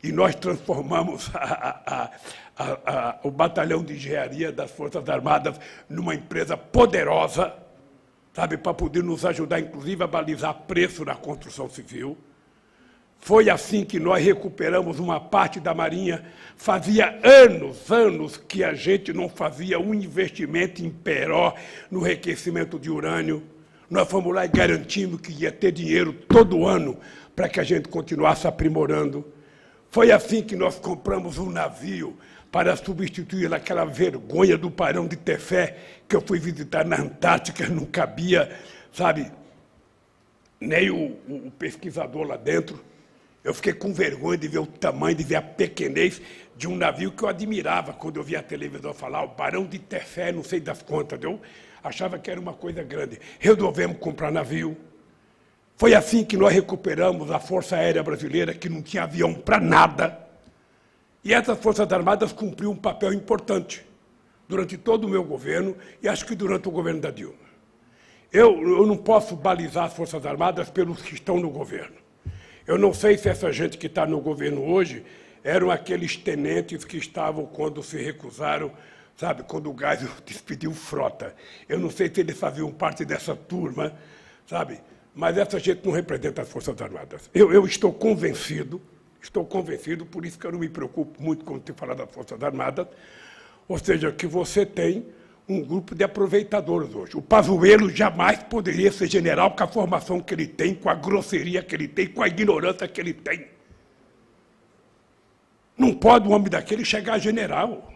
[0.04, 2.10] e nós transformamos a,
[2.58, 5.58] a, a, o batalhão de engenharia das Forças Armadas
[5.88, 7.54] numa empresa poderosa
[8.40, 12.18] sabe, para poder nos ajudar, inclusive, a balizar preço na construção civil.
[13.20, 16.24] Foi assim que nós recuperamos uma parte da Marinha.
[16.56, 21.54] Fazia anos, anos que a gente não fazia um investimento em Peró
[21.92, 23.44] no enriquecimento de urânio.
[23.90, 26.98] Nós fomos lá e garantimos que ia ter dinheiro todo ano
[27.36, 29.26] para que a gente continuasse aprimorando.
[29.92, 32.16] Foi assim que nós compramos um navio
[32.52, 35.78] para substituir aquela vergonha do Parão de Tefé
[36.08, 38.52] que eu fui visitar na Antártica, não cabia,
[38.92, 39.32] sabe,
[40.60, 42.84] nem o, o pesquisador lá dentro.
[43.44, 46.22] Eu fiquei com vergonha de ver o tamanho, de ver a pequenez
[46.58, 49.80] de um navio que eu admirava quando eu via a televisão falar, o Barão de
[49.80, 51.40] Tefé, não sei das contas, eu
[51.82, 53.18] achava que era uma coisa grande.
[53.40, 54.76] Resolvemos comprar navio.
[55.78, 60.29] Foi assim que nós recuperamos a Força Aérea Brasileira, que não tinha avião para nada.
[61.24, 63.86] E essas Forças Armadas cumpriram um papel importante
[64.48, 67.50] durante todo o meu governo e acho que durante o governo da Dilma.
[68.32, 71.98] Eu, eu não posso balizar as Forças Armadas pelos que estão no governo.
[72.66, 75.04] Eu não sei se essa gente que está no governo hoje
[75.44, 78.72] eram aqueles tenentes que estavam quando se recusaram,
[79.18, 81.36] sabe, quando o Geisel despediu frota.
[81.68, 83.94] Eu não sei se eles faziam parte dessa turma,
[84.46, 84.80] sabe,
[85.16, 87.30] mas essa gente não representa as Forças Armadas.
[87.34, 88.82] Eu, eu estou convencido,
[89.22, 92.42] estou convencido, por isso que eu não me preocupo muito quando se fala das Forças
[92.42, 92.88] Armadas,
[93.68, 95.06] ou seja, que você tem
[95.48, 97.18] um grupo de aproveitadores hoje.
[97.18, 101.64] O Pazuello jamais poderia ser general com a formação que ele tem, com a grosseria
[101.64, 103.48] que ele tem, com a ignorância que ele tem.
[105.76, 107.92] Não pode um homem daquele chegar a general.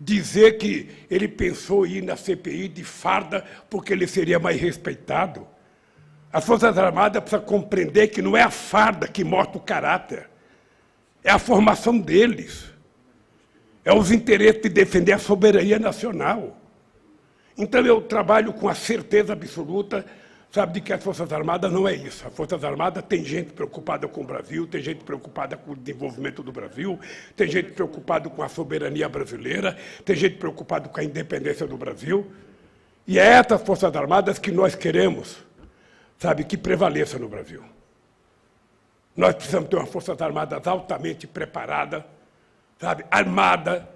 [0.00, 5.46] Dizer que ele pensou em ir na CPI de farda porque ele seria mais respeitado.
[6.36, 10.28] As Forças Armadas precisam compreender que não é a farda que mostra o caráter,
[11.24, 12.76] é a formação deles
[13.82, 16.60] é os interesses de defender a soberania nacional.
[17.56, 20.04] Então eu trabalho com a certeza absoluta,
[20.50, 22.26] sabe, de que as Forças Armadas não é isso.
[22.26, 26.42] As Forças Armadas tem gente preocupada com o Brasil, tem gente preocupada com o desenvolvimento
[26.42, 27.00] do Brasil,
[27.34, 32.30] tem gente preocupada com a soberania brasileira, tem gente preocupada com a independência do Brasil.
[33.06, 35.45] E é essas Forças Armadas que nós queremos,
[36.18, 37.62] sabe, que prevaleça no Brasil.
[39.16, 42.06] Nós precisamos ter uma Forças Armadas altamente preparada,
[42.78, 43.88] sabe, armada,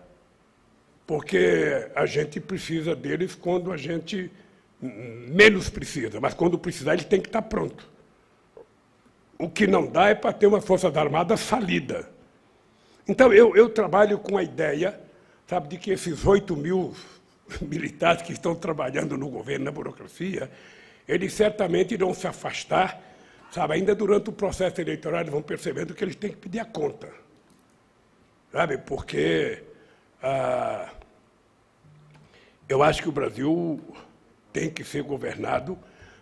[1.07, 4.31] porque a gente precisa deles quando a gente
[4.81, 7.89] menos precisa, mas quando precisar, ele tem que estar pronto.
[9.39, 12.09] O que não dá é para ter uma Força Armada falida.
[13.07, 14.99] Então, eu, eu trabalho com a ideia,
[15.47, 16.95] sabe, de que esses 8 mil
[17.61, 20.51] militares que estão trabalhando no governo, na burocracia,
[21.07, 23.01] eles certamente irão se afastar,
[23.51, 23.75] sabe?
[23.75, 27.13] Ainda durante o processo eleitoral, eles vão percebendo que eles têm que pedir a conta,
[28.53, 28.79] sabe?
[28.79, 29.63] Porque
[30.23, 30.91] ah,
[32.69, 33.81] eu acho que o Brasil
[34.53, 35.79] tem que ser governado,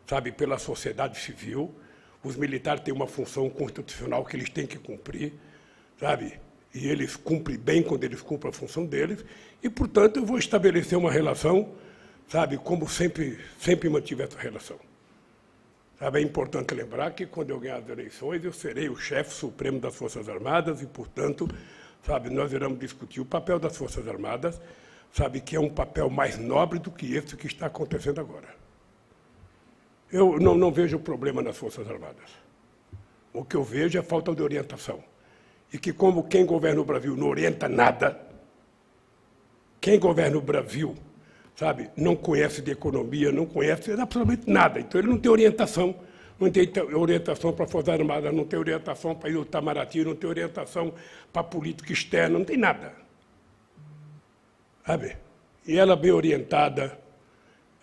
[0.06, 1.74] sabe, pela sociedade civil.
[2.22, 5.34] Os militares têm uma função constitucional que eles têm que cumprir,
[5.98, 6.40] sabe?
[6.74, 9.24] E eles cumprem bem quando eles cumprem a função deles.
[9.62, 11.74] E, portanto, eu vou estabelecer uma relação
[12.28, 14.78] sabe, como sempre, sempre mantive essa relação.
[15.98, 19.80] Sabe, é importante lembrar que quando eu ganhar as eleições, eu serei o chefe supremo
[19.80, 21.48] das Forças Armadas e, portanto,
[22.04, 24.60] sabe, nós iremos discutir o papel das Forças Armadas,
[25.12, 28.48] sabe, que é um papel mais nobre do que esse que está acontecendo agora.
[30.12, 32.30] Eu não, não vejo problema nas Forças Armadas.
[33.32, 35.02] O que eu vejo é falta de orientação.
[35.72, 38.18] E que, como quem governa o Brasil não orienta nada,
[39.80, 40.94] quem governa o Brasil
[41.58, 44.78] sabe, não conhece de economia, não conhece absolutamente nada.
[44.78, 45.92] Então ele não tem orientação,
[46.38, 50.14] não tem orientação para a Força Armada, não tem orientação para ir ao Itamaraty, não
[50.14, 50.94] tem orientação
[51.32, 52.92] para a política externa, não tem nada.
[54.86, 55.16] Sabe?
[55.66, 56.96] E ela bem orientada,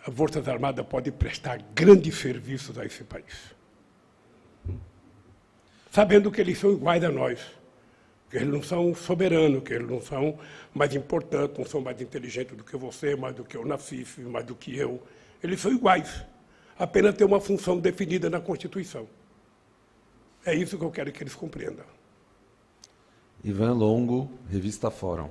[0.08, 3.54] a Força Armada pode prestar grandes serviços a esse país.
[5.92, 7.42] Sabendo que eles são iguais a nós
[8.36, 10.38] que eles não são soberanos, que eles não são
[10.74, 14.46] mais importantes, não são mais inteligentes do que você, mais do que o Nassif, mais
[14.46, 15.02] do que eu.
[15.42, 16.22] Eles são iguais,
[16.78, 19.08] apenas tem uma função definida na Constituição.
[20.46, 21.86] É isso que eu quero que eles compreendam.
[23.42, 25.30] Ivan Longo, Revista Fórum.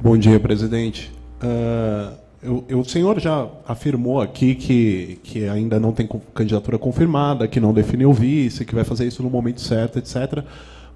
[0.00, 1.12] Bom dia, presidente.
[1.42, 7.48] Uh, eu, eu, o senhor já afirmou aqui que, que ainda não tem candidatura confirmada,
[7.48, 10.44] que não definiu vice, que vai fazer isso no momento certo, etc.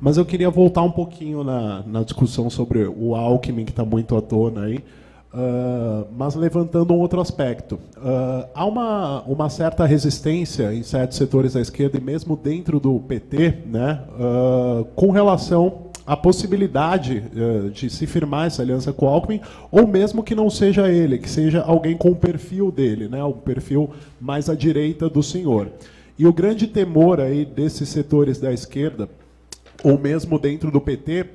[0.01, 4.15] Mas eu queria voltar um pouquinho na, na discussão sobre o Alckmin, que está muito
[4.15, 7.77] à tona aí, uh, mas levantando um outro aspecto.
[7.97, 13.01] Uh, há uma, uma certa resistência em certos setores da esquerda, e mesmo dentro do
[13.01, 17.25] PT, né, uh, com relação à possibilidade
[17.73, 19.41] de se firmar essa aliança com o Alckmin,
[19.73, 23.33] ou mesmo que não seja ele, que seja alguém com o perfil dele, né, um
[23.33, 23.91] perfil
[24.21, 25.69] mais à direita do senhor.
[26.17, 29.09] E o grande temor aí desses setores da esquerda
[29.83, 31.27] ou mesmo dentro do PT,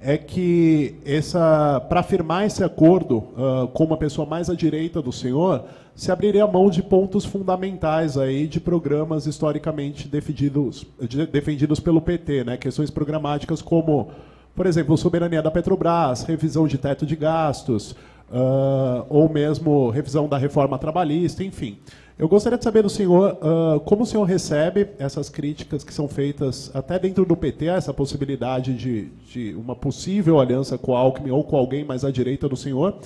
[0.00, 5.12] é que essa para firmar esse acordo uh, com uma pessoa mais à direita do
[5.12, 5.64] senhor,
[5.94, 12.44] se abriria mão de pontos fundamentais aí de programas historicamente defendidos, de, defendidos pelo PT,
[12.44, 12.56] né?
[12.58, 14.10] questões programáticas como,
[14.54, 17.92] por exemplo, soberania da Petrobras, revisão de teto de gastos,
[18.30, 21.78] uh, ou mesmo revisão da reforma trabalhista, enfim.
[22.18, 26.08] Eu gostaria de saber do senhor uh, como o senhor recebe essas críticas que são
[26.08, 31.30] feitas até dentro do PT, essa possibilidade de, de uma possível aliança com o Alckmin
[31.30, 32.96] ou com alguém mais à direita do senhor,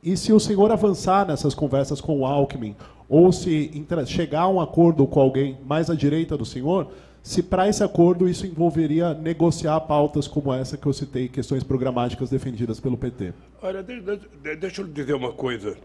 [0.00, 2.76] e se o senhor avançar nessas conversas com o Alckmin,
[3.08, 3.72] ou se
[4.06, 6.92] chegar a um acordo com alguém mais à direita do senhor,
[7.24, 12.30] se para esse acordo isso envolveria negociar pautas como essa que eu citei, questões programáticas
[12.30, 13.34] defendidas pelo PT.
[13.60, 15.76] Olha, deixa eu dizer uma coisa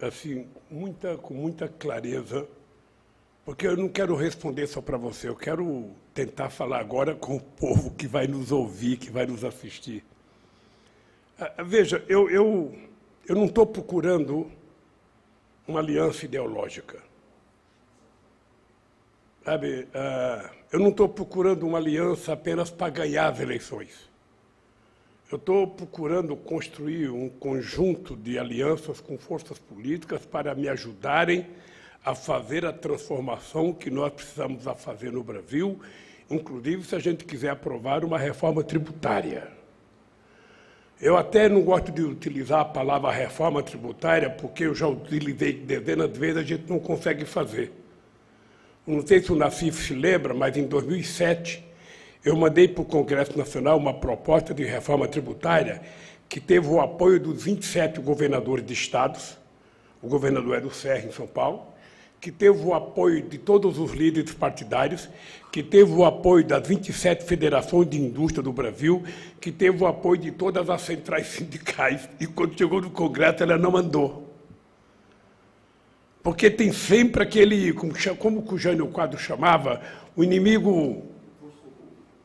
[0.00, 2.46] assim, muita, com muita clareza,
[3.44, 7.40] porque eu não quero responder só para você, eu quero tentar falar agora com o
[7.40, 10.04] povo que vai nos ouvir, que vai nos assistir.
[11.38, 12.76] Ah, veja, eu, eu,
[13.28, 14.50] eu não estou procurando
[15.66, 17.02] uma aliança ideológica.
[19.44, 24.05] Sabe, ah, eu não estou procurando uma aliança apenas para ganhar as eleições.
[25.28, 31.48] Eu estou procurando construir um conjunto de alianças com forças políticas para me ajudarem
[32.04, 35.80] a fazer a transformação que nós precisamos a fazer no Brasil,
[36.30, 39.48] inclusive se a gente quiser aprovar uma reforma tributária.
[41.00, 46.12] Eu até não gosto de utilizar a palavra reforma tributária, porque eu já utilizei dezenas
[46.12, 47.72] de vezes, a gente não consegue fazer.
[48.86, 51.65] Não sei se o Nassif se lembra, mas em 2007
[52.26, 55.80] eu mandei para o Congresso Nacional uma proposta de reforma tributária
[56.28, 59.38] que teve o apoio dos 27 governadores de estados,
[60.02, 61.62] o governador Edu Serra, em São Paulo,
[62.20, 65.08] que teve o apoio de todos os líderes partidários,
[65.52, 69.04] que teve o apoio das 27 federações de indústria do Brasil,
[69.40, 73.56] que teve o apoio de todas as centrais sindicais, e quando chegou no Congresso ela
[73.56, 74.34] não mandou.
[76.24, 79.80] Porque tem sempre aquele, como, como o Jânio Quadro chamava,
[80.16, 81.14] o inimigo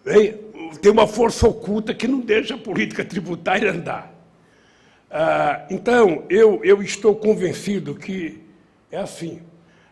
[0.04, 4.12] tem uma força oculta que não deixa a política tributária andar.
[5.10, 8.42] Ah, então, eu, eu estou convencido que
[8.90, 9.42] é assim.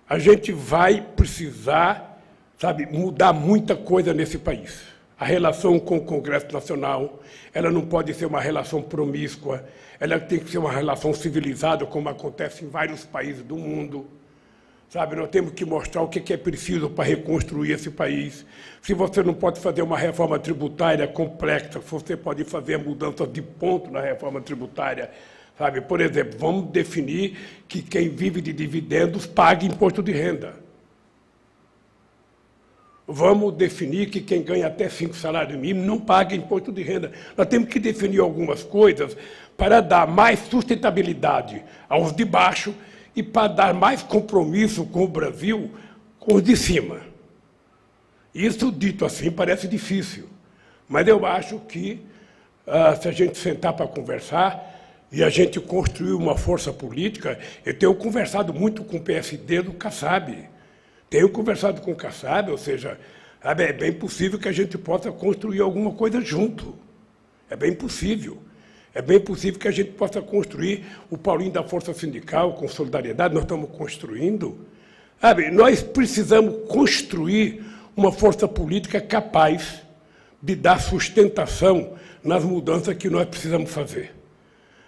[0.07, 2.21] A gente vai precisar,
[2.57, 4.81] sabe, mudar muita coisa nesse país.
[5.19, 7.21] A relação com o Congresso Nacional,
[7.53, 9.65] ela não pode ser uma relação promíscua,
[9.99, 14.07] ela tem que ser uma relação civilizada, como acontece em vários países do mundo.
[14.89, 18.43] Sabe, nós temos que mostrar o que é preciso para reconstruir esse país.
[18.81, 23.91] Se você não pode fazer uma reforma tributária complexa, você pode fazer mudanças de ponto
[23.91, 25.11] na reforma tributária.
[25.55, 27.37] Sabe, por exemplo, vamos definir
[27.67, 30.55] que quem vive de dividendos pague imposto de renda.
[33.05, 37.11] Vamos definir que quem ganha até cinco salários mínimos não pague imposto de renda.
[37.37, 39.15] Nós temos que definir algumas coisas
[39.55, 42.73] para dar mais sustentabilidade aos de baixo
[43.15, 45.71] e para dar mais compromisso com o Brasil
[46.19, 47.01] com os de cima.
[48.33, 50.29] Isso, dito assim, parece difícil,
[50.87, 51.99] mas eu acho que,
[52.67, 57.77] ah, se a gente sentar para conversar e a gente construir uma força política, eu
[57.77, 60.47] tenho conversado muito com o PSD do Kassab,
[61.09, 62.99] tenho conversado com o Kassab, ou seja,
[63.41, 66.75] é bem possível que a gente possa construir alguma coisa junto.
[67.49, 68.37] É bem possível.
[68.93, 73.33] É bem possível que a gente possa construir o Paulinho da Força Sindical com solidariedade,
[73.33, 74.57] nós estamos construindo.
[75.21, 77.63] Sabe, nós precisamos construir
[77.95, 79.81] uma força política capaz
[80.41, 81.93] de dar sustentação
[82.23, 84.15] nas mudanças que nós precisamos fazer.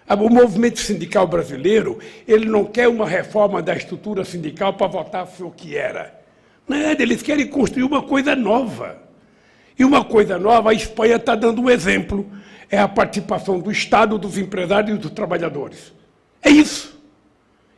[0.08, 5.44] O movimento sindical brasileiro, ele não quer uma reforma da estrutura sindical para voltar a
[5.44, 6.20] o que era.
[6.66, 9.00] Nada, eles querem construir uma coisa nova.
[9.78, 12.26] E uma coisa nova, a Espanha está dando um exemplo
[12.72, 15.92] é a participação do Estado, dos empresários e dos trabalhadores.
[16.42, 16.98] É isso.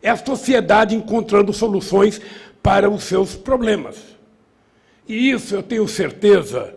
[0.00, 2.20] É a sociedade encontrando soluções
[2.62, 4.00] para os seus problemas.
[5.08, 6.72] E isso eu tenho certeza,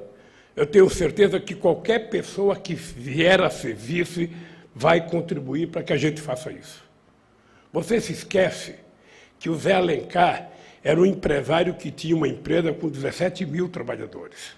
[0.56, 4.32] eu tenho certeza que qualquer pessoa que vier a ser vice
[4.74, 6.84] vai contribuir para que a gente faça isso.
[7.72, 8.76] Você se esquece
[9.38, 10.50] que o Zé Alencar
[10.84, 14.57] era um empresário que tinha uma empresa com 17 mil trabalhadores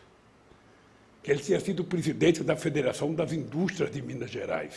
[1.29, 4.73] que ele tinha sido presidente da Federação das Indústrias de Minas Gerais,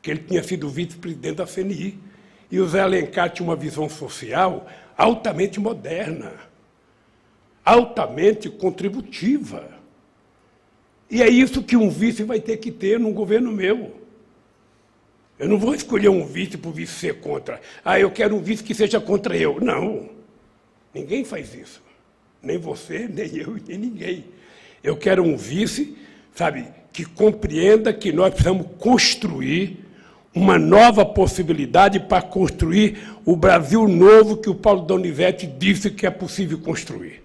[0.00, 1.98] que ele tinha sido vice-presidente da CNI.
[2.50, 4.66] E o Zé Alencar tinha uma visão social
[4.96, 6.32] altamente moderna,
[7.62, 9.68] altamente contributiva.
[11.10, 13.94] E é isso que um vice vai ter que ter num governo meu.
[15.38, 17.60] Eu não vou escolher um vice para o vice ser contra.
[17.84, 19.60] Ah, eu quero um vice que seja contra eu.
[19.60, 20.08] Não.
[20.94, 21.82] Ninguém faz isso.
[22.40, 24.24] Nem você, nem eu, nem ninguém.
[24.82, 25.96] Eu quero um vice,
[26.34, 29.78] sabe, que compreenda que nós precisamos construir
[30.34, 36.10] uma nova possibilidade para construir o Brasil novo que o Paulo Donizete disse que é
[36.10, 37.22] possível construir.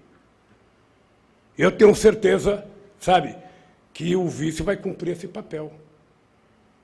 [1.58, 2.66] Eu tenho certeza,
[3.00, 3.36] sabe,
[3.94, 5.72] que o vice vai cumprir esse papel.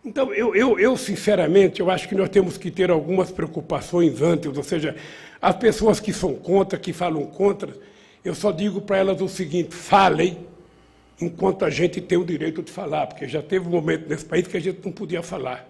[0.04, 4.58] Então, eu, eu, eu, sinceramente, eu acho que nós temos que ter algumas preocupações antes,
[4.58, 4.96] ou seja,
[5.42, 7.74] as pessoas que são contra, que falam contra,
[8.24, 10.38] eu só digo para elas o seguinte: falem,
[11.20, 14.48] enquanto a gente tem o direito de falar, porque já teve um momento nesse país
[14.48, 15.68] que a gente não podia falar.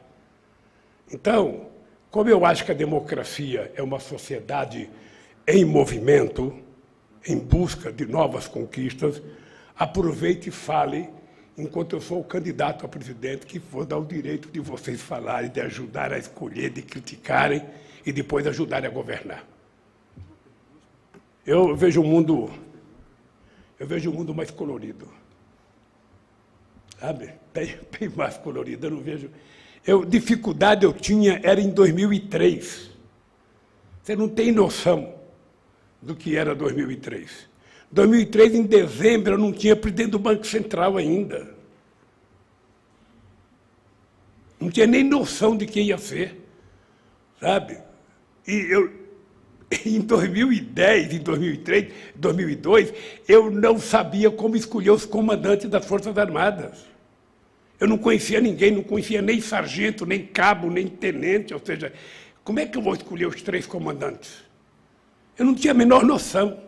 [1.11, 1.67] Então,
[2.09, 4.89] como eu acho que a democracia é uma sociedade
[5.47, 6.55] em movimento,
[7.27, 9.21] em busca de novas conquistas,
[9.77, 11.09] aproveite e fale
[11.57, 15.49] enquanto eu sou o candidato a presidente que vou dar o direito de vocês falarem,
[15.51, 17.63] de ajudar a escolher, de criticarem
[18.05, 19.45] e depois ajudarem a governar.
[21.45, 22.49] Eu vejo o mundo,
[23.79, 25.22] eu vejo o mundo mais colorido
[27.03, 27.33] sabe?
[27.53, 27.75] Bem,
[28.15, 29.29] mais colorida, eu não vejo.
[29.85, 32.91] Eu, dificuldade eu tinha era em 2003.
[34.01, 35.13] Você não tem noção
[36.01, 37.49] do que era 2003.
[37.91, 41.53] 2003, em dezembro, eu não tinha presidente do Banco Central ainda.
[44.57, 46.41] Não tinha nem noção de quem ia ser,
[47.39, 47.79] sabe?
[48.47, 48.89] E eu,
[49.85, 52.93] em 2010, em 2003, 2002,
[53.27, 56.92] eu não sabia como escolher os comandantes das Forças Armadas.
[57.79, 61.93] Eu não conhecia ninguém, não conhecia nem sargento, nem cabo, nem tenente, ou seja,
[62.43, 64.43] como é que eu vou escolher os três comandantes?
[65.37, 66.61] Eu não tinha a menor noção,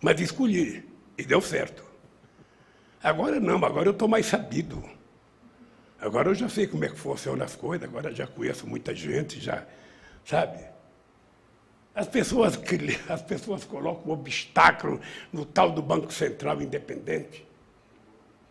[0.00, 0.84] mas escolhi,
[1.16, 1.84] e deu certo.
[3.02, 4.82] Agora não, agora eu estou mais sabido.
[6.00, 9.40] Agora eu já sei como é que funcionam as coisas, agora já conheço muita gente,
[9.40, 9.64] já,
[10.24, 10.58] sabe?
[11.94, 12.58] As pessoas,
[13.08, 15.00] as pessoas colocam um obstáculo
[15.32, 17.46] no tal do Banco Central Independente.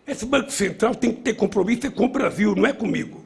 [0.06, 3.24] Esse Banco Central tem que ter compromisso com o Brasil, não é comigo.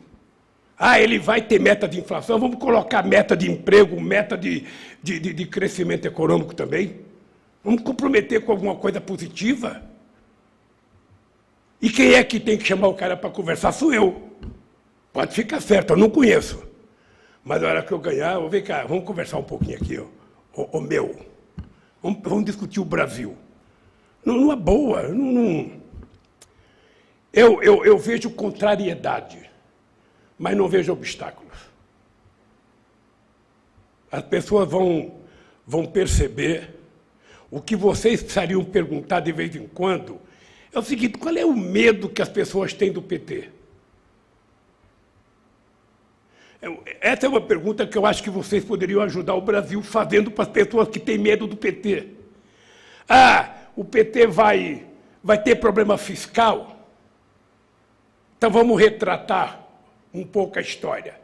[0.77, 4.65] Ah, ele vai ter meta de inflação, vamos colocar meta de emprego, meta de,
[5.01, 6.99] de, de, de crescimento econômico também.
[7.63, 9.81] Vamos comprometer com alguma coisa positiva.
[11.81, 13.71] E quem é que tem que chamar o cara para conversar?
[13.71, 14.21] Sou eu.
[15.13, 16.61] Pode ficar certo, eu não conheço.
[17.43, 20.05] Mas na hora que eu ganhar, vou ver cá, vamos conversar um pouquinho aqui, ó.
[20.53, 21.15] O, o meu.
[22.01, 23.35] Vamos, vamos, discutir o Brasil.
[24.25, 25.84] Não é boa, não
[27.35, 29.49] eu, eu, eu vejo contrariedade,
[30.39, 31.53] mas não vejo obstáculos.
[34.09, 35.19] As pessoas vão,
[35.67, 36.73] vão perceber
[37.51, 40.17] o que vocês precisariam perguntar de vez em quando
[40.71, 43.49] é o seguinte: qual é o medo que as pessoas têm do PT?
[47.01, 50.45] Essa é uma pergunta que eu acho que vocês poderiam ajudar o Brasil fazendo para
[50.45, 52.07] as pessoas que têm medo do PT.
[53.07, 54.85] Ah, o PT vai,
[55.21, 56.74] vai ter problema fiscal?
[58.45, 59.59] Então vamos retratar
[60.13, 61.15] um pouco a história.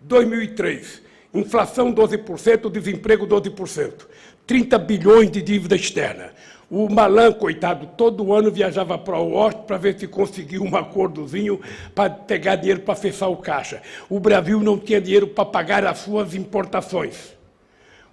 [0.00, 1.02] 2003,
[1.34, 4.06] inflação 12%, desemprego 12%,
[4.46, 6.32] 30 bilhões de dívida externa.
[6.70, 11.60] O Malan, coitado, todo ano viajava para o Washington para ver se conseguia um acordozinho
[11.94, 13.82] para pegar dinheiro para fechar o caixa.
[14.08, 17.36] O Brasil não tinha dinheiro para pagar as suas importações.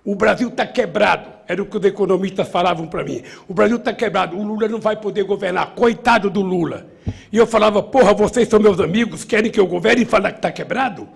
[0.04, 3.24] O Brasil está quebrado, era o que os economistas falavam para mim.
[3.48, 6.97] O Brasil está quebrado, o Lula não vai poder governar, coitado do Lula.
[7.32, 10.40] E eu falava, porra, vocês são meus amigos, querem que eu governe e falar que
[10.40, 11.08] está quebrado?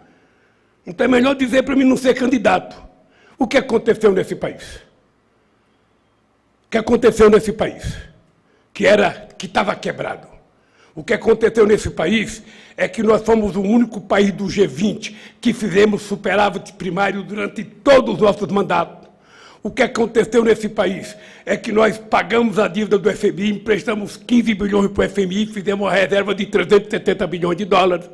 [0.86, 2.76] Então é melhor dizer para mim não ser candidato.
[3.38, 4.82] O que aconteceu nesse país?
[6.72, 7.98] que aconteceu nesse país,
[8.74, 10.26] que era que estava quebrado.
[10.96, 12.42] O que aconteceu nesse país
[12.78, 18.16] é que nós fomos o único país do G20 que fizemos superávit primário durante todos
[18.16, 19.01] os nossos mandatos.
[19.64, 21.16] O que aconteceu nesse país
[21.46, 25.86] é que nós pagamos a dívida do FMI, emprestamos 15 bilhões para o FMI, fizemos
[25.86, 28.10] uma reserva de 370 bilhões de dólares.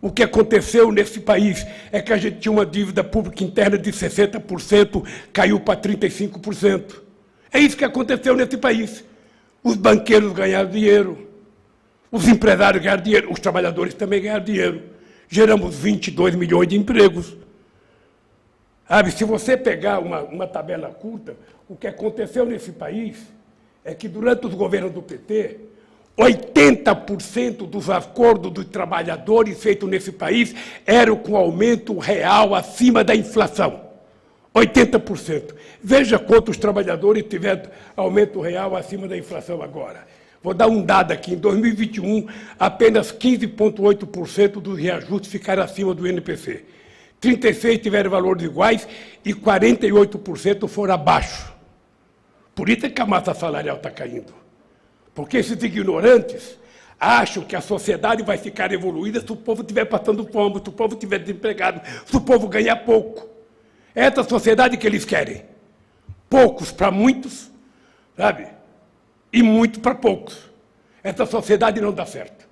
[0.00, 3.92] O que aconteceu nesse país é que a gente tinha uma dívida pública interna de
[3.92, 6.94] 60%, caiu para 35%.
[7.52, 9.04] É isso que aconteceu nesse país.
[9.62, 11.28] Os banqueiros ganharam dinheiro,
[12.10, 14.82] os empresários ganharam dinheiro, os trabalhadores também ganharam dinheiro.
[15.28, 17.36] Geramos 22 milhões de empregos.
[18.92, 21.34] Sabe, se você pegar uma, uma tabela curta,
[21.66, 23.16] o que aconteceu nesse país
[23.82, 25.60] é que durante os governos do PT,
[26.14, 30.54] 80% dos acordos dos trabalhadores feitos nesse país
[30.84, 33.80] eram com aumento real acima da inflação.
[34.54, 35.54] 80%.
[35.82, 40.06] Veja quantos trabalhadores tiveram aumento real acima da inflação agora.
[40.42, 41.32] Vou dar um dado aqui.
[41.32, 42.26] Em 2021,
[42.58, 46.81] apenas 15,8% dos reajustes ficaram acima do INPC.
[47.22, 48.88] 36% tiveram valores iguais
[49.24, 51.52] e 48% foram abaixo.
[52.54, 54.34] Por isso é que a massa salarial está caindo.
[55.14, 56.58] Porque esses ignorantes
[56.98, 60.72] acham que a sociedade vai ficar evoluída se o povo estiver passando fome, se o
[60.72, 63.28] povo estiver desempregado, se o povo ganhar pouco.
[63.94, 65.44] É essa sociedade que eles querem.
[66.28, 67.50] Poucos para muitos,
[68.16, 68.48] sabe?
[69.32, 70.50] E muito para poucos.
[71.04, 72.48] Essa sociedade não dá certo.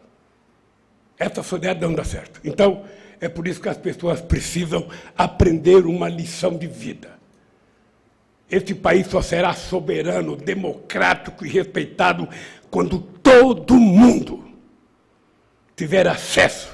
[1.19, 2.41] Essa sociedade não dá certo.
[2.45, 2.85] Então,
[3.21, 7.19] é por isso que as pessoas precisam aprender uma lição de vida.
[8.51, 12.29] Esse país só será soberano, democrático e respeitado
[12.71, 14.45] quando todo mundo
[15.77, 16.71] tiver acesso,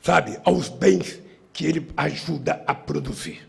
[0.00, 1.20] sabe, aos bens
[1.52, 3.48] que ele ajuda a produzir.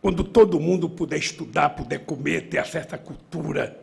[0.00, 3.78] Quando todo mundo puder estudar, puder comer, ter acesso à cultura.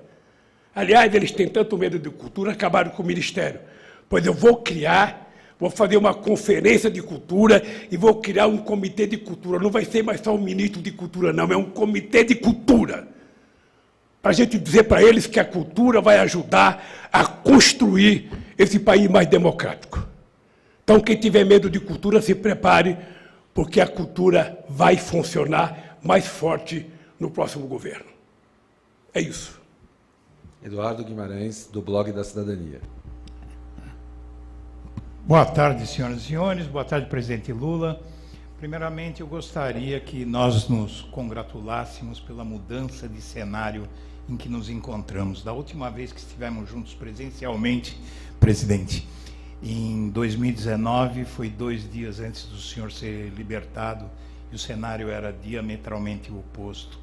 [0.73, 3.60] Aliás, eles têm tanto medo de cultura, acabaram com o ministério.
[4.10, 5.28] Pois eu vou criar,
[5.60, 7.61] vou fazer uma conferência de cultura
[7.91, 9.60] e vou criar um comitê de cultura.
[9.60, 13.07] Não vai ser mais só um ministro de cultura, não, é um comitê de cultura.
[14.22, 19.10] Para a gente dizer para eles que a cultura vai ajudar a construir esse país
[19.10, 20.07] mais democrático.
[20.84, 22.98] Então, quem tiver medo de cultura, se prepare,
[23.53, 26.86] porque a cultura vai funcionar mais forte
[27.19, 28.06] no próximo governo.
[29.14, 29.60] É isso.
[30.64, 32.81] Eduardo Guimarães, do Blog da Cidadania.
[35.25, 36.65] Boa tarde, senhoras e senhores.
[36.65, 38.01] Boa tarde, presidente Lula.
[38.57, 43.87] Primeiramente, eu gostaria que nós nos congratulássemos pela mudança de cenário
[44.27, 45.43] em que nos encontramos.
[45.43, 47.99] Da última vez que estivemos juntos presencialmente,
[48.39, 49.07] presidente,
[49.61, 54.09] em 2019, foi dois dias antes do senhor ser libertado
[54.51, 56.97] e o cenário era diametralmente oposto.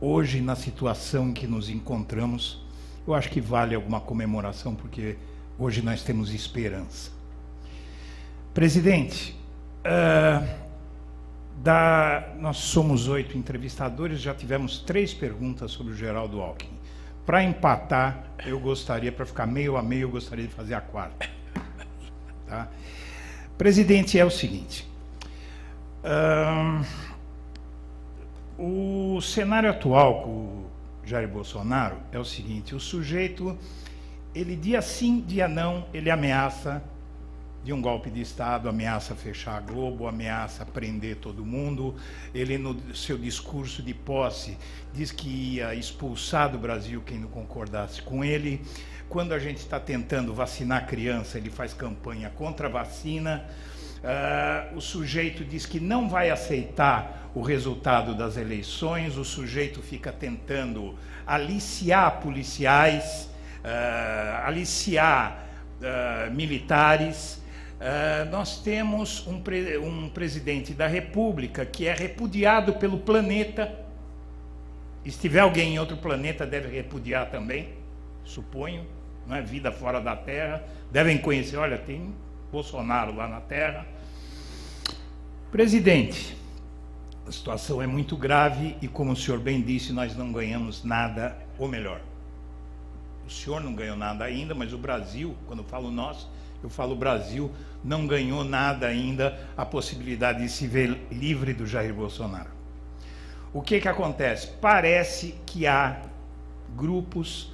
[0.00, 2.64] Hoje, na situação em que nos encontramos,
[3.06, 5.16] eu acho que vale alguma comemoração, porque
[5.58, 7.23] hoje nós temos esperança.
[8.54, 9.36] Presidente,
[9.80, 10.48] uh,
[11.56, 16.78] da, nós somos oito entrevistadores, já tivemos três perguntas sobre o Geraldo Alckmin.
[17.26, 21.28] Para empatar, eu gostaria, para ficar meio a meio, eu gostaria de fazer a quarta.
[22.46, 22.68] Tá?
[23.58, 24.86] Presidente, é o seguinte.
[28.58, 30.70] o cenário atual com o
[31.04, 33.58] Jair Bolsonaro é o seguinte: o sujeito,
[34.34, 36.82] ele dia sim, dia não, ele ameaça
[37.64, 41.94] de um golpe de Estado, ameaça fechar a Globo, ameaça prender todo mundo.
[42.34, 44.58] Ele, no seu discurso de posse,
[44.92, 48.60] diz que ia expulsar do Brasil quem não concordasse com ele.
[49.08, 53.44] Quando a gente está tentando vacinar criança, ele faz campanha contra a vacina.
[54.04, 60.12] Uh, o sujeito diz que não vai aceitar o resultado das eleições, o sujeito fica
[60.12, 60.94] tentando
[61.26, 63.30] aliciar policiais,
[63.64, 65.46] uh, aliciar
[65.80, 67.42] uh, militares.
[68.30, 73.84] Nós temos um, pre um presidente da República que é repudiado pelo planeta.
[75.04, 77.68] E se tiver alguém em outro planeta, deve repudiar também,
[78.24, 78.86] suponho,
[79.26, 80.64] não é vida fora da Terra.
[80.90, 82.14] Devem conhecer, olha, tem
[82.50, 83.86] Bolsonaro lá na Terra.
[85.52, 86.36] Presidente,
[87.26, 91.36] a situação é muito grave e, como o senhor bem disse, nós não ganhamos nada,
[91.58, 92.00] ou melhor,
[93.26, 96.28] o senhor não ganhou nada ainda, mas o Brasil, quando falo nós,
[96.64, 97.50] eu falo Brasil,
[97.84, 102.48] não ganhou nada ainda a possibilidade de se ver livre do Jair Bolsonaro.
[103.52, 104.48] O que, que acontece?
[104.62, 106.00] Parece que há
[106.74, 107.52] grupos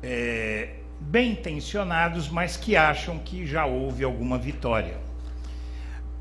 [0.00, 4.96] é, bem intencionados, mas que acham que já houve alguma vitória.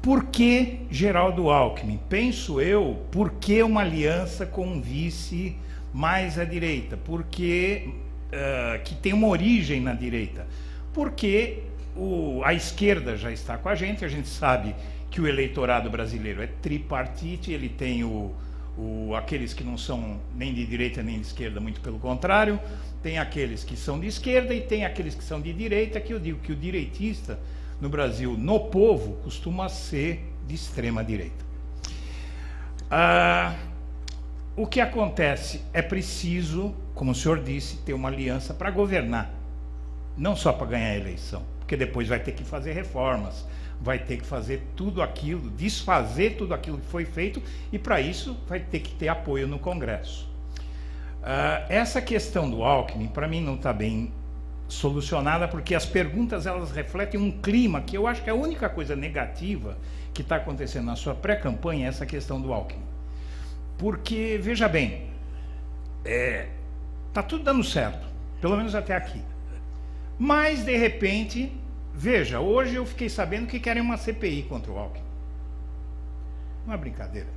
[0.02, 2.00] Por que Geraldo Alckmin?
[2.10, 5.56] Penso eu, por que uma aliança com um vice
[5.94, 6.98] mais à direita?
[6.98, 7.88] Porque
[8.34, 10.48] uh, que tem uma origem na direita?
[10.92, 11.60] Porque
[11.96, 14.76] o, a esquerda já está com a gente, a gente sabe
[15.10, 18.34] que o eleitorado brasileiro é tripartite, ele tem o,
[18.78, 22.60] o, aqueles que não são nem de direita nem de esquerda, muito pelo contrário,
[23.04, 26.20] tem aqueles que são de esquerda e tem aqueles que são de direita, que eu
[26.20, 27.40] digo que o direitista
[27.80, 31.44] no Brasil, no povo, costuma ser de extrema direita.
[32.90, 33.56] Ah,
[34.56, 35.62] o que acontece?
[35.74, 39.34] É preciso, como o senhor disse, ter uma aliança para governar,
[40.18, 43.46] não só para ganhar a eleição, porque depois vai ter que fazer reformas,
[43.80, 47.42] vai ter que fazer tudo aquilo, desfazer tudo aquilo que foi feito,
[47.72, 50.30] e para isso vai ter que ter apoio no Congresso.
[51.22, 54.12] Uh, essa questão do Alckmin, para mim, não está bem
[54.68, 58.68] solucionada, porque as perguntas elas refletem um clima que eu acho que é a única
[58.68, 59.78] coisa negativa
[60.14, 62.84] que está acontecendo na sua pré-campanha é essa questão do Alckmin.
[63.78, 65.08] Porque, veja bem,
[66.04, 66.50] é,
[67.14, 68.06] tá tudo dando certo,
[68.42, 69.22] pelo menos até aqui.
[70.24, 71.52] Mas, de repente,
[71.94, 75.04] veja, hoje eu fiquei sabendo que querem uma CPI contra o Alckmin.
[76.66, 77.28] Não é brincadeira.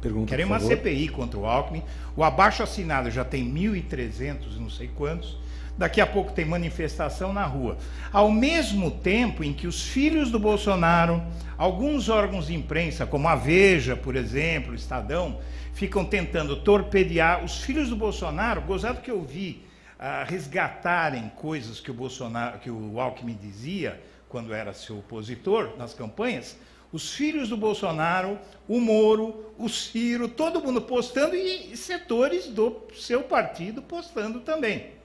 [0.00, 1.82] Pergunta, querem uma CPI contra o Alckmin.
[2.14, 5.38] O abaixo assinado já tem 1.300, não sei quantos
[5.76, 7.76] daqui a pouco tem manifestação na rua.
[8.12, 11.22] Ao mesmo tempo em que os filhos do Bolsonaro,
[11.58, 15.38] alguns órgãos de imprensa, como a Veja, por exemplo, o Estadão,
[15.72, 19.65] ficam tentando torpedear os filhos do Bolsonaro, gozado que eu vi
[19.98, 25.94] uh, resgatarem coisas que o Bolsonaro, que o Alckmin dizia quando era seu opositor nas
[25.94, 26.58] campanhas,
[26.92, 33.22] os filhos do Bolsonaro, o Moro, o Ciro, todo mundo postando e setores do seu
[33.22, 34.96] partido postando também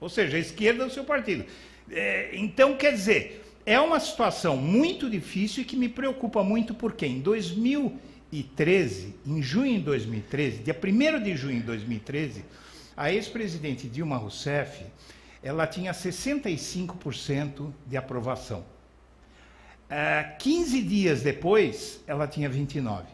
[0.00, 1.44] ou seja, a esquerda do seu partido.
[1.90, 7.06] É, então, quer dizer, é uma situação muito difícil e que me preocupa muito, porque
[7.06, 12.44] em 2013, em junho de 2013, dia 1 de junho de 2013,
[12.98, 14.84] a ex-presidente Dilma Rousseff,
[15.40, 18.64] ela tinha 65% de aprovação.
[19.88, 23.04] Uh, 15 dias depois, ela tinha 29%.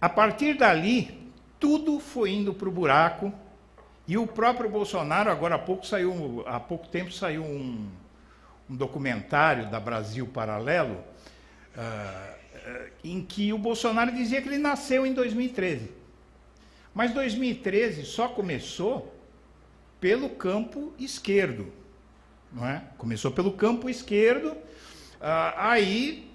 [0.00, 3.32] A partir dali, tudo foi indo para o buraco,
[4.08, 7.88] e o próprio Bolsonaro, agora há pouco saiu, há pouco tempo saiu um,
[8.68, 10.96] um documentário da Brasil Paralelo,
[11.76, 16.01] uh, uh, em que o Bolsonaro dizia que ele nasceu em 2013.
[16.94, 19.14] Mas 2013 só começou
[20.00, 21.72] pelo campo esquerdo.
[22.52, 22.82] Não é?
[22.98, 26.30] Começou pelo campo esquerdo, uh, aí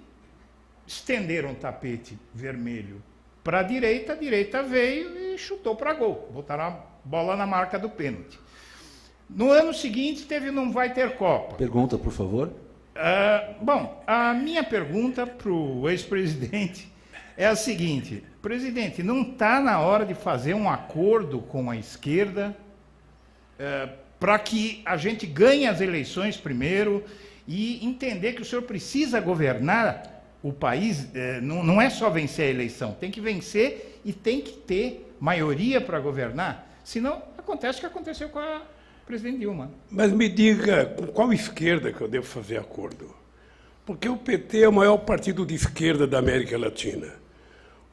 [0.86, 3.02] estenderam o tapete vermelho
[3.48, 6.28] para a direita, a direita veio e chutou para gol.
[6.34, 8.38] Botaram a bola na marca do pênalti.
[9.30, 11.54] No ano seguinte, teve Não Vai Ter Copa.
[11.54, 12.48] Pergunta, por favor.
[12.48, 16.92] Uh, bom, a minha pergunta para o ex-presidente
[17.38, 22.56] é a seguinte: presidente, não está na hora de fazer um acordo com a esquerda
[23.58, 27.04] uh, para que a gente ganhe as eleições primeiro
[27.46, 31.04] e entender que o senhor precisa governar o país?
[31.04, 35.14] Uh, não, não é só vencer a eleição, tem que vencer e tem que ter
[35.20, 36.78] maioria para governar.
[36.84, 38.62] Senão, acontece o que aconteceu com a
[39.04, 39.70] presidente Dilma.
[39.90, 43.14] Mas me diga, com qual esquerda que eu devo fazer acordo?
[43.84, 47.12] Porque o PT é o maior partido de esquerda da América Latina.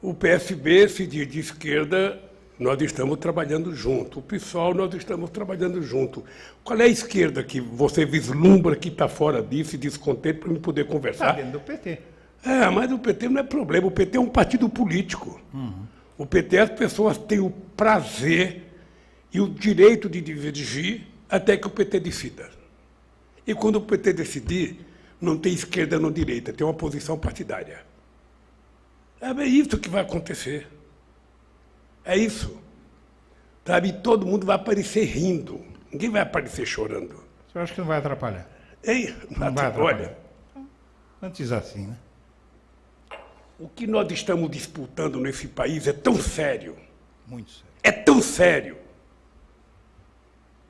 [0.06, 2.16] O PSB se diz de esquerda,
[2.60, 4.20] nós estamos trabalhando junto.
[4.20, 6.24] O PSOL, nós estamos trabalhando junto.
[6.62, 10.60] Qual é a esquerda que você vislumbra que está fora disso e descontente para me
[10.60, 11.30] poder conversar?
[11.30, 11.98] Está dentro do PT.
[12.44, 13.88] É, mas o PT não é problema.
[13.88, 15.40] O PT é um partido político.
[15.52, 15.82] Uhum.
[16.16, 18.62] O PT, as pessoas têm o prazer
[19.34, 22.48] e o direito de divergir até que o PT decida.
[23.44, 24.86] E quando o PT decidir,
[25.20, 27.95] não tem esquerda não direita, tem uma posição partidária.
[29.20, 30.68] É isso que vai acontecer.
[32.04, 32.60] É isso.
[33.64, 35.64] Sabe, todo mundo vai aparecer rindo.
[35.90, 37.24] Ninguém vai aparecer chorando.
[37.54, 38.48] Eu acho que não vai atrapalhar.
[38.82, 39.82] Ei, não vai atrapalhar.
[39.82, 40.26] Olha,
[41.22, 41.96] Antes assim, né?
[43.58, 46.76] O que nós estamos disputando nesse país é tão sério.
[47.26, 47.72] Muito sério.
[47.82, 48.76] É tão sério.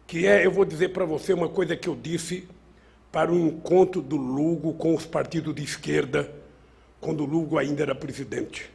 [0.06, 2.48] Que é, eu vou dizer para você uma coisa que eu disse
[3.10, 6.32] para um encontro do Lugo com os partidos de esquerda,
[7.00, 8.70] quando Lugo ainda era presidente.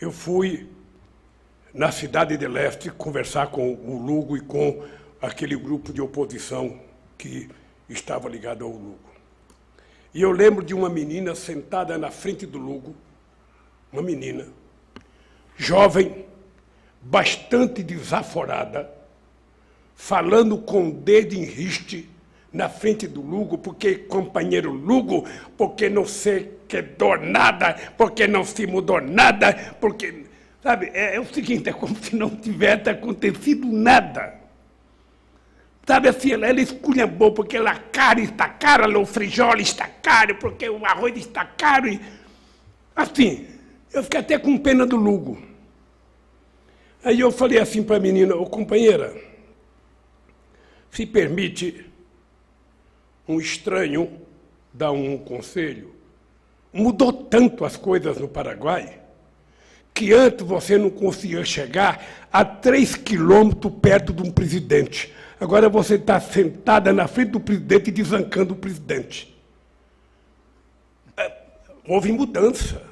[0.00, 0.68] Eu fui
[1.72, 4.84] na cidade de Leste conversar com o Lugo e com
[5.20, 6.80] aquele grupo de oposição
[7.18, 7.48] que
[7.88, 8.98] estava ligado ao Lugo.
[10.12, 12.94] E eu lembro de uma menina sentada na frente do Lugo,
[13.92, 14.48] uma menina,
[15.56, 16.24] jovem,
[17.02, 18.90] bastante desaforada,
[19.94, 22.08] falando com o dedo em riste
[22.56, 25.26] na frente do Lugo, porque companheiro Lugo,
[25.56, 30.24] porque não se quedou nada, porque não se mudou nada, porque.
[30.62, 34.34] Sabe, é, é o seguinte, é como se não tivesse acontecido nada.
[35.86, 40.68] Sabe assim, ela, ela esculhambou porque a carne está cara, o frijoles está caro, porque
[40.68, 41.86] o arroz está caro.
[41.86, 42.00] E,
[42.96, 43.46] assim,
[43.92, 45.40] eu fiquei até com pena do Lugo.
[47.04, 49.14] Aí eu falei assim para a menina, ô companheira,
[50.90, 51.85] se permite
[53.28, 54.20] um estranho
[54.72, 55.94] dar um conselho.
[56.72, 59.00] Mudou tanto as coisas no Paraguai
[59.96, 65.10] que antes você não conseguia chegar a três quilômetros perto de um presidente.
[65.40, 69.34] Agora você está sentada na frente do presidente e desancando o presidente.
[71.16, 71.32] É,
[71.88, 72.82] houve mudança,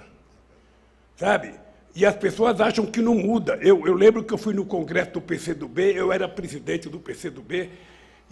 [1.14, 1.52] sabe?
[1.94, 3.58] E as pessoas acham que não muda.
[3.60, 7.68] Eu, eu lembro que eu fui no congresso do PCdoB, eu era presidente do PCdoB,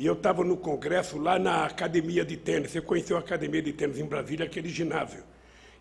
[0.02, 2.72] e eu estava no congresso lá na academia de tênis.
[2.72, 5.22] Você conheceu a academia de tênis em Brasília, aquele ginásio.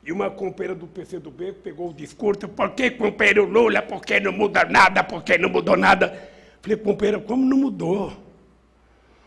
[0.05, 4.31] E uma companheira do PCdoB pegou o discurso, por que, companheiro Lula, por que não
[4.31, 6.15] muda nada, por que não mudou nada?
[6.61, 8.13] Falei, companheira, como não mudou?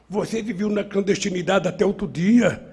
[0.09, 2.65] Você viveu na clandestinidade até outro dia.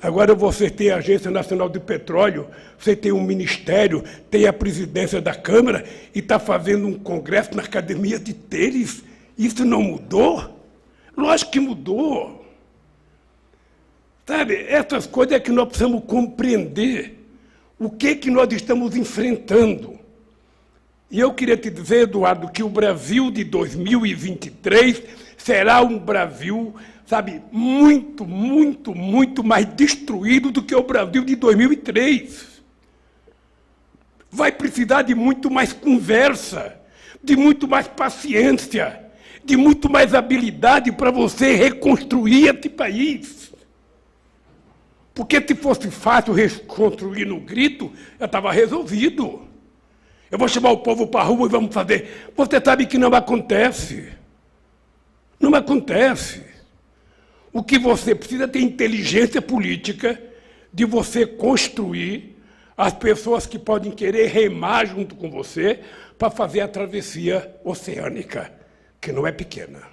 [0.00, 2.48] Agora você tem a Agência Nacional de Petróleo,
[2.78, 5.84] você tem um ministério, tem a presidência da Câmara
[6.14, 9.04] e está fazendo um congresso na Academia de Tênis.
[9.36, 10.55] Isso não mudou?
[11.16, 12.44] Lógico que mudou.
[14.26, 17.24] Sabe, essas coisas é que nós precisamos compreender.
[17.78, 19.98] O que, que nós estamos enfrentando.
[21.10, 25.02] E eu queria te dizer, Eduardo, que o Brasil de 2023
[25.36, 26.74] será um Brasil,
[27.06, 32.62] sabe, muito, muito, muito mais destruído do que o Brasil de 2003.
[34.30, 36.76] Vai precisar de muito mais conversa,
[37.22, 39.05] de muito mais paciência,
[39.46, 43.52] de muito mais habilidade para você reconstruir esse país.
[45.14, 49.42] Porque se fosse fácil reconstruir no grito, já estava resolvido.
[50.30, 52.30] Eu vou chamar o povo para a rua e vamos fazer.
[52.36, 54.12] Você sabe que não acontece.
[55.38, 56.44] Não acontece.
[57.52, 60.20] O que você precisa é ter inteligência política
[60.72, 62.36] de você construir
[62.76, 65.80] as pessoas que podem querer remar junto com você
[66.18, 68.52] para fazer a travessia oceânica,
[69.06, 69.84] que não é pequena.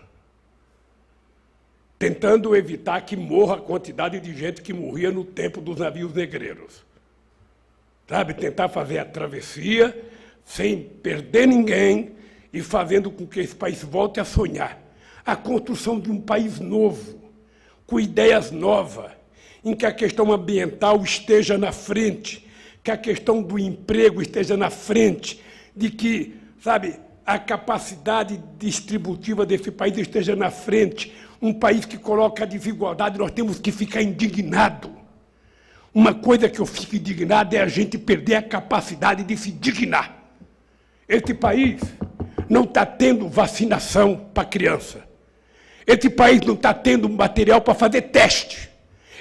[1.99, 6.83] Tentando evitar que morra a quantidade de gente que morria no tempo dos navios negreiros.
[8.09, 9.95] Sabe, tentar fazer a travessia
[10.43, 12.13] sem perder ninguém
[12.51, 14.81] e fazendo com que esse país volte a sonhar.
[15.23, 17.21] A construção de um país novo,
[17.85, 19.11] com ideias novas,
[19.63, 22.47] em que a questão ambiental esteja na frente,
[22.83, 25.39] que a questão do emprego esteja na frente,
[25.75, 31.13] de que, sabe, a capacidade distributiva desse país esteja na frente.
[31.41, 34.91] Um país que coloca a desigualdade, nós temos que ficar indignado.
[35.93, 40.23] Uma coisa que eu fico indignado é a gente perder a capacidade de se dignar.
[41.07, 41.81] Este país
[42.49, 45.03] não está tendo vacinação para criança.
[45.85, 48.69] Este país não está tendo material para fazer teste.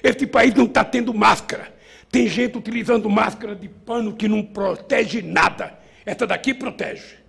[0.02, 1.72] Este país não está tendo máscara.
[2.10, 5.78] Tem gente utilizando máscara de pano que não protege nada.
[6.04, 7.21] Essa daqui protege.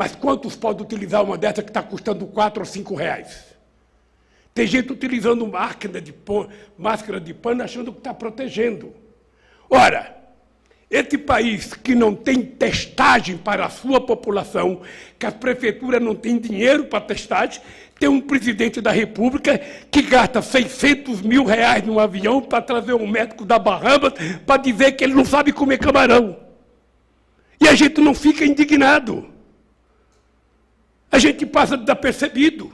[0.00, 3.44] Mas quantos podem utilizar uma dessa que está custando 4 ou 5 reais?
[4.54, 6.14] Tem gente utilizando máquina de
[6.78, 8.94] máscara de pano achando que está protegendo.
[9.68, 10.16] Ora,
[10.90, 14.80] esse país que não tem testagem para a sua população,
[15.18, 17.60] que a prefeitura não tem dinheiro para testagem,
[17.98, 19.58] tem um presidente da República
[19.90, 24.14] que gasta 600 mil reais num avião para trazer um médico da Bahamas
[24.46, 26.38] para dizer que ele não sabe comer camarão.
[27.60, 29.29] E a gente não fica indignado.
[31.10, 32.72] A gente passa desapercebido.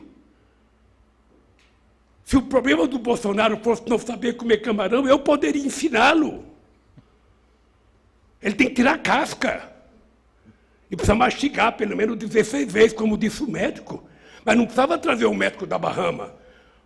[2.25, 6.45] Se o problema do Bolsonaro fosse não saber comer camarão, eu poderia ensiná-lo.
[8.43, 9.73] Ele tem que tirar a casca.
[10.91, 14.05] E precisa mastigar pelo menos 16 vezes, como disse o médico.
[14.45, 16.35] Mas não precisava trazer o médico da Bahama.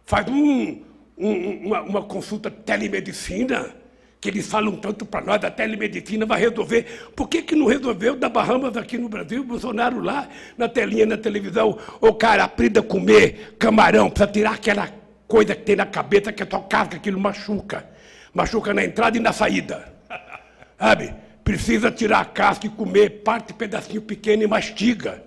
[0.04, 0.82] Faz um,
[1.16, 3.74] um, uma, uma consulta telemedicina,
[4.20, 7.10] que eles falam tanto para nós, a telemedicina vai resolver.
[7.16, 10.28] Por que, que não resolveu da Bahamas aqui no Brasil, Bolsonaro lá,
[10.58, 11.78] na telinha, na televisão?
[12.00, 14.92] Ô cara, aprenda a comer camarão, precisa tirar aquela
[15.26, 17.88] coisa que tem na cabeça, que é só casca, aquilo machuca.
[18.34, 19.90] Machuca na entrada e na saída.
[20.78, 21.14] Sabe?
[21.42, 25.22] Precisa tirar a casca e comer parte, pedacinho pequeno e mastiga.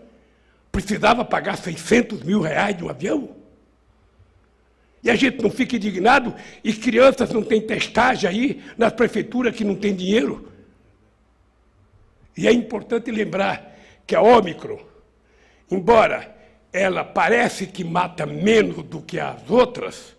[0.71, 3.42] Precisava pagar 600 mil reais de um avião?
[5.03, 9.65] E a gente não fica indignado e crianças não têm testagem aí nas prefeituras que
[9.65, 10.49] não tem dinheiro.
[12.37, 13.75] E é importante lembrar
[14.07, 14.79] que a Ômicron,
[15.69, 16.33] embora
[16.71, 20.15] ela parece que mata menos do que as outras,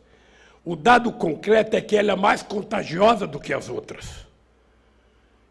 [0.65, 4.25] o dado concreto é que ela é mais contagiosa do que as outras.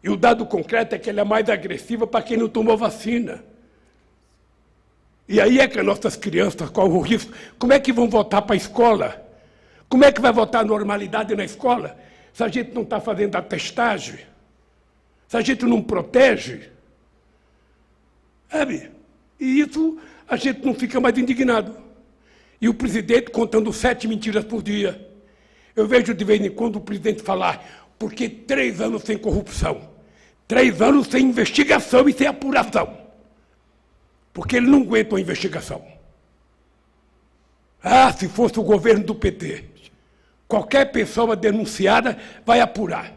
[0.02, 3.44] E o dado concreto é que ela é mais agressiva para quem não tomou vacina.
[5.28, 7.32] E aí é que as nossas crianças correm o risco.
[7.58, 9.23] Como é que vão voltar para a escola?
[9.94, 11.96] Como é que vai voltar a normalidade na escola?
[12.32, 14.18] Se a gente não está fazendo a testagem?
[15.28, 16.68] Se a gente não protege?
[18.50, 18.90] Sabe?
[19.38, 19.96] E isso
[20.28, 21.76] a gente não fica mais indignado.
[22.60, 25.08] E o presidente contando sete mentiras por dia.
[25.76, 29.88] Eu vejo de vez em quando o presidente falar, porque três anos sem corrupção,
[30.48, 32.98] três anos sem investigação e sem apuração.
[34.32, 35.86] Porque ele não aguenta uma investigação.
[37.80, 39.73] Ah, se fosse o governo do PT,
[40.54, 42.16] qualquer pessoa denunciada
[42.46, 43.12] vai apurar.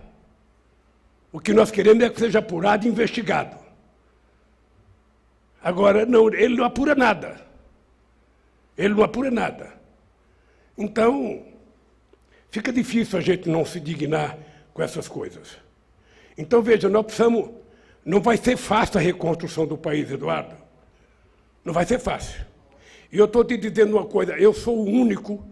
[1.32, 3.56] O que nós queremos é que seja apurado e investigado.
[5.62, 7.40] Agora, não, ele não apura nada.
[8.76, 9.72] Ele não apura nada.
[10.76, 11.46] Então,
[12.50, 14.36] fica difícil a gente não se dignar
[14.74, 15.58] com essas coisas.
[16.36, 17.52] Então, veja, nós precisamos.
[18.04, 20.56] Não vai ser fácil a reconstrução do país, Eduardo.
[21.64, 22.44] Não vai ser fácil.
[23.12, 25.46] E eu estou te dizendo uma coisa: eu sou o único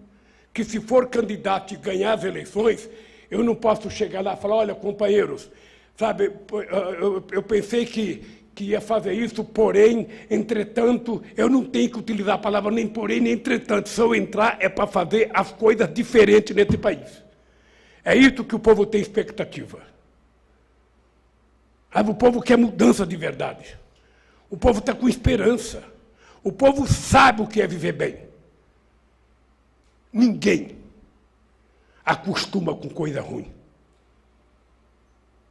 [0.56, 2.90] que, se for candidato e ganhar as eleições,
[3.30, 5.52] eu não posso chegar lá e falar: olha, companheiros,
[5.98, 6.32] sabe,
[6.72, 8.23] eu, eu pensei que,
[8.56, 13.19] que ia fazer isso, porém, entretanto, eu não tenho que utilizar a palavra nem porém,
[13.19, 13.90] nem entretanto.
[13.90, 17.22] Se eu entrar, é para fazer as coisas diferentes nesse país.
[18.03, 19.82] É isso que o povo tem expectativa.
[21.94, 23.77] Sabe, o povo quer mudança de verdade.
[24.49, 25.84] O povo está com esperança.
[26.41, 28.25] O povo sabe o que é viver bem.
[30.16, 30.78] Ninguém
[32.06, 33.48] acostuma com coisa ruim.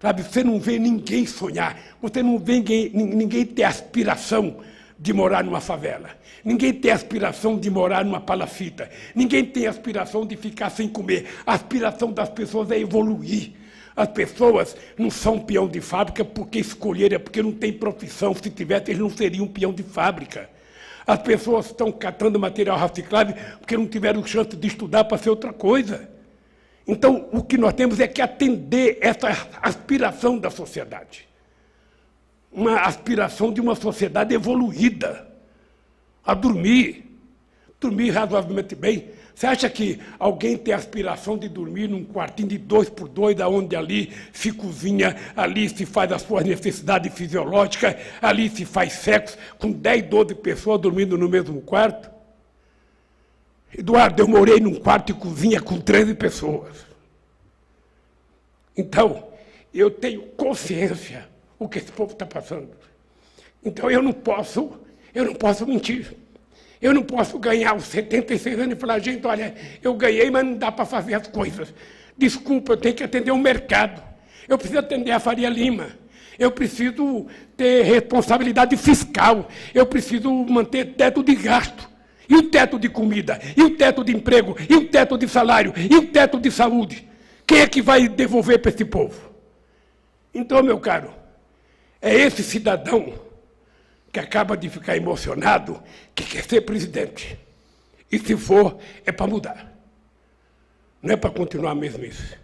[0.00, 4.56] Sabe, você não vê ninguém sonhar, você não vê ninguém, ninguém ter aspiração
[4.98, 6.08] de morar numa favela.
[6.42, 8.90] Ninguém tem aspiração de morar numa palafita.
[9.14, 11.26] Ninguém tem aspiração de ficar sem comer.
[11.44, 13.52] A aspiração das pessoas é evoluir.
[13.94, 18.34] As pessoas não são peão de fábrica porque escolheram, é porque não tem profissão.
[18.34, 20.48] Se tivesse, eles não seriam peão de fábrica.
[21.06, 25.52] As pessoas estão catando material reciclável porque não tiveram chance de estudar para ser outra
[25.52, 26.08] coisa.
[26.86, 29.28] Então, o que nós temos é que atender essa
[29.62, 31.26] aspiração da sociedade.
[32.50, 35.26] Uma aspiração de uma sociedade evoluída.
[36.24, 37.18] A dormir.
[37.80, 39.10] Dormir razoavelmente bem.
[39.34, 43.74] Você acha que alguém tem aspiração de dormir num quartinho de dois por dois, onde
[43.74, 49.72] ali se cozinha, ali se faz as suas necessidades fisiológicas, ali se faz sexo, com
[49.72, 52.08] 10, 12 pessoas dormindo no mesmo quarto?
[53.76, 56.86] Eduardo, eu morei num quarto de cozinha com 13 pessoas.
[58.76, 59.26] Então,
[59.72, 61.28] eu tenho consciência
[61.58, 62.70] o que esse povo está passando.
[63.64, 64.78] Então eu não posso,
[65.14, 66.14] eu não posso mentir.
[66.84, 70.52] Eu não posso ganhar os 76 anos e falar, gente, olha, eu ganhei, mas não
[70.52, 71.72] dá para fazer as coisas.
[72.14, 74.02] Desculpa, eu tenho que atender o mercado.
[74.46, 75.88] Eu preciso atender a Faria Lima.
[76.38, 79.48] Eu preciso ter responsabilidade fiscal.
[79.72, 81.88] Eu preciso manter teto de gasto.
[82.28, 83.40] E o teto de comida?
[83.56, 84.54] E o teto de emprego?
[84.68, 85.72] E o teto de salário?
[85.90, 87.08] E o teto de saúde?
[87.46, 89.32] Quem é que vai devolver para esse povo?
[90.34, 91.14] Então, meu caro,
[92.02, 93.23] é esse cidadão
[94.14, 95.82] que acaba de ficar emocionado
[96.14, 97.36] que quer ser presidente.
[98.12, 99.76] E se for, é para mudar.
[101.02, 102.38] Não é para continuar a mesmice.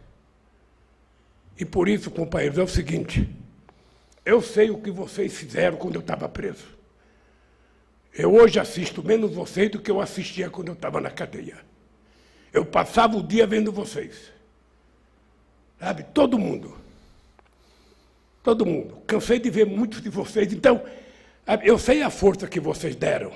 [1.57, 3.31] E por isso, companheiros, é o seguinte:
[4.27, 6.67] eu sei o que vocês fizeram quando eu estava preso.
[8.13, 11.59] Eu hoje assisto menos vocês do que eu assistia quando eu estava na cadeia.
[12.53, 14.33] Eu passava o dia vendo vocês.
[15.79, 16.03] Sabe?
[16.13, 16.77] Todo mundo.
[18.43, 18.97] Todo mundo.
[19.07, 20.53] Cansei de ver muitos de vocês.
[20.53, 20.83] Então,
[21.63, 23.33] eu sei a força que vocês deram.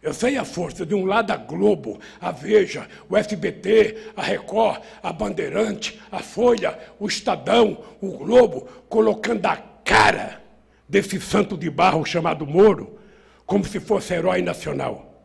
[0.00, 4.80] Eu sei a força de um lado a Globo, a Veja, o SBT, a Record,
[5.02, 10.40] a Bandeirante, a Folha, o Estadão, o Globo, colocando a cara
[10.88, 12.98] desse santo de barro chamado Moro,
[13.44, 15.24] como se fosse herói nacional.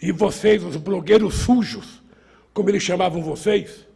[0.00, 2.00] E vocês, os blogueiros sujos,
[2.54, 3.86] como eles chamavam vocês,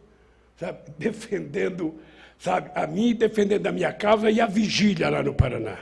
[0.57, 1.95] sabe, defendendo,
[2.39, 5.79] sabe, a mim, defendendo a minha causa e a vigília lá no Paraná.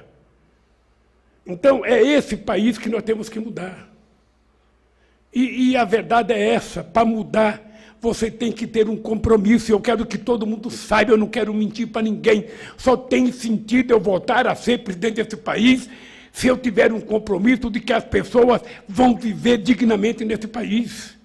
[1.46, 3.90] Então, é esse país que nós temos que mudar.
[5.34, 7.62] E, e a verdade é essa: para mudar,
[8.00, 9.72] você tem que ter um compromisso.
[9.72, 12.48] Eu quero que todo mundo saiba, eu não quero mentir para ninguém.
[12.78, 15.90] Só tem sentido eu voltar a ser presidente desse país
[16.32, 21.16] se eu tiver um compromisso de que as pessoas vão viver dignamente nesse país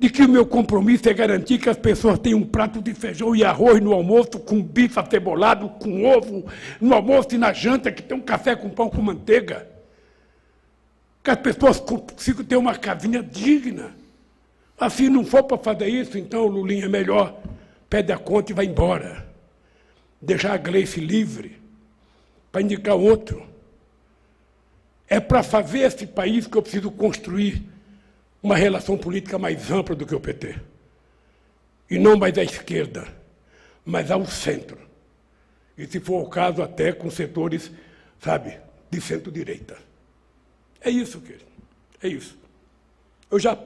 [0.00, 3.36] de que o meu compromisso é garantir que as pessoas tenham um prato de feijão
[3.36, 6.46] e arroz no almoço, com bife acebolado, com ovo,
[6.80, 9.68] no almoço e na janta, que tem um café com pão com manteiga.
[11.22, 13.94] Que as pessoas consigam ter uma casinha digna.
[14.78, 17.38] Assim não for para fazer isso, então, Lulinha, é melhor
[17.90, 19.28] pede a conta e vai embora.
[20.22, 21.60] Deixar a Gleice livre
[22.52, 23.44] para indicar outro.
[25.08, 27.68] É para fazer esse país que eu preciso construir
[28.42, 30.56] uma relação política mais ampla do que o PT.
[31.90, 33.06] E não mais à esquerda,
[33.84, 34.78] mas ao centro.
[35.76, 37.70] E, se for o caso, até com setores,
[38.18, 38.58] sabe,
[38.90, 39.76] de centro-direita.
[40.80, 41.44] É isso, querido.
[42.02, 42.38] É isso.
[43.30, 43.58] Eu já,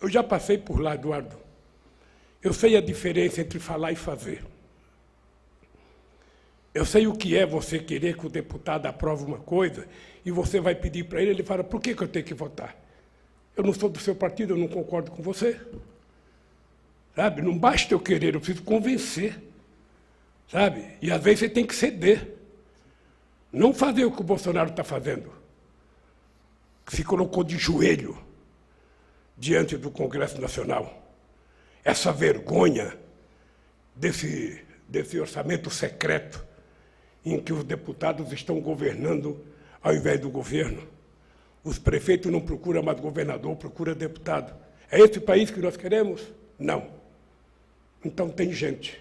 [0.00, 1.36] eu já passei por lá, Eduardo.
[2.42, 4.44] Eu sei a diferença entre falar e fazer.
[6.74, 9.86] Eu sei o que é você querer que o deputado aprove uma coisa
[10.24, 12.83] e você vai pedir para ele, ele fala, por que, que eu tenho que votar?
[13.56, 15.60] Eu não sou do seu partido, eu não concordo com você.
[17.14, 17.42] Sabe?
[17.42, 19.40] Não basta eu querer, eu preciso convencer.
[20.50, 20.84] Sabe?
[21.00, 22.34] E às vezes você tem que ceder.
[23.52, 25.32] Não fazer o que o Bolsonaro está fazendo.
[26.88, 28.18] Se colocou de joelho
[29.36, 31.02] diante do Congresso Nacional.
[31.84, 32.96] Essa vergonha
[33.94, 36.44] desse, desse orçamento secreto
[37.24, 39.44] em que os deputados estão governando
[39.82, 40.93] ao invés do governo.
[41.64, 44.54] Os prefeitos não procuram mais governador, procuram deputado.
[44.90, 46.22] É esse país que nós queremos?
[46.58, 46.86] Não.
[48.04, 49.00] Então tem gente.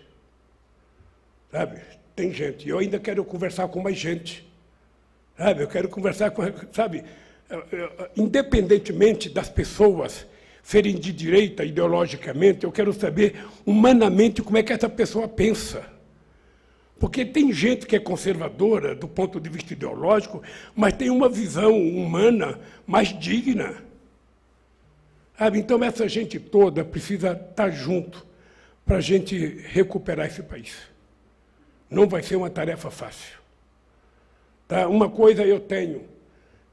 [1.52, 1.82] Sabe?
[2.16, 2.68] Tem gente.
[2.68, 4.50] Eu ainda quero conversar com mais gente.
[5.38, 5.62] Sabe?
[5.64, 6.42] Eu quero conversar com.
[6.72, 7.04] Sabe?
[8.16, 10.26] Independentemente das pessoas
[10.64, 15.93] serem de direita ideologicamente, eu quero saber humanamente como é que essa pessoa pensa.
[17.04, 20.42] Porque tem gente que é conservadora do ponto de vista ideológico,
[20.74, 22.58] mas tem uma visão humana
[22.88, 23.76] mais digna.
[25.54, 28.26] Então, essa gente toda precisa estar junto
[28.86, 29.36] para a gente
[29.66, 30.78] recuperar esse país.
[31.90, 33.38] Não vai ser uma tarefa fácil.
[34.66, 34.88] Tá?
[34.88, 36.06] Uma coisa eu tenho,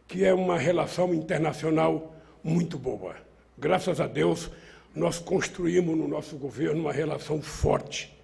[0.06, 3.16] que é uma relação internacional muito boa.
[3.58, 4.48] Graças a Deus,
[4.94, 8.19] nós construímos no nosso governo uma relação forte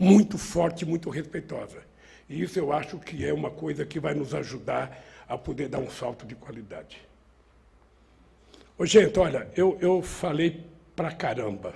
[0.00, 1.82] muito forte, muito respeitosa.
[2.28, 4.98] E isso eu acho que é uma coisa que vai nos ajudar
[5.28, 7.02] a poder dar um salto de qualidade.
[8.78, 10.64] Ô, gente, olha, eu, eu falei
[10.96, 11.74] pra caramba.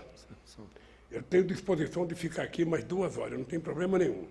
[1.10, 4.26] Eu tenho disposição de ficar aqui mais duas horas, não tem problema nenhum.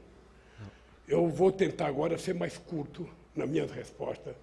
[1.08, 4.36] Eu vou tentar agora ser mais curto nas minhas respostas,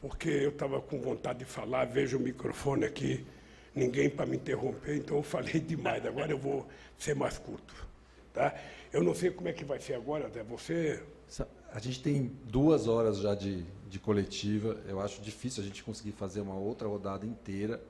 [0.00, 3.24] porque eu estava com vontade de falar, vejo o microfone aqui,
[3.74, 6.04] ninguém para me interromper, então eu falei demais.
[6.04, 6.66] Agora eu vou
[6.98, 7.93] ser mais curto.
[8.34, 8.52] Tá?
[8.92, 11.00] Eu não sei como é que vai ser agora, até você.
[11.72, 14.76] A gente tem duas horas já de, de coletiva.
[14.88, 17.80] Eu acho difícil a gente conseguir fazer uma outra rodada inteira.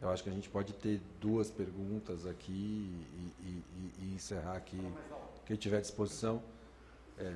[0.00, 4.80] Eu acho que a gente pode ter duas perguntas aqui e, e, e encerrar aqui.
[5.44, 6.42] Quem tiver disposição.
[7.18, 7.34] É.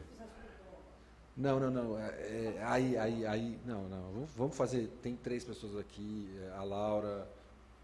[1.37, 1.99] Não, não, não.
[1.99, 3.59] É, é, aí, aí, aí.
[3.65, 4.27] Não, não.
[4.37, 4.89] Vamos fazer.
[5.03, 7.29] Tem três pessoas aqui: é, a Laura,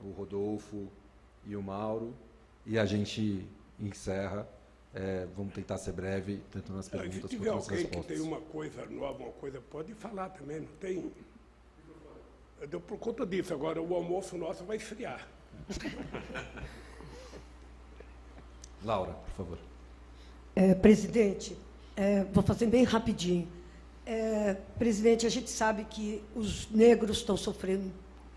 [0.01, 0.89] o Rodolfo
[1.45, 2.15] e o Mauro.
[2.66, 3.47] E a gente
[3.78, 4.49] encerra.
[4.95, 7.23] É, vamos tentar ser breve, tentando as perguntas.
[7.23, 8.07] Se tiver alguém respostas.
[8.07, 11.12] que tem uma coisa nova, uma coisa, pode falar também, não tem.
[12.69, 13.53] Deu por conta disso.
[13.53, 15.27] Agora, o almoço nosso vai esfriar.
[18.85, 19.59] Laura, por favor.
[20.55, 21.59] É, presidente,
[21.97, 23.49] é, vou fazer bem rapidinho.
[24.07, 27.91] É, presidente, a gente sabe que os negros estão sofrendo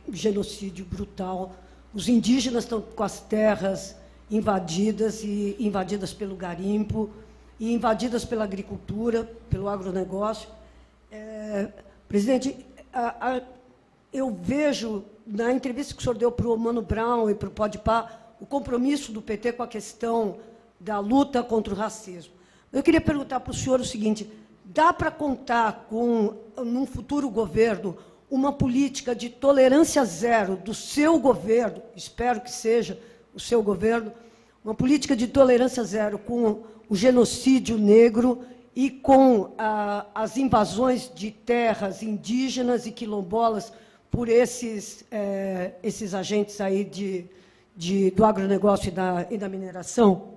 [0.07, 1.53] um genocídio brutal,
[1.93, 3.95] os indígenas estão com as terras
[4.29, 7.09] invadidas e invadidas pelo garimpo
[7.59, 10.49] e invadidas pela agricultura, pelo agronegócio.
[11.11, 11.69] É,
[12.07, 13.41] presidente, a, a,
[14.13, 17.51] eu vejo na entrevista que o senhor deu para o Mano Brown e para o
[17.51, 18.09] Podpah
[18.39, 20.37] o compromisso do PT com a questão
[20.79, 22.33] da luta contra o racismo.
[22.71, 24.29] Eu queria perguntar para o senhor o seguinte:
[24.63, 27.97] dá para contar com, num futuro governo,
[28.29, 32.99] uma política de tolerância zero do seu governo, espero que seja
[33.37, 34.11] o seu governo,
[34.65, 38.43] uma política de tolerância zero com o genocídio negro
[38.75, 43.71] e com ah, as invasões de terras indígenas e quilombolas
[44.09, 47.25] por esses, eh, esses agentes aí de,
[47.75, 50.33] de, do agronegócio e da, e da mineração?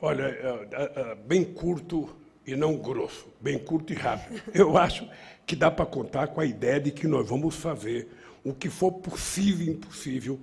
[0.00, 2.08] Olha, é, é, bem curto
[2.44, 4.42] e não grosso, bem curto e rápido.
[4.52, 5.08] Eu acho
[5.46, 8.08] que dá para contar com a ideia de que nós vamos fazer
[8.42, 10.40] o que for possível e impossível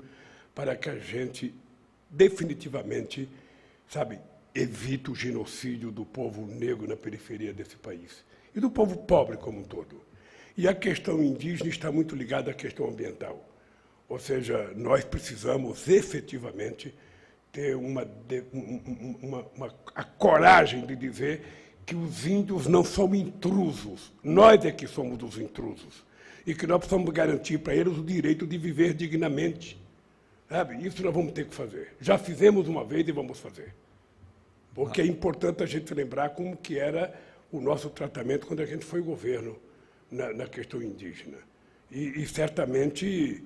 [0.54, 1.54] para que a gente
[2.10, 3.30] definitivamente,
[3.88, 4.20] sabe,
[4.54, 8.24] evite o genocídio do povo negro na periferia desse país
[8.56, 10.02] e do povo pobre como um todo.
[10.58, 13.48] E a questão indígena está muito ligada à questão ambiental.
[14.10, 16.94] Ou seja, nós precisamos efetivamente
[17.52, 18.08] ter uma,
[19.22, 21.44] uma, uma, a coragem de dizer
[21.86, 26.04] que os índios não são intrusos, nós é que somos os intrusos.
[26.46, 29.80] E que nós precisamos garantir para eles o direito de viver dignamente.
[30.50, 30.86] Sabe?
[30.86, 31.94] Isso nós vamos ter que fazer.
[32.02, 33.74] Já fizemos uma vez e vamos fazer.
[34.74, 37.14] Porque é importante a gente lembrar como que era
[37.52, 39.58] o nosso tratamento quando a gente foi governo
[40.10, 41.38] na, na questão indígena.
[41.92, 43.44] E, e, certamente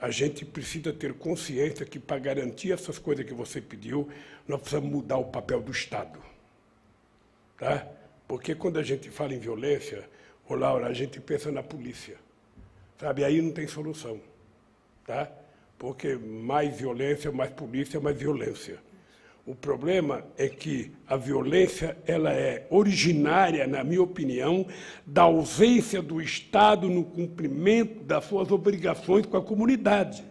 [0.00, 4.08] a gente precisa ter consciência que, para garantir essas coisas que você pediu,
[4.48, 6.18] nós precisamos mudar o papel do Estado.
[7.58, 7.86] Tá?
[8.26, 10.08] Porque quando a gente fala em violência,
[10.48, 12.16] ô Laura, a gente pensa na polícia.
[12.98, 13.24] Sabe?
[13.24, 14.20] Aí não tem solução.
[15.06, 15.30] Tá?
[15.80, 18.76] Porque mais violência, mais polícia, mais violência.
[19.46, 24.66] O problema é que a violência ela é originária, na minha opinião,
[25.06, 30.22] da ausência do Estado no cumprimento das suas obrigações com a comunidade.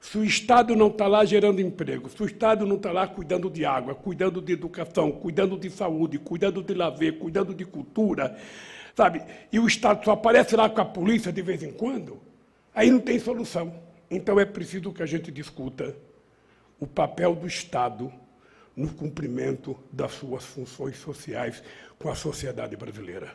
[0.00, 3.50] Se o Estado não está lá gerando emprego, se o Estado não está lá cuidando
[3.50, 8.38] de água, cuidando de educação, cuidando de saúde, cuidando de lazer, cuidando de cultura,
[8.94, 9.22] sabe?
[9.52, 12.20] E o Estado só aparece lá com a polícia de vez em quando,
[12.72, 13.87] aí não tem solução.
[14.10, 15.96] Então é preciso que a gente discuta
[16.80, 18.12] o papel do Estado
[18.74, 21.62] no cumprimento das suas funções sociais
[21.98, 23.34] com a sociedade brasileira.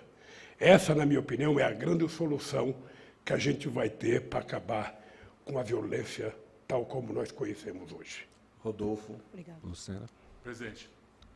[0.60, 2.74] Essa, na minha opinião, é a grande solução
[3.26, 5.00] que a gente vai ter para acabar
[5.44, 6.34] com a violência
[6.68, 8.28] tal como nós conhecemos hoje.
[8.64, 9.16] Rodolfo.
[9.32, 9.60] Obrigado.
[9.64, 10.06] Lucena.
[10.42, 10.90] Presidente,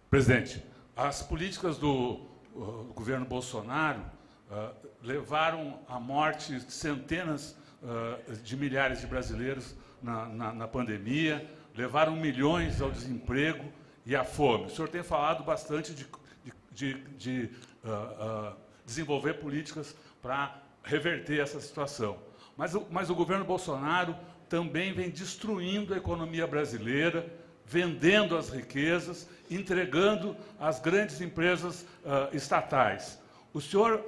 [0.09, 0.63] presidente,
[0.95, 2.21] as políticas do
[2.55, 4.01] uh, governo Bolsonaro
[4.49, 12.15] uh, levaram à morte centenas uh, de milhares de brasileiros na, na, na pandemia, levaram
[12.15, 13.71] milhões ao desemprego
[14.05, 14.65] e a fome.
[14.65, 16.07] O senhor tem falado bastante de,
[16.43, 17.49] de, de, de
[17.83, 18.55] uh, uh,
[18.85, 22.17] desenvolver políticas para reverter essa situação.
[22.55, 24.15] Mas, mas o governo Bolsonaro
[24.49, 27.31] também vem destruindo a economia brasileira,
[27.65, 33.19] vendendo as riquezas, entregando às grandes empresas uh, estatais.
[33.53, 34.03] O senhor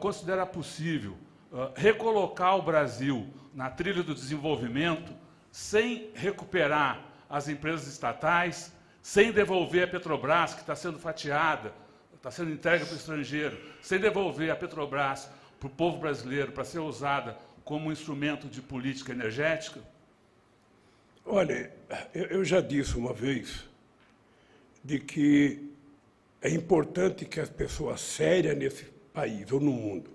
[0.00, 1.18] considera possível
[1.76, 5.12] recolocar o Brasil na trilha do desenvolvimento
[5.52, 11.72] sem recuperar as empresas estatais, sem devolver a Petrobras, que está sendo fatiada,
[12.14, 15.28] está sendo entregue para o estrangeiro, sem devolver a Petrobras
[15.60, 19.80] para o povo brasileiro para ser usada como instrumento de política energética?
[21.24, 21.72] Olha,
[22.12, 23.64] eu já disse uma vez
[24.82, 25.70] de que
[26.42, 30.13] é importante que as pessoas sérias nesse país ou no mundo,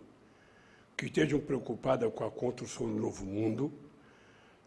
[0.99, 3.71] que estejam preocupadas com a construção do novo mundo,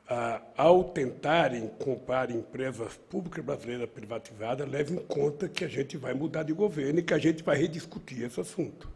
[0.08, 6.14] ah, ao tentarem comprar empresas públicas brasileiras privatizadas, leve em conta que a gente vai
[6.14, 8.90] mudar de governo e que a gente vai rediscutir esse assunto.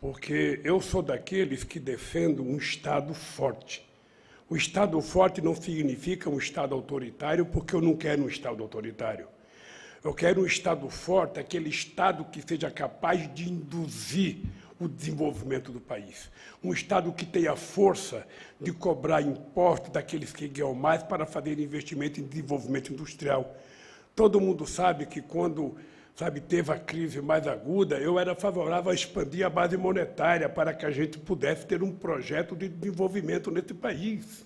[0.00, 3.86] Porque eu sou daqueles que defendo um Estado forte.
[4.48, 9.28] O Estado forte não significa um Estado autoritário, porque eu não quero um Estado autoritário.
[10.02, 14.38] Eu quero um Estado forte, aquele Estado que seja capaz de induzir
[14.80, 16.30] o desenvolvimento do país.
[16.64, 18.26] Um Estado que tenha força
[18.58, 23.54] de cobrar impostos daqueles que ganham mais para fazer investimento em desenvolvimento industrial.
[24.16, 25.76] Todo mundo sabe que quando
[26.16, 30.74] sabe, teve a crise mais aguda, eu era favorável a expandir a base monetária para
[30.74, 34.44] que a gente pudesse ter um projeto de desenvolvimento nesse país.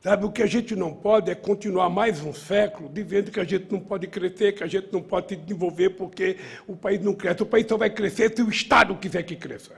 [0.00, 3.44] Sabe, o que a gente não pode é continuar mais um século dizendo que a
[3.44, 6.36] gente não pode crescer, que a gente não pode se desenvolver porque
[6.68, 7.42] o país não cresce.
[7.42, 9.74] O país só vai crescer se o Estado quiser que cresça.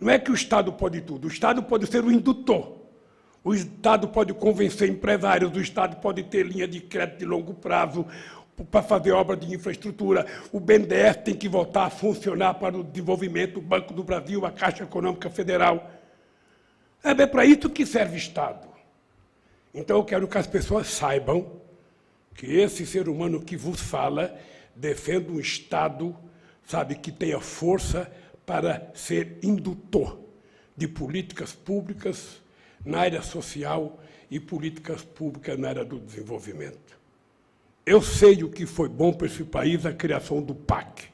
[0.00, 2.78] Não é que o Estado pode tudo, o Estado pode ser o indutor.
[3.44, 8.06] O Estado pode convencer empresários, o Estado pode ter linha de crédito de longo prazo
[8.70, 10.26] para fazer obra de infraestrutura.
[10.50, 14.50] O BNDES tem que voltar a funcionar para o desenvolvimento, o Banco do Brasil, a
[14.50, 15.90] Caixa Econômica Federal.
[17.04, 18.67] É para isso que serve o Estado.
[19.74, 21.60] Então eu quero que as pessoas saibam
[22.34, 24.38] que esse ser humano que vos fala
[24.74, 26.16] defende um Estado,
[26.64, 28.10] sabe, que tenha força
[28.46, 30.18] para ser indutor
[30.76, 32.40] de políticas públicas
[32.84, 34.00] na área social
[34.30, 36.98] e políticas públicas na área do desenvolvimento.
[37.84, 41.06] Eu sei o que foi bom para esse país a criação do PAC.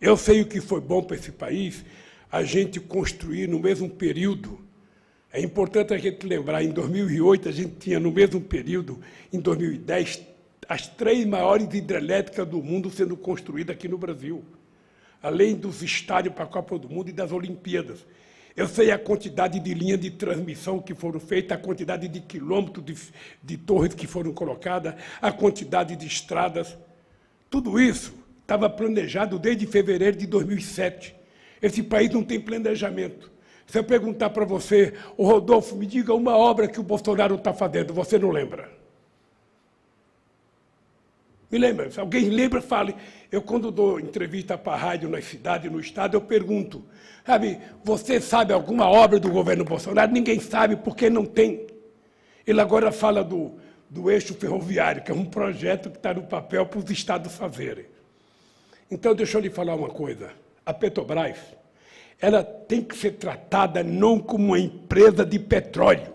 [0.00, 1.84] Eu sei o que foi bom para esse país
[2.30, 4.58] a gente construir no mesmo período.
[5.32, 9.00] É importante a gente lembrar, em 2008 a gente tinha no mesmo período,
[9.32, 10.20] em 2010,
[10.68, 14.44] as três maiores hidrelétricas do mundo sendo construídas aqui no Brasil,
[15.22, 18.04] além dos estádios para a Copa do Mundo e das Olimpíadas.
[18.54, 22.84] Eu sei a quantidade de linhas de transmissão que foram feitas, a quantidade de quilômetros
[22.84, 22.94] de,
[23.42, 26.76] de torres que foram colocadas, a quantidade de estradas.
[27.48, 31.16] Tudo isso estava planejado desde fevereiro de 2007.
[31.62, 33.31] Esse país não tem planejamento.
[33.66, 37.52] Se eu perguntar para você, o Rodolfo, me diga uma obra que o Bolsonaro está
[37.52, 38.68] fazendo, você não lembra?
[41.52, 41.90] Me lembra?
[41.90, 42.96] Se alguém lembra, fale.
[43.30, 46.82] Eu, quando dou entrevista para a rádio na cidade, no estado, eu pergunto:
[47.26, 50.10] sabe, você sabe alguma obra do governo Bolsonaro?
[50.10, 51.66] Ninguém sabe porque não tem.
[52.46, 53.52] Ele agora fala do,
[53.88, 57.84] do eixo ferroviário, que é um projeto que está no papel para os estados fazerem.
[58.90, 60.30] Então, deixa eu lhe falar uma coisa.
[60.64, 61.36] A Petrobras,
[62.22, 66.14] ela tem que ser tratada não como uma empresa de petróleo.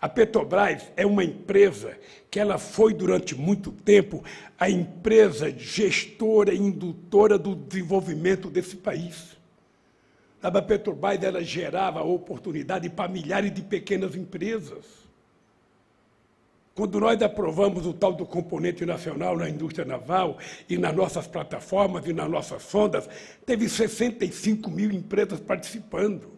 [0.00, 1.98] A Petrobras é uma empresa
[2.30, 4.24] que ela foi durante muito tempo
[4.58, 9.36] a empresa gestora e indutora do desenvolvimento desse país.
[10.42, 15.07] A Petrobras ela gerava oportunidade para milhares de pequenas empresas.
[16.78, 20.38] Quando nós aprovamos o tal do componente nacional na indústria naval
[20.68, 23.10] e nas nossas plataformas e nas nossas sondas,
[23.44, 26.30] teve 65 mil empresas participando.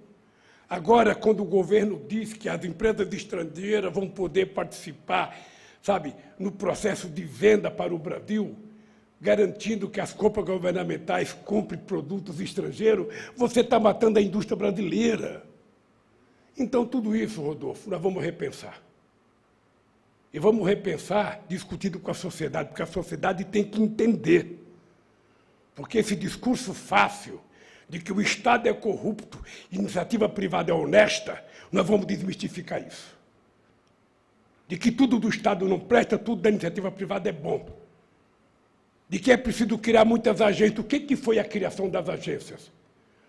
[0.66, 5.38] Agora, quando o governo diz que as empresas estrangeiras vão poder participar,
[5.82, 8.56] sabe, no processo de venda para o Brasil,
[9.20, 15.44] garantindo que as compras governamentais comprem produtos estrangeiros, você está matando a indústria brasileira.
[16.56, 18.88] Então, tudo isso, Rodolfo, nós vamos repensar.
[20.32, 24.64] E vamos repensar discutindo com a sociedade, porque a sociedade tem que entender.
[25.74, 27.40] Porque esse discurso fácil
[27.88, 33.18] de que o Estado é corrupto e iniciativa privada é honesta, nós vamos desmistificar isso.
[34.68, 37.68] De que tudo do Estado não presta, tudo da iniciativa privada é bom.
[39.08, 40.78] De que é preciso criar muitas agências.
[40.78, 42.70] O que, que foi a criação das agências?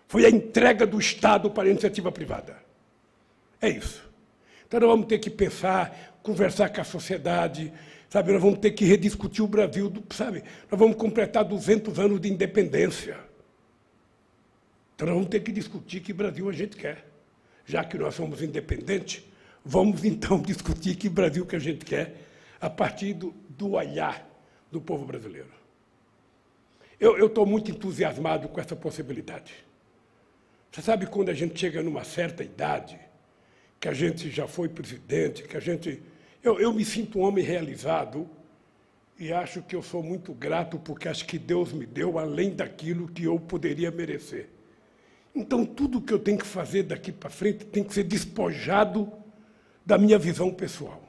[0.06, 2.56] Foi a entrega do Estado para a iniciativa privada.
[3.60, 4.08] É isso.
[4.68, 7.72] Então nós vamos ter que pensar conversar com a sociedade,
[8.08, 8.32] sabe?
[8.32, 10.42] Nós vamos ter que rediscutir o Brasil, sabe?
[10.70, 13.18] Nós vamos completar 200 anos de independência.
[14.94, 17.06] Então nós vamos ter que discutir que Brasil a gente quer.
[17.64, 19.24] Já que nós somos independentes,
[19.64, 22.16] vamos então discutir que Brasil que a gente quer
[22.60, 24.28] a partir do, do olhar
[24.70, 25.50] do povo brasileiro.
[27.00, 29.52] Eu estou muito entusiasmado com essa possibilidade.
[30.70, 32.96] Você sabe quando a gente chega numa certa idade,
[33.80, 36.00] que a gente já foi presidente, que a gente
[36.42, 38.28] eu, eu me sinto um homem realizado
[39.18, 43.08] e acho que eu sou muito grato porque acho que Deus me deu além daquilo
[43.08, 44.48] que eu poderia merecer.
[45.34, 49.10] Então, tudo que eu tenho que fazer daqui para frente tem que ser despojado
[49.84, 51.02] da minha visão pessoal.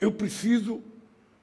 [0.00, 0.82] Eu preciso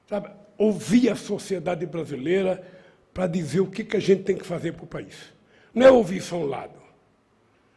[0.08, 2.66] sabe, ouvir a sociedade brasileira
[3.12, 5.14] para dizer o que, que a gente tem que fazer para o país.
[5.74, 6.78] Não é ouvir só um lado,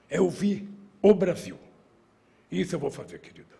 [0.09, 0.67] é ouvir
[1.01, 1.57] o Brasil.
[2.51, 3.58] Isso eu vou fazer, querido.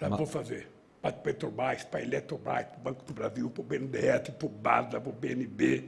[0.00, 0.68] Já vou fazer.
[1.00, 4.46] Para a Petrobras, para a Eletrobras, para o Banco do Brasil, para o BNDES, para
[4.46, 5.84] o BASA, para o BNB,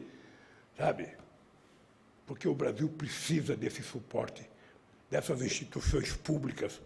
[0.76, 1.08] sabe?
[2.26, 4.48] Porque o Brasil precisa desse suporte,
[5.10, 6.80] dessas instituições públicas.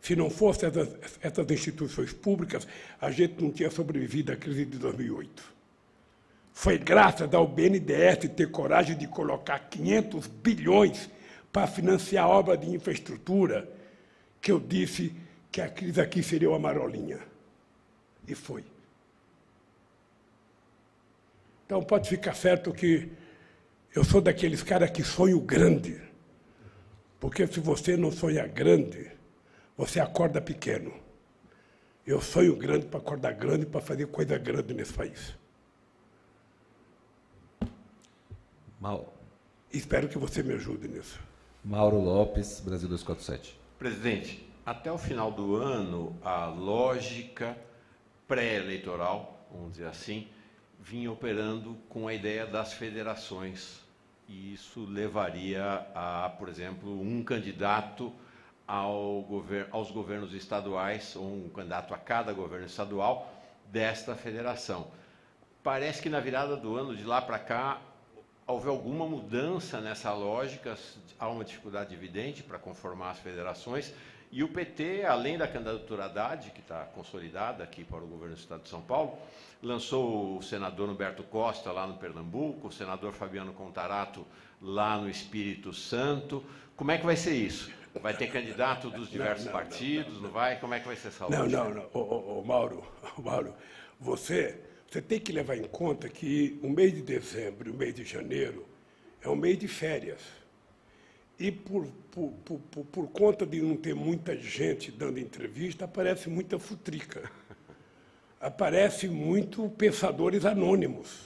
[0.00, 2.66] Se não fossem essas, essas instituições públicas,
[3.00, 5.52] a gente não tinha sobrevivido à crise de 2008.
[6.52, 11.08] Foi graças ao BNDES ter coragem de colocar 500 bilhões
[11.50, 13.68] para financiar a obra de infraestrutura
[14.40, 15.14] que eu disse
[15.52, 17.20] que a crise aqui seria uma marolinha.
[18.26, 18.64] E foi.
[21.66, 23.12] Então pode ficar certo que
[23.94, 26.00] eu sou daqueles caras que sonham grande.
[27.20, 29.12] Porque se você não sonha grande,
[29.76, 30.92] você acorda pequeno.
[32.06, 35.34] Eu sonho grande para acordar grande, para fazer coisa grande nesse país.
[38.80, 39.12] Mal.
[39.72, 41.20] Espero que você me ajude nisso.
[41.64, 43.58] Mauro Lopes, Brasil 247.
[43.78, 47.56] Presidente, até o final do ano, a lógica
[48.28, 50.28] pré-eleitoral, vamos dizer assim,
[50.80, 53.80] vinha operando com a ideia das federações.
[54.28, 58.12] E isso levaria a, por exemplo, um candidato
[58.66, 59.26] ao
[59.70, 63.32] aos governos estaduais, ou um candidato a cada governo estadual
[63.66, 64.86] desta federação.
[65.62, 67.80] Parece que na virada do ano, de lá para cá,
[68.46, 70.76] houve alguma mudança nessa lógica,
[71.18, 73.92] há uma dificuldade evidente para conformar as federações,
[74.32, 78.40] e o PT, além da candidatura Haddad, que está consolidada aqui para o governo do
[78.40, 79.18] Estado de São Paulo,
[79.62, 84.26] lançou o senador Humberto Costa lá no Pernambuco, o senador Fabiano Contarato
[84.58, 86.42] lá no Espírito Santo.
[86.74, 87.70] Como é que vai ser isso?
[88.00, 90.58] Vai ter candidato dos diversos não, não, partidos, não, não, vai?
[90.58, 91.90] Como é que vai ser essa Não, não, não.
[91.92, 92.82] Ô, ô, Mauro,
[93.18, 93.54] Mauro,
[94.00, 94.58] você,
[94.90, 98.02] você tem que levar em conta que o mês de dezembro e o mês de
[98.02, 98.66] janeiro
[99.20, 100.22] é um mês de férias.
[101.42, 106.56] E por, por, por, por, conta de não ter muita gente dando entrevista, aparece muita
[106.56, 107.28] futrica.
[108.40, 111.24] Aparece muito pensadores anônimos.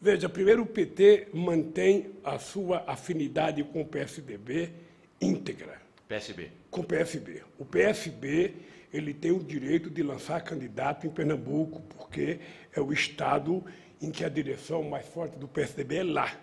[0.00, 4.72] Veja, primeiro o PT mantém a sua afinidade com o PSDB
[5.20, 5.80] íntegra.
[6.08, 6.50] PSB.
[6.68, 7.44] Com o PSB.
[7.60, 8.54] O PSB
[8.92, 12.40] ele tem o direito de lançar candidato em Pernambuco, porque
[12.74, 13.64] é o estado
[14.02, 16.36] em que a direção mais forte do PSDB é lá.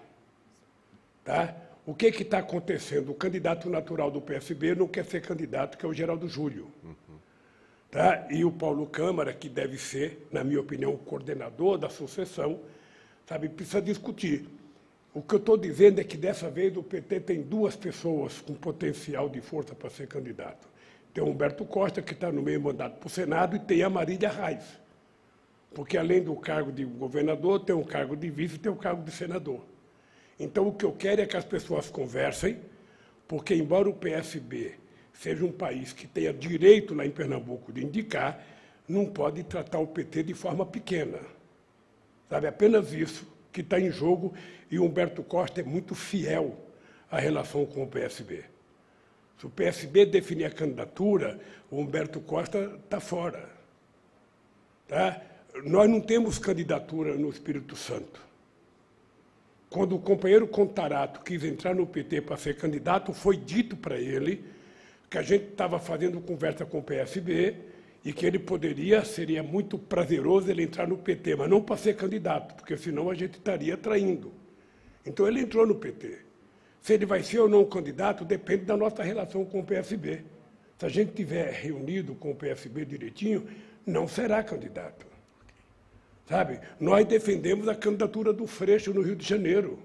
[1.25, 1.62] Tá?
[1.85, 3.11] O que está acontecendo?
[3.11, 6.71] O candidato natural do PSB não quer ser candidato, que é o Geraldo Júlio.
[6.83, 7.17] Uhum.
[7.91, 8.25] Tá?
[8.31, 12.61] E o Paulo Câmara, que deve ser, na minha opinião, o coordenador da sucessão,
[13.25, 14.47] sabe, precisa discutir.
[15.13, 18.53] O que eu estou dizendo é que dessa vez o PT tem duas pessoas com
[18.53, 20.67] potencial de força para ser candidato.
[21.13, 23.89] Tem o Humberto Costa, que está no meio mandato para o Senado, e tem a
[23.89, 24.63] Marília Reis.
[25.73, 29.03] Porque além do cargo de governador, tem o cargo de vice e tem o cargo
[29.03, 29.72] de senador.
[30.43, 32.59] Então, o que eu quero é que as pessoas conversem,
[33.27, 34.75] porque, embora o PSB
[35.13, 38.43] seja um país que tenha direito lá em Pernambuco de indicar,
[38.87, 41.19] não pode tratar o PT de forma pequena.
[42.29, 44.33] Sabe, apenas isso que está em jogo
[44.69, 46.57] e Humberto Costa é muito fiel
[47.09, 48.43] à relação com o PSB.
[49.37, 51.39] Se o PSB definir a candidatura,
[51.71, 53.49] o Humberto Costa está fora.
[54.87, 55.21] Tá?
[55.63, 58.32] Nós não temos candidatura no Espírito Santo.
[59.73, 64.45] Quando o companheiro Contarato quis entrar no PT para ser candidato, foi dito para ele
[65.09, 67.55] que a gente estava fazendo conversa com o PSB
[68.05, 71.95] e que ele poderia, seria muito prazeroso ele entrar no PT, mas não para ser
[71.95, 74.31] candidato, porque senão a gente estaria traindo.
[75.03, 76.19] Então ele entrou no PT.
[76.79, 80.21] Se ele vai ser ou não candidato depende da nossa relação com o PSB.
[80.77, 83.47] Se a gente tiver reunido com o PSB direitinho,
[83.87, 85.12] não será candidato.
[86.27, 86.59] Sabe?
[86.79, 89.79] Nós defendemos a candidatura do Freixo no Rio de Janeiro.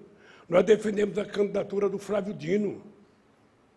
[0.49, 2.83] Nós defendemos a candidatura do Flávio Dino.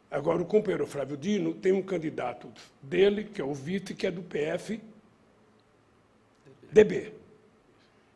[0.09, 2.51] Agora, o companheiro Flávio Dino tem um candidato
[2.81, 4.83] dele, que é o vice, que é do PSDB.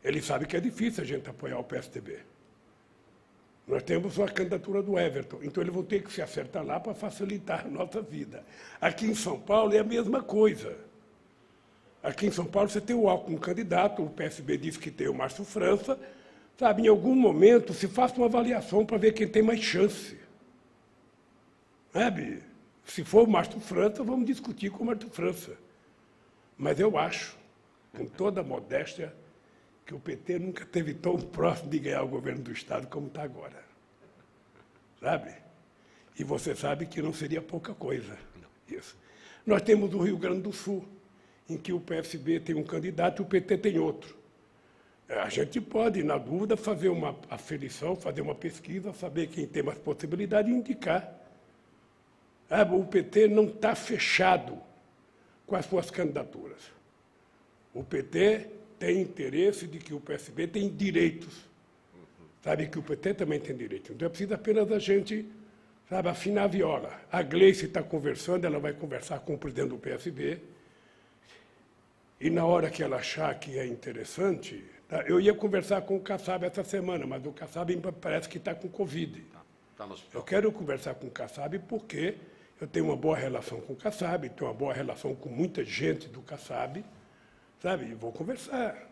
[0.04, 2.20] Ele sabe que é difícil a gente apoiar o PSDB.
[3.68, 6.94] Nós temos a candidatura do Everton, então eles vão ter que se acertar lá para
[6.94, 8.44] facilitar a nossa vida.
[8.80, 10.78] Aqui em São Paulo é a mesma coisa.
[12.06, 15.14] Aqui em São Paulo você tem o Alckmin candidato, o PSB diz que tem o
[15.14, 16.00] Márcio França.
[16.56, 20.16] Sabe, em algum momento se faça uma avaliação para ver quem tem mais chance.
[21.92, 22.44] Sabe?
[22.86, 25.58] Se for o Márcio França, vamos discutir com o Márcio França.
[26.56, 27.36] Mas eu acho,
[27.92, 29.12] com toda a modéstia,
[29.84, 33.24] que o PT nunca esteve tão próximo de ganhar o governo do Estado como está
[33.24, 33.66] agora.
[35.02, 35.34] Sabe?
[36.20, 38.16] E você sabe que não seria pouca coisa.
[38.70, 38.96] Isso.
[39.44, 40.86] Nós temos o Rio Grande do Sul
[41.50, 44.16] em que o PSB tem um candidato e o PT tem outro.
[45.08, 49.62] É, a gente pode, na dúvida, fazer uma aferição, fazer uma pesquisa, saber quem tem
[49.62, 51.14] mais possibilidade e indicar.
[52.50, 54.58] Ah, o PT não está fechado
[55.46, 56.72] com as suas candidaturas.
[57.74, 58.50] O PT
[58.80, 61.46] tem interesse de que o PSB tem direitos.
[62.44, 63.94] Sabe que o PT também tem direito.
[63.94, 65.26] Então é preciso apenas a gente
[65.90, 67.02] sabe, afinar a viola.
[67.12, 70.40] A Gleice está conversando, ela vai conversar com o presidente do PSB
[72.20, 75.02] e na hora que ela achar que é interessante, tá?
[75.04, 78.70] eu ia conversar com o Kassab essa semana, mas o Kassab parece que está com
[78.70, 79.22] Covid.
[79.22, 79.42] Tá,
[79.86, 82.16] tá eu quero conversar com o Kassab porque
[82.60, 86.08] eu tenho uma boa relação com o Kassab, tenho uma boa relação com muita gente
[86.08, 86.86] do Kassab,
[87.62, 87.86] sabe?
[87.88, 88.90] E vou conversar.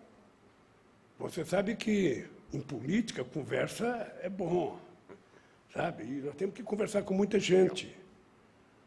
[1.17, 4.77] Você sabe que em política conversa é bom,
[5.73, 6.03] sabe?
[6.03, 7.95] E nós temos que conversar com muita gente.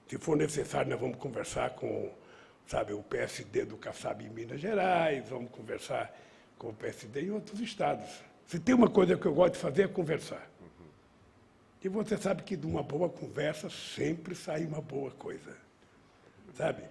[0.07, 2.11] Se for necessário, nós vamos conversar com
[2.67, 6.15] sabe, o PSD do Kassab em Minas Gerais, vamos conversar
[6.59, 8.09] com o PSD em outros estados.
[8.47, 10.51] Se tem uma coisa que eu gosto de fazer é conversar.
[11.83, 15.57] E você sabe que de uma boa conversa sempre sai uma boa coisa.
[16.57, 16.83] Sabe?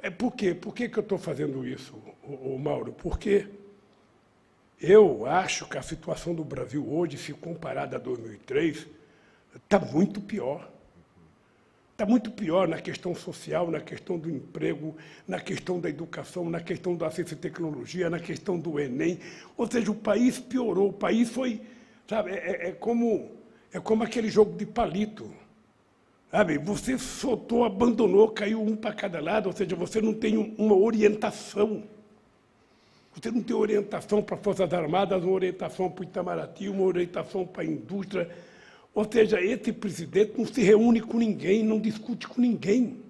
[0.00, 0.54] É por quê?
[0.54, 2.92] Por que, que eu estou fazendo isso, o, o Mauro?
[2.92, 3.46] Porque
[4.80, 8.86] eu acho que a situação do Brasil hoje, se comparada a 2003,
[9.54, 10.68] está muito pior.
[11.92, 14.96] Está muito pior na questão social, na questão do emprego,
[15.28, 19.20] na questão da educação, na questão da ciência e tecnologia, na questão do Enem.
[19.56, 21.60] Ou seja, o país piorou, o país foi,
[22.08, 23.30] Sabe, é, é, é como,
[23.72, 25.30] é como aquele jogo de palito.
[26.30, 30.74] Sabe, você soltou, abandonou, caiu um para cada lado, ou seja, você não tem uma
[30.74, 31.84] orientação.
[33.14, 37.46] Você não tem orientação para as Forças Armadas, uma orientação para o Itamaraty, uma orientação
[37.46, 38.30] para a indústria.
[38.94, 43.00] Ou seja, esse presidente não se reúne com ninguém, não discute com ninguém.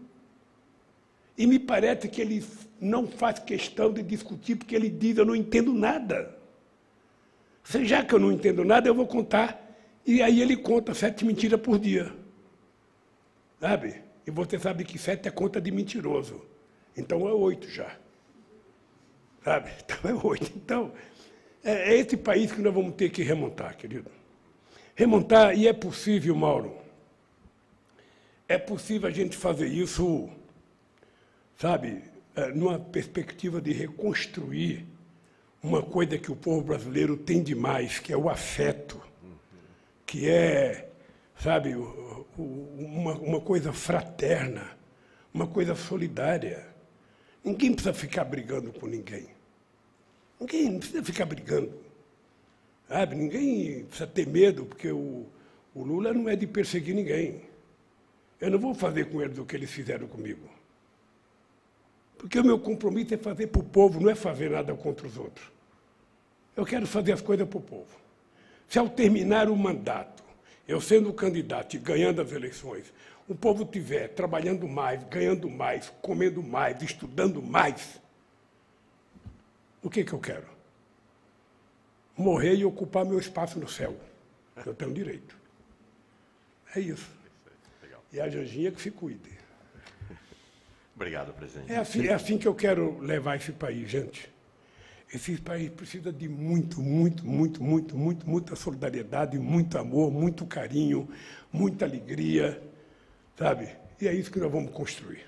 [1.36, 2.44] E me parece que ele
[2.80, 6.38] não faz questão de discutir, porque ele diz: Eu não entendo nada.
[7.64, 9.60] Já que eu não entendo nada, eu vou contar.
[10.04, 12.12] E aí ele conta sete mentiras por dia.
[13.60, 14.02] Sabe?
[14.26, 16.44] E você sabe que sete é conta de mentiroso.
[16.96, 17.96] Então é oito já.
[19.44, 19.70] Sabe?
[19.82, 20.52] Então é oito.
[20.56, 20.92] Então,
[21.62, 24.10] é, é esse país que nós vamos ter que remontar, querido.
[24.94, 26.76] Remontar, e é possível, Mauro.
[28.46, 30.28] É possível a gente fazer isso,
[31.58, 32.02] sabe,
[32.36, 34.86] é, numa perspectiva de reconstruir
[35.62, 39.00] uma coisa que o povo brasileiro tem demais, que é o afeto,
[40.04, 40.90] que é,
[41.38, 41.74] sabe,
[42.36, 44.76] uma, uma coisa fraterna,
[45.32, 46.66] uma coisa solidária.
[47.42, 49.28] Ninguém precisa ficar brigando com ninguém.
[50.38, 51.81] Ninguém precisa ficar brigando.
[52.92, 53.16] Sabe?
[53.16, 55.24] Ninguém precisa ter medo, porque o,
[55.74, 57.40] o Lula não é de perseguir ninguém.
[58.38, 60.46] Eu não vou fazer com eles o que eles fizeram comigo.
[62.18, 65.16] Porque o meu compromisso é fazer para o povo, não é fazer nada contra os
[65.16, 65.46] outros.
[66.54, 67.88] Eu quero fazer as coisas para o povo.
[68.68, 70.22] Se ao terminar o mandato,
[70.68, 72.92] eu sendo candidato e ganhando as eleições,
[73.26, 77.98] o povo tiver trabalhando mais, ganhando mais, comendo mais, estudando mais,
[79.82, 80.51] o que, que eu quero?
[82.22, 83.96] Morrer e ocupar meu espaço no céu.
[84.64, 85.36] Eu tenho direito.
[86.74, 87.10] É isso.
[88.12, 89.30] E a Janjinha que se cuide.
[90.94, 91.72] Obrigado, presidente.
[91.72, 94.30] É assim, é assim que eu quero levar esse país, gente.
[95.12, 101.08] Esse país precisa de muito, muito, muito, muito, muito, muita solidariedade, muito amor, muito carinho,
[101.52, 102.62] muita alegria,
[103.36, 103.68] sabe?
[104.00, 105.26] E é isso que nós vamos construir.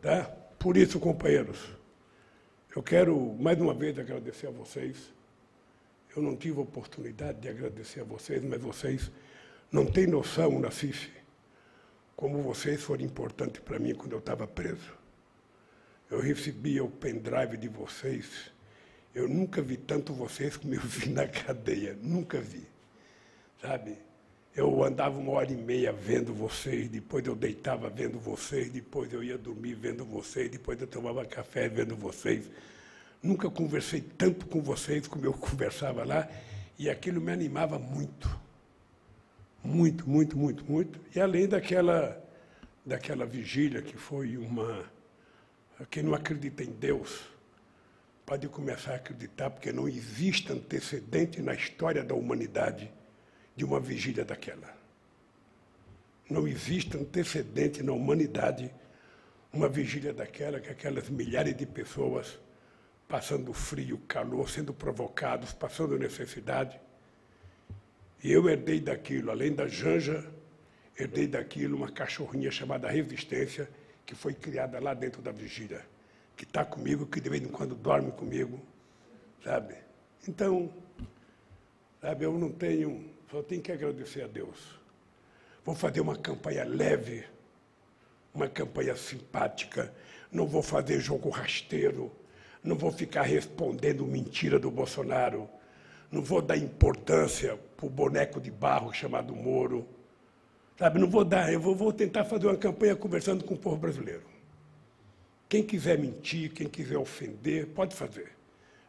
[0.00, 0.24] Tá?
[0.58, 1.58] Por isso, companheiros,
[2.74, 5.15] eu quero mais uma vez agradecer a vocês.
[6.16, 9.10] Eu não tive oportunidade de agradecer a vocês, mas vocês
[9.70, 11.12] não têm noção, Nacife,
[12.16, 14.94] como vocês foram importantes para mim quando eu estava preso.
[16.10, 18.50] Eu recebia o pendrive de vocês.
[19.14, 21.94] Eu nunca vi tanto vocês como eu vi na cadeia.
[22.00, 22.66] Nunca vi.
[23.60, 23.98] Sabe?
[24.54, 29.22] Eu andava uma hora e meia vendo vocês, depois eu deitava vendo vocês, depois eu
[29.22, 32.50] ia dormir vendo vocês, depois eu tomava café vendo vocês.
[33.22, 36.28] Nunca conversei tanto com vocês como eu conversava lá,
[36.78, 38.28] e aquilo me animava muito.
[39.64, 41.00] Muito, muito, muito, muito.
[41.14, 42.22] E além daquela,
[42.84, 44.84] daquela vigília que foi uma.
[45.90, 47.24] Quem não acredita em Deus
[48.24, 52.92] pode começar a acreditar, porque não existe antecedente na história da humanidade
[53.54, 54.74] de uma vigília daquela.
[56.28, 58.70] Não existe antecedente na humanidade
[59.52, 62.38] uma vigília daquela, que aquelas milhares de pessoas
[63.08, 66.80] passando frio, calor, sendo provocados, passando necessidade,
[68.22, 70.28] e eu herdei daquilo, além da Janja,
[70.98, 73.68] herdei daquilo uma cachorrinha chamada Resistência,
[74.04, 75.84] que foi criada lá dentro da vigília,
[76.36, 78.60] que está comigo, que de vez em quando dorme comigo,
[79.44, 79.76] sabe?
[80.26, 80.72] Então,
[82.00, 84.80] sabe, eu não tenho, só tenho que agradecer a Deus.
[85.64, 87.24] Vou fazer uma campanha leve,
[88.32, 89.94] uma campanha simpática,
[90.32, 92.10] não vou fazer jogo rasteiro,
[92.66, 95.48] não vou ficar respondendo mentira do Bolsonaro,
[96.10, 99.86] não vou dar importância para o boneco de barro chamado Moro.
[100.78, 103.76] Sabe, não vou dar, eu vou, vou tentar fazer uma campanha conversando com o povo
[103.76, 104.24] brasileiro.
[105.48, 108.32] Quem quiser mentir, quem quiser ofender, pode fazer.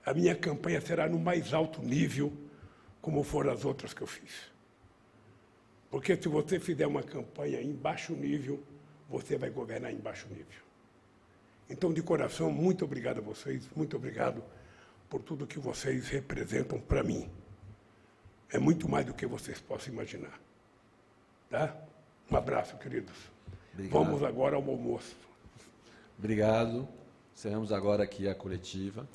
[0.06, 2.34] A minha campanha será no mais alto nível,
[3.02, 4.52] como foram as outras que eu fiz.
[5.90, 8.62] Porque se você fizer uma campanha em baixo nível,
[9.08, 10.67] você vai governar em baixo nível.
[11.70, 14.44] Então, de coração, muito obrigado a vocês, muito obrigado
[15.10, 17.30] por tudo que vocês representam para mim.
[18.50, 20.40] É muito mais do que vocês possam imaginar.
[21.50, 21.76] Tá?
[22.32, 23.16] Um abraço, queridos.
[23.74, 23.94] Obrigado.
[23.94, 25.16] Vamos agora ao almoço.
[26.18, 26.88] Obrigado.
[27.36, 29.08] Encerramos agora aqui a coletiva.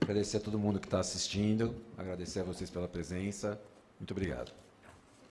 [0.00, 3.58] Agradecer a todo mundo que está assistindo, agradecer a vocês pela presença.
[3.98, 4.52] Muito obrigado.